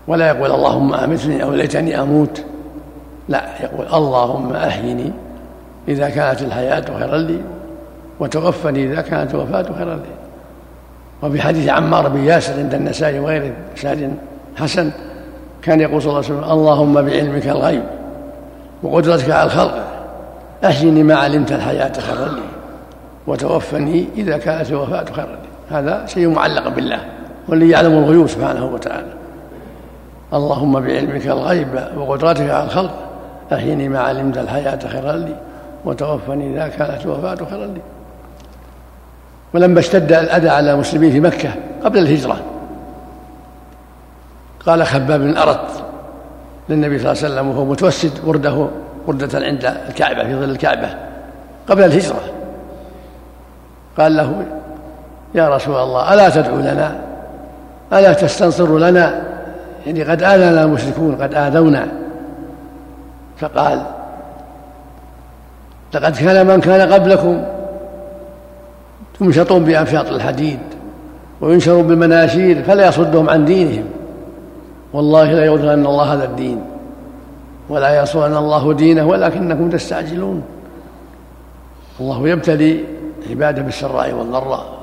ولا 0.07 0.27
يقول 0.27 0.51
اللهم 0.51 0.95
أمتني 0.95 1.43
أو 1.43 1.53
ليتني 1.53 2.01
أموت. 2.01 2.45
لا 3.29 3.45
يقول 3.63 3.87
اللهم 3.95 4.53
أحيني 4.53 5.13
إذا 5.89 6.09
كانت 6.09 6.43
الحياة 6.43 6.85
خيرا 6.99 7.17
لي 7.17 7.41
وتوفني 8.21 8.93
إذا 8.93 9.01
كانت 9.01 9.35
الوفاة 9.35 9.67
خيرا 9.79 9.95
لي. 9.95 10.13
وفي 11.23 11.43
حديث 11.43 11.69
عمار 11.69 12.09
بن 12.09 12.25
ياسر 12.25 12.59
عند 12.59 12.75
النسائي 12.75 13.19
وغيره 13.19 13.53
سعد 13.77 14.15
حسن 14.57 14.91
كان 15.63 15.81
يقول 15.81 16.03
صلى 16.03 16.11
الله 16.11 16.25
عليه 16.25 16.35
وسلم 16.35 16.51
اللهم 16.53 16.95
بعلمك 16.95 17.49
الغيب 17.49 17.83
وقدرتك 18.83 19.31
على 19.31 19.47
الخلق 19.47 19.85
أحيني 20.65 21.03
ما 21.03 21.15
علمت 21.15 21.53
الحياة 21.53 21.93
خيرا 21.93 22.29
لي 22.29 22.43
وتوفني 23.27 24.07
إذا 24.17 24.39
كانت 24.39 24.71
الوفاة 24.71 25.05
خيرا 25.13 25.27
لي. 25.27 25.52
هذا 25.73 26.07
شيء 26.07 26.29
معلق 26.29 26.69
بالله 26.69 27.01
والذي 27.49 27.69
يعلم 27.69 27.93
الغيوب 27.93 28.27
سبحانه 28.27 28.65
وتعالى. 28.65 29.13
اللهم 30.33 30.81
بعلمك 30.81 31.27
الغيب 31.27 31.89
وقدرتك 31.97 32.51
على 32.51 32.65
الخلق 32.65 32.95
أحيني 33.53 33.89
ما 33.89 34.01
علمت 34.01 34.39
الحياة 34.39 34.79
خيرا 34.89 35.13
لي 35.13 35.37
وتوفني 35.85 36.55
إذا 36.55 36.69
كانت 36.69 37.05
الوفاة 37.05 37.37
خيرا 37.51 37.67
لي. 37.67 37.81
ولما 39.55 39.81
اشتد 39.81 40.13
الأذى 40.13 40.49
على 40.49 40.73
المسلمين 40.73 41.13
في 41.13 41.21
مكة 41.21 41.51
قبل 41.85 41.99
الهجرة 41.99 42.41
قال 44.67 44.87
خباب 44.87 45.21
بن 45.21 45.37
أرت 45.37 45.85
للنبي 46.69 46.99
صلى 46.99 47.13
الله 47.13 47.23
عليه 47.25 47.35
وسلم 47.35 47.49
وهو 47.49 47.65
متوسد 47.65 48.13
ورده 48.25 48.69
وردة 49.07 49.47
عند 49.47 49.65
الكعبة 49.89 50.25
في 50.25 50.35
ظل 50.35 50.51
الكعبة 50.51 50.89
قبل 51.69 51.83
الهجرة 51.83 52.21
قال 53.99 54.17
له 54.17 54.45
يا 55.35 55.49
رسول 55.49 55.77
الله 55.77 56.15
ألا 56.15 56.29
تدعو 56.29 56.57
لنا؟ 56.57 57.01
ألا 57.93 58.13
تستنصر 58.13 58.79
لنا؟ 58.79 59.23
يعني 59.87 60.03
قد 60.03 60.23
آذانا 60.23 60.65
المشركون 60.65 61.15
قد 61.15 61.35
آذونا. 61.35 61.89
فقال 63.39 63.83
لقد 65.95 66.17
كان 66.17 66.47
من 66.47 66.61
كان 66.61 66.93
قبلكم 66.93 67.45
يمشطون 69.21 69.65
بأنفاط 69.65 70.07
الحديد 70.07 70.59
وينشرون 71.41 71.87
بالمناشير 71.87 72.63
فلا 72.63 72.89
يصدهم 72.89 73.31
عن 73.31 73.45
دينهم. 73.45 73.85
والله 74.93 75.33
لا 75.33 75.45
يغفرن 75.45 75.87
الله 75.87 76.15
هذا 76.15 76.25
الدين 76.25 76.65
ولا 77.69 78.01
ينصرن 78.01 78.37
الله 78.37 78.73
دينه 78.73 79.07
ولكنكم 79.07 79.71
تستعجلون. 79.71 80.43
الله 82.01 82.29
يبتلي 82.29 82.85
عباده 83.31 83.63
بالسراء 83.63 84.13
والضراء. 84.13 84.82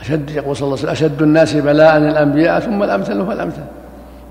أشد 0.00 0.30
يقول 0.30 0.56
صلى 0.56 0.66
الله 0.66 0.78
عليه 0.78 0.90
وسلم 0.92 1.08
أشد 1.08 1.22
الناس 1.22 1.54
بلاء 1.54 1.96
الأنبياء 1.96 2.60
ثم 2.60 2.82
الأمثل 2.82 3.26
فالأمثل 3.26 3.62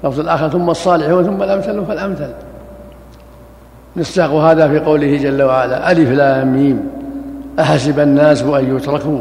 لفظ 0.03 0.19
الآخر 0.19 0.49
ثم 0.49 0.69
الصالحون 0.69 1.23
ثم 1.23 1.44
الأمثل 1.44 1.85
فالأمثل 1.85 2.30
نستاق 3.98 4.31
هذا 4.31 4.68
في 4.68 4.80
قوله 4.80 5.18
جل 5.18 5.41
وعلا 5.41 5.91
ألف 5.91 6.11
لام 6.11 6.53
ميم. 6.53 6.80
أحسب 7.60 7.99
الناس 7.99 8.44
أن 8.44 8.76
يتركوا 8.77 9.19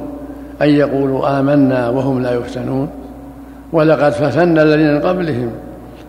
أن 0.63 0.69
يقولوا 0.69 1.41
آمنا 1.41 1.89
وهم 1.89 2.23
لا 2.23 2.33
يفتنون. 2.33 2.89
ولقد 3.73 4.13
فتنا 4.13 4.63
الذين 4.63 4.95
من 4.95 5.01
قبلهم 5.01 5.51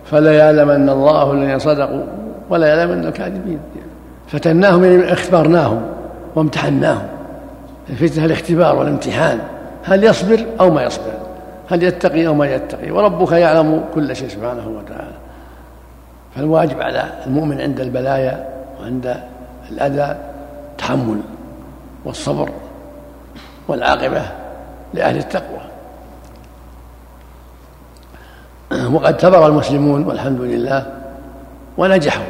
فليعلمن 0.05 0.89
الله 0.89 1.31
الذين 1.31 1.59
صدقوا 1.59 2.03
ولا 2.49 2.68
يعلمن 2.68 3.05
الكاذبين. 3.05 3.59
فتناهم 4.27 4.84
يعني 4.84 5.14
اختبرناهم 5.14 5.81
وامتحناهم. 6.35 7.07
الفتنة 7.89 8.26
الاختبار 8.26 8.76
والامتحان. 8.76 9.39
هل 9.88 10.03
يصبر 10.03 10.45
أو 10.59 10.72
ما 10.72 10.84
يصبر؟ 10.84 11.14
هل 11.69 11.84
يتقي 11.84 12.27
أو 12.27 12.34
ما 12.34 12.45
يتقي؟ 12.45 12.91
وربك 12.91 13.31
يعلم 13.31 13.84
كل 13.93 14.15
شيء 14.15 14.27
سبحانه 14.27 14.68
وتعالى. 14.68 15.15
فالواجب 16.35 16.81
على 16.81 17.03
المؤمن 17.26 17.61
عند 17.61 17.80
البلايا 17.80 18.47
وعند 18.80 19.18
الأذى 19.72 20.18
التحمل 20.72 21.22
والصبر 22.05 22.49
والعاقبة 23.68 24.22
لأهل 24.93 25.18
التقوى. 25.18 25.61
وقد 28.93 29.22
ثبر 29.22 29.47
المسلمون 29.47 30.05
والحمد 30.05 30.41
لله 30.41 30.85
ونجحوا 31.77 32.26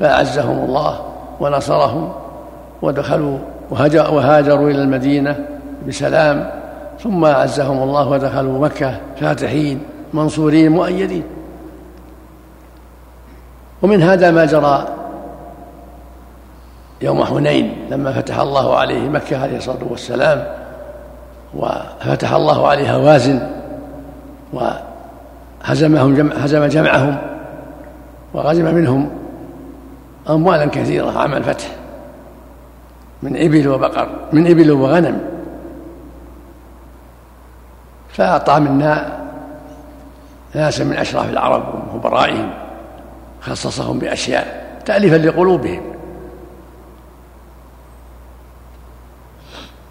فأعزهم 0.00 0.64
الله 0.64 1.00
ونصرهم 1.40 2.12
ودخلوا 2.82 3.38
وهاجروا 3.70 4.70
إلى 4.70 4.82
المدينة 4.82 5.46
بسلام 5.88 6.63
ثم 7.00 7.24
أعزهم 7.24 7.82
الله 7.82 8.08
ودخلوا 8.08 8.58
مكة 8.58 9.00
فاتحين 9.20 9.82
منصورين 10.14 10.72
مؤيدين. 10.72 11.22
ومن 13.82 14.02
هذا 14.02 14.30
ما 14.30 14.44
جرى 14.44 14.88
يوم 17.00 17.24
حنين 17.24 17.76
لما 17.90 18.12
فتح 18.12 18.38
الله 18.38 18.76
عليه 18.76 19.08
مكة 19.08 19.42
عليه 19.42 19.56
الصلاة 19.56 19.84
والسلام 19.90 20.46
وفتح 21.54 22.32
الله 22.32 22.68
عليه 22.68 22.96
هوازن 22.96 23.50
هزمهم 25.64 26.14
جمع 26.14 26.34
هزم 26.34 26.64
جمعهم 26.64 27.16
وغزم 28.34 28.74
منهم 28.74 29.10
أموالا 30.30 30.66
كثيرة 30.66 31.18
عام 31.18 31.34
الفتح 31.34 31.66
من 33.22 33.36
إبل 33.36 33.68
وبقر 33.68 34.08
من 34.32 34.46
إبل 34.46 34.70
وغنم. 34.70 35.33
فأعطى 38.14 38.60
منا 38.60 39.18
ناسا 40.54 40.84
من 40.84 40.96
أشراف 40.96 41.30
العرب 41.30 41.64
وكبرائهم 41.74 42.50
خصصهم 43.40 43.98
بأشياء 43.98 44.64
تأليفا 44.84 45.16
لقلوبهم. 45.16 45.82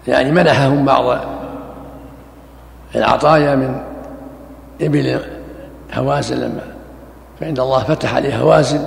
يعني 0.08 0.32
منحهم 0.32 0.84
بعض 0.84 1.20
العطايا 2.94 3.54
من 3.54 3.80
إبل 4.80 5.20
هوازن 5.94 6.36
لما 6.36 6.62
فإن 7.40 7.58
الله 7.58 7.78
فتح 7.78 8.14
عليه 8.14 8.36
هوازن 8.36 8.86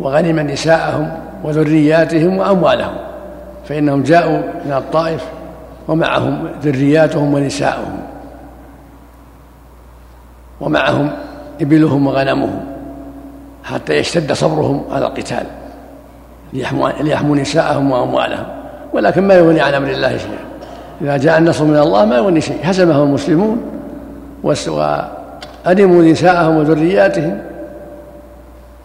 وغنم 0.00 0.40
نساءهم 0.40 1.18
وذرياتهم 1.44 2.38
وأموالهم 2.38 2.94
فإنهم 3.68 4.02
جاءوا 4.02 4.38
من 4.64 4.72
الطائف 4.72 5.24
ومعهم 5.88 6.48
ذرياتهم 6.62 7.34
ونساءهم. 7.34 8.01
ومعهم 10.62 11.10
إبلهم 11.60 12.06
وغنمهم 12.06 12.60
حتى 13.64 13.94
يشتد 13.94 14.32
صبرهم 14.32 14.84
على 14.90 15.06
القتال 15.06 15.46
ليحموا 16.52 17.36
نساءهم 17.36 17.90
وأموالهم. 17.90 18.46
ولكن 18.92 19.22
ما 19.22 19.34
يغني 19.34 19.60
عن 19.60 19.74
أمر 19.74 19.90
الله 19.90 20.16
شيئا. 20.16 20.38
إذا 21.00 21.16
جاء 21.16 21.38
النصر 21.38 21.64
من 21.64 21.76
الله 21.76 22.04
ما 22.04 22.16
يغني 22.16 22.40
شيء. 22.40 22.58
هزمهم 22.62 23.08
المسلمون 23.08 23.60
أدموا 25.66 26.02
نساءهم 26.02 26.56
وذرياتهم 26.56 27.40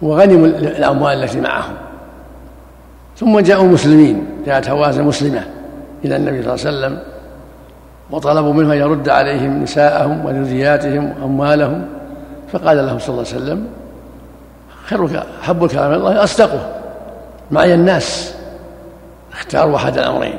وغنموا 0.02 0.48
الأموال 0.48 1.24
التي 1.24 1.42
معهم. 1.42 1.74
ثم 3.18 3.40
جاءوا 3.40 3.68
مسلمين. 3.68 4.26
جاءت 4.46 4.70
هوازن 4.70 5.04
مسلمة 5.04 5.44
إلى 6.06 6.16
النبي 6.16 6.44
صلى 6.44 6.54
الله 6.54 6.66
عليه 6.66 6.78
وسلم 6.78 7.00
وطلبوا 8.12 8.54
منه 8.54 8.74
أن 8.74 8.78
يرد 8.78 9.10
عليهم 9.10 9.64
نساءهم 9.64 10.26
وذرياتهم 10.26 11.14
وأموالهم. 11.22 11.86
فقال 12.52 12.78
لهم 12.78 13.00
صلى 13.00 13.10
الله 13.10 13.26
عليه 13.34 13.44
وسلم 13.44 13.68
خيرك 14.86 15.24
حب 15.42 15.64
الكلام 15.64 15.94
الله 15.94 16.24
أصدقه 16.24 16.70
معي 17.52 17.74
الناس. 17.74 18.34
اختاروا 19.34 19.76
أحد 19.76 19.98
الأمرين 19.98 20.38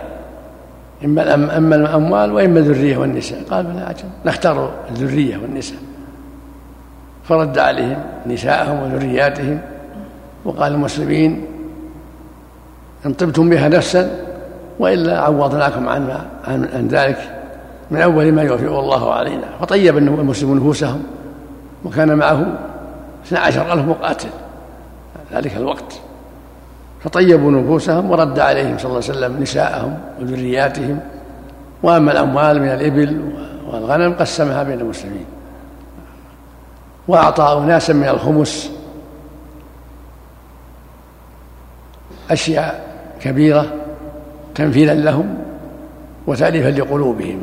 إما 1.05 1.35
أما 1.35 1.77
الأموال 1.77 2.33
وإما 2.33 2.59
الذرية 2.59 2.97
والنساء. 2.97 3.43
قال 3.51 3.67
بلا 3.67 3.85
عجب 3.89 4.09
نختار 4.25 4.71
الذرية 4.91 5.37
والنساء. 5.37 5.79
فرد 7.25 7.59
عليهم 7.59 7.99
نساءهم 8.27 8.83
وذرياتهم 8.83 9.61
وقال 10.45 10.73
المسلمين 10.73 11.45
إن 13.07 13.13
طبتم 13.13 13.51
بها 13.51 13.69
نفسا 13.69 14.11
وإلا 14.79 15.21
عوضناكم 15.21 15.89
عن, 15.89 16.11
عن, 16.45 16.69
عن 16.75 16.89
ذلك. 16.89 17.38
من 17.91 18.01
أول 18.01 18.33
ما 18.33 18.43
يوفئ 18.43 18.67
الله 18.67 19.13
علينا. 19.13 19.47
فطيب 19.61 19.99
المسلمون 19.99 20.57
نفوسهم 20.57 21.03
وكان 21.85 22.15
معه 22.15 22.59
عشر 23.33 23.73
ألف 23.73 23.89
مقاتل. 23.89 24.29
ذلك 25.33 25.57
الوقت. 25.57 26.01
فطيبوا 27.05 27.51
نفوسهم 27.51 28.11
ورد 28.11 28.39
عليهم 28.39 28.79
صلى 28.79 28.91
الله 28.91 29.03
عليه 29.09 29.19
وسلم 29.19 29.43
نساءهم 29.43 29.99
وذرياتهم. 30.21 31.01
وأما 31.83 32.13
الأموال 32.13 32.63
من 32.63 32.69
الإبل 32.69 33.33
والغنم 33.73 34.13
قسمها 34.13 34.63
بين 34.63 34.81
المسلمين. 34.81 35.27
وأعطى 37.09 37.61
أناسا 37.65 37.93
من 37.93 38.09
الخمس 38.09 38.71
أشياء 42.31 42.85
كبيرة 43.21 43.67
تنفيذا 44.55 44.95
لهم 44.95 45.39
وتأليفا 46.27 46.69
لقلوبهم. 46.69 47.43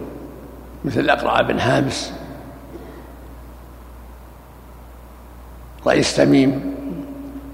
مثل 0.85 0.99
الأقرع 0.99 1.41
بن 1.41 1.59
حابس 1.59 2.11
رئيس 5.87 6.15
تميم 6.15 6.75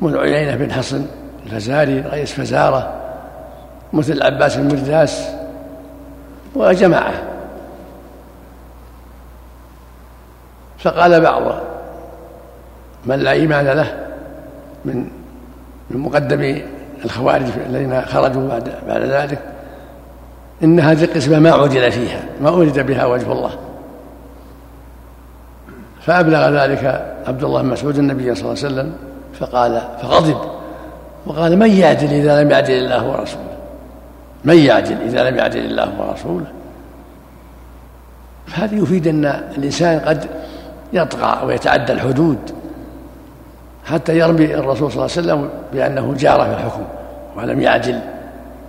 مثل 0.02 0.18
عيينة 0.18 0.56
بن 0.56 0.72
حصن 0.72 1.06
الفزاري 1.46 2.00
رئيس 2.00 2.34
فزارة 2.34 2.94
مثل 3.94 4.14
العباس 4.14 4.56
بن 4.56 4.68
مرداس 4.68 5.28
وجماعة. 6.56 7.14
فقال 10.80 11.22
بعض 11.22 11.42
من 13.06 13.20
لا 13.20 13.32
إيمان 13.32 13.66
له 13.66 14.08
من 14.86 15.10
من 15.90 16.00
مقدمي 16.00 16.64
الخوارج 17.06 17.46
الذين 17.66 18.02
خرجوا 18.02 18.48
بعد 18.48 18.74
بعد 18.88 19.02
ذلك 19.02 19.51
إن 20.64 20.80
هذه 20.80 21.04
القسمة 21.04 21.40
ما 21.40 21.52
عدل 21.52 21.92
فيها 21.92 22.24
ما 22.42 22.50
أريد 22.50 22.80
بها 22.80 23.06
وجه 23.06 23.32
الله. 23.32 23.52
فأبلغ 26.02 26.50
ذلك 26.50 27.16
عبد 27.28 27.44
الله 27.44 27.62
بن 27.62 27.68
مسعود 27.68 27.98
النبي 27.98 28.36
صلى 28.36 28.52
الله 28.52 28.64
عليه 28.64 28.74
وسلم 28.74 28.94
فقال 29.40 29.82
فغضب 30.02 30.38
وقال 31.26 31.60
من 31.60 31.72
يعدل 31.72 32.14
إذا 32.14 32.44
لم 32.44 32.52
يعدل 32.52 32.74
الله 32.74 33.10
ورسوله؟ 33.10 33.58
من 34.46 34.58
يعدل 34.58 34.98
إذا 35.02 35.30
لم 35.30 35.38
يعدل 35.38 35.66
الله 35.66 36.02
ورسوله؟ 36.02 36.46
فهذا 38.48 38.76
يفيد 38.76 39.08
أن 39.08 39.26
الإنسان 39.58 40.00
قد 40.00 40.26
يطغى 40.94 41.46
ويتعدى 41.46 41.94
الحدود 41.94 42.38
حتى 43.86 44.18
يرمي 44.18 44.56
الرسول 44.56 44.92
صلى 44.92 45.06
الله 45.06 45.18
عليه 45.18 45.44
وسلم 45.44 45.50
بأنه 45.74 46.14
جار 46.18 46.42
في 46.42 46.54
الحكم 46.54 46.84
ولم 47.38 47.62
يعدل 47.62 48.00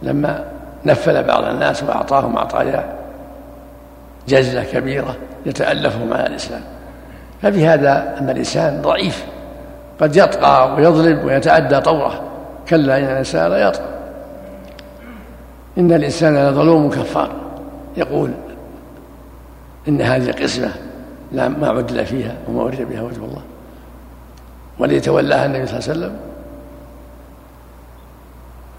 لما 0.02 0.44
نفل 0.84 1.22
بعض 1.22 1.44
الناس 1.44 1.82
وأعطاهم 1.82 2.38
عطايا 2.38 2.94
جزلة 4.28 4.64
كبيرة 4.64 5.16
يتألفهم 5.46 6.12
على 6.14 6.26
الإسلام. 6.26 6.62
فبهذا 7.42 8.18
أن 8.18 8.30
الإنسان 8.30 8.82
ضعيف. 8.82 9.26
قد 10.00 10.16
يطغى 10.16 10.74
ويظلم 10.76 11.26
ويتعدى 11.26 11.80
طوره. 11.80 12.22
كلا 12.68 12.98
إن 12.98 13.04
الإنسان 13.04 13.50
لا 13.50 13.68
يطغى. 13.68 13.88
إن 15.78 15.92
الإنسان 15.92 16.48
لظلوم 16.48 16.90
كفار. 16.90 17.30
يقول 17.96 18.30
إن 19.88 20.00
هذه 20.00 20.30
قسمة 20.42 20.70
لا 21.32 21.48
ما 21.48 21.68
عدل 21.68 22.06
فيها 22.06 22.34
وما 22.48 22.62
أريد 22.62 22.82
بها 22.82 23.02
وجه 23.02 23.16
الله. 23.16 23.42
وليتولاها 24.78 25.46
النبي 25.46 25.66
صلى 25.66 25.78
الله 25.78 25.88
عليه 25.88 25.98
وسلم. 25.98 26.31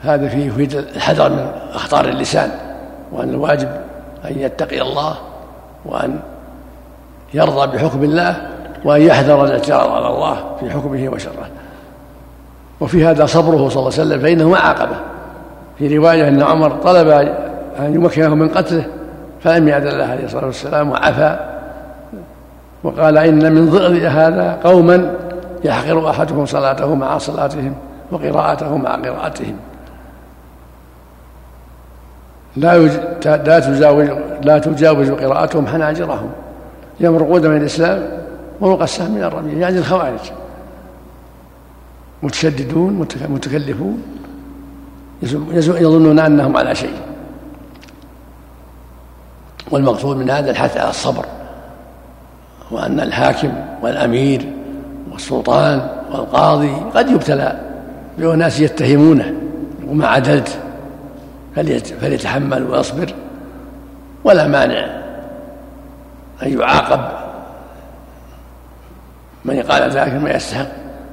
هذا 0.03 0.27
فيه 0.27 0.47
يفيد 0.47 0.73
الحذر 0.75 1.29
من 1.29 1.47
أخطار 1.73 2.05
اللسان 2.05 2.51
وأن 3.11 3.29
الواجب 3.29 3.69
أن 4.25 4.39
يتقي 4.39 4.81
الله 4.81 5.15
وأن 5.85 6.19
يرضى 7.33 7.77
بحكم 7.77 8.03
الله 8.03 8.35
وأن 8.85 9.01
يحذر 9.01 9.45
الاعتراض 9.45 9.91
على 9.91 10.07
الله 10.07 10.37
في 10.59 10.69
حكمه 10.69 11.09
وشره. 11.09 11.47
وفي 12.81 13.05
هذا 13.05 13.25
صبره 13.25 13.69
صلى 13.69 13.79
الله 13.79 13.93
عليه 13.93 14.01
وسلم 14.01 14.19
فإنه 14.19 14.49
ما 14.49 14.57
عاقبه 14.57 14.95
في 15.79 15.97
رواية 15.97 16.27
أن 16.27 16.41
عمر 16.41 16.71
طلب 16.71 17.07
أن 17.79 17.93
يمكنه 17.93 18.35
من 18.35 18.49
قتله 18.49 18.85
فلم 19.41 19.67
يأذن 19.67 19.87
الله 19.87 20.05
عليه 20.05 20.25
الصلاة 20.25 20.45
والسلام 20.45 20.91
وعفى. 20.91 21.39
وقال 22.83 23.17
إن 23.17 23.53
من 23.53 23.69
ضئر 23.69 24.09
هذا 24.09 24.59
قوما 24.63 25.13
يحقر 25.63 26.09
أحدهم 26.09 26.45
صلاته 26.45 26.95
مع 26.95 27.17
صلاتهم 27.17 27.75
وقراءته 28.11 28.77
مع 28.77 28.95
قراءتهم. 28.95 29.55
لا 32.55 32.77
لا 33.25 33.59
تجاوز 33.59 34.09
لا 34.43 34.59
تجاوز 34.59 35.11
قراءتهم 35.11 35.67
حناجرهم. 35.67 36.29
يمرقون 36.99 37.47
من 37.47 37.57
الإسلام 37.57 38.09
ومرق 38.61 39.01
من 39.01 39.23
الرمي 39.23 39.53
يعني 39.53 39.77
الخوارج. 39.77 40.31
متشددون 42.23 43.07
متكلفون. 43.29 44.01
يظنون 45.57 46.19
أنهم 46.19 46.57
على 46.57 46.75
شيء. 46.75 46.97
والمقصود 49.71 50.17
من 50.17 50.29
هذا 50.29 50.51
الحث 50.51 50.77
على 50.77 50.89
الصبر 50.89 51.25
وأن 52.71 52.99
الحاكم 52.99 53.51
والأمير 53.81 54.53
والسلطان 55.11 55.89
والقاضي 56.11 56.71
قد 56.95 57.09
يبتلى 57.09 57.59
بأناس 58.17 58.59
يتهمونه 58.59 59.33
وما 59.87 60.07
عدلت 60.07 60.57
فليتحمل 62.01 62.63
ويصبر. 62.63 63.13
ولا 64.23 64.47
مانع 64.47 64.87
أن 66.43 66.59
يعاقب 66.59 67.01
من 69.45 69.61
قال 69.61 69.91
ذلك 69.91 70.13
ما 70.13 70.31
يستحق. 70.31 70.67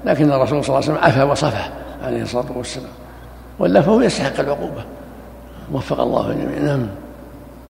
لكن 0.04 0.32
الرسول 0.32 0.64
صلى 0.64 0.78
الله 0.78 0.90
عليه 0.90 1.00
وسلم 1.00 1.04
عفى 1.04 1.22
وصفح 1.22 1.70
عليه 2.04 2.22
الصلاة 2.22 2.52
والسلام. 2.56 2.92
ولا 3.58 3.80
فهو 3.80 4.00
يستحق 4.00 4.40
العقوبة. 4.40 4.84
وفق 5.72 6.00
الله 6.00 6.32
جميعا 6.32 6.60
نعم. 6.60 6.86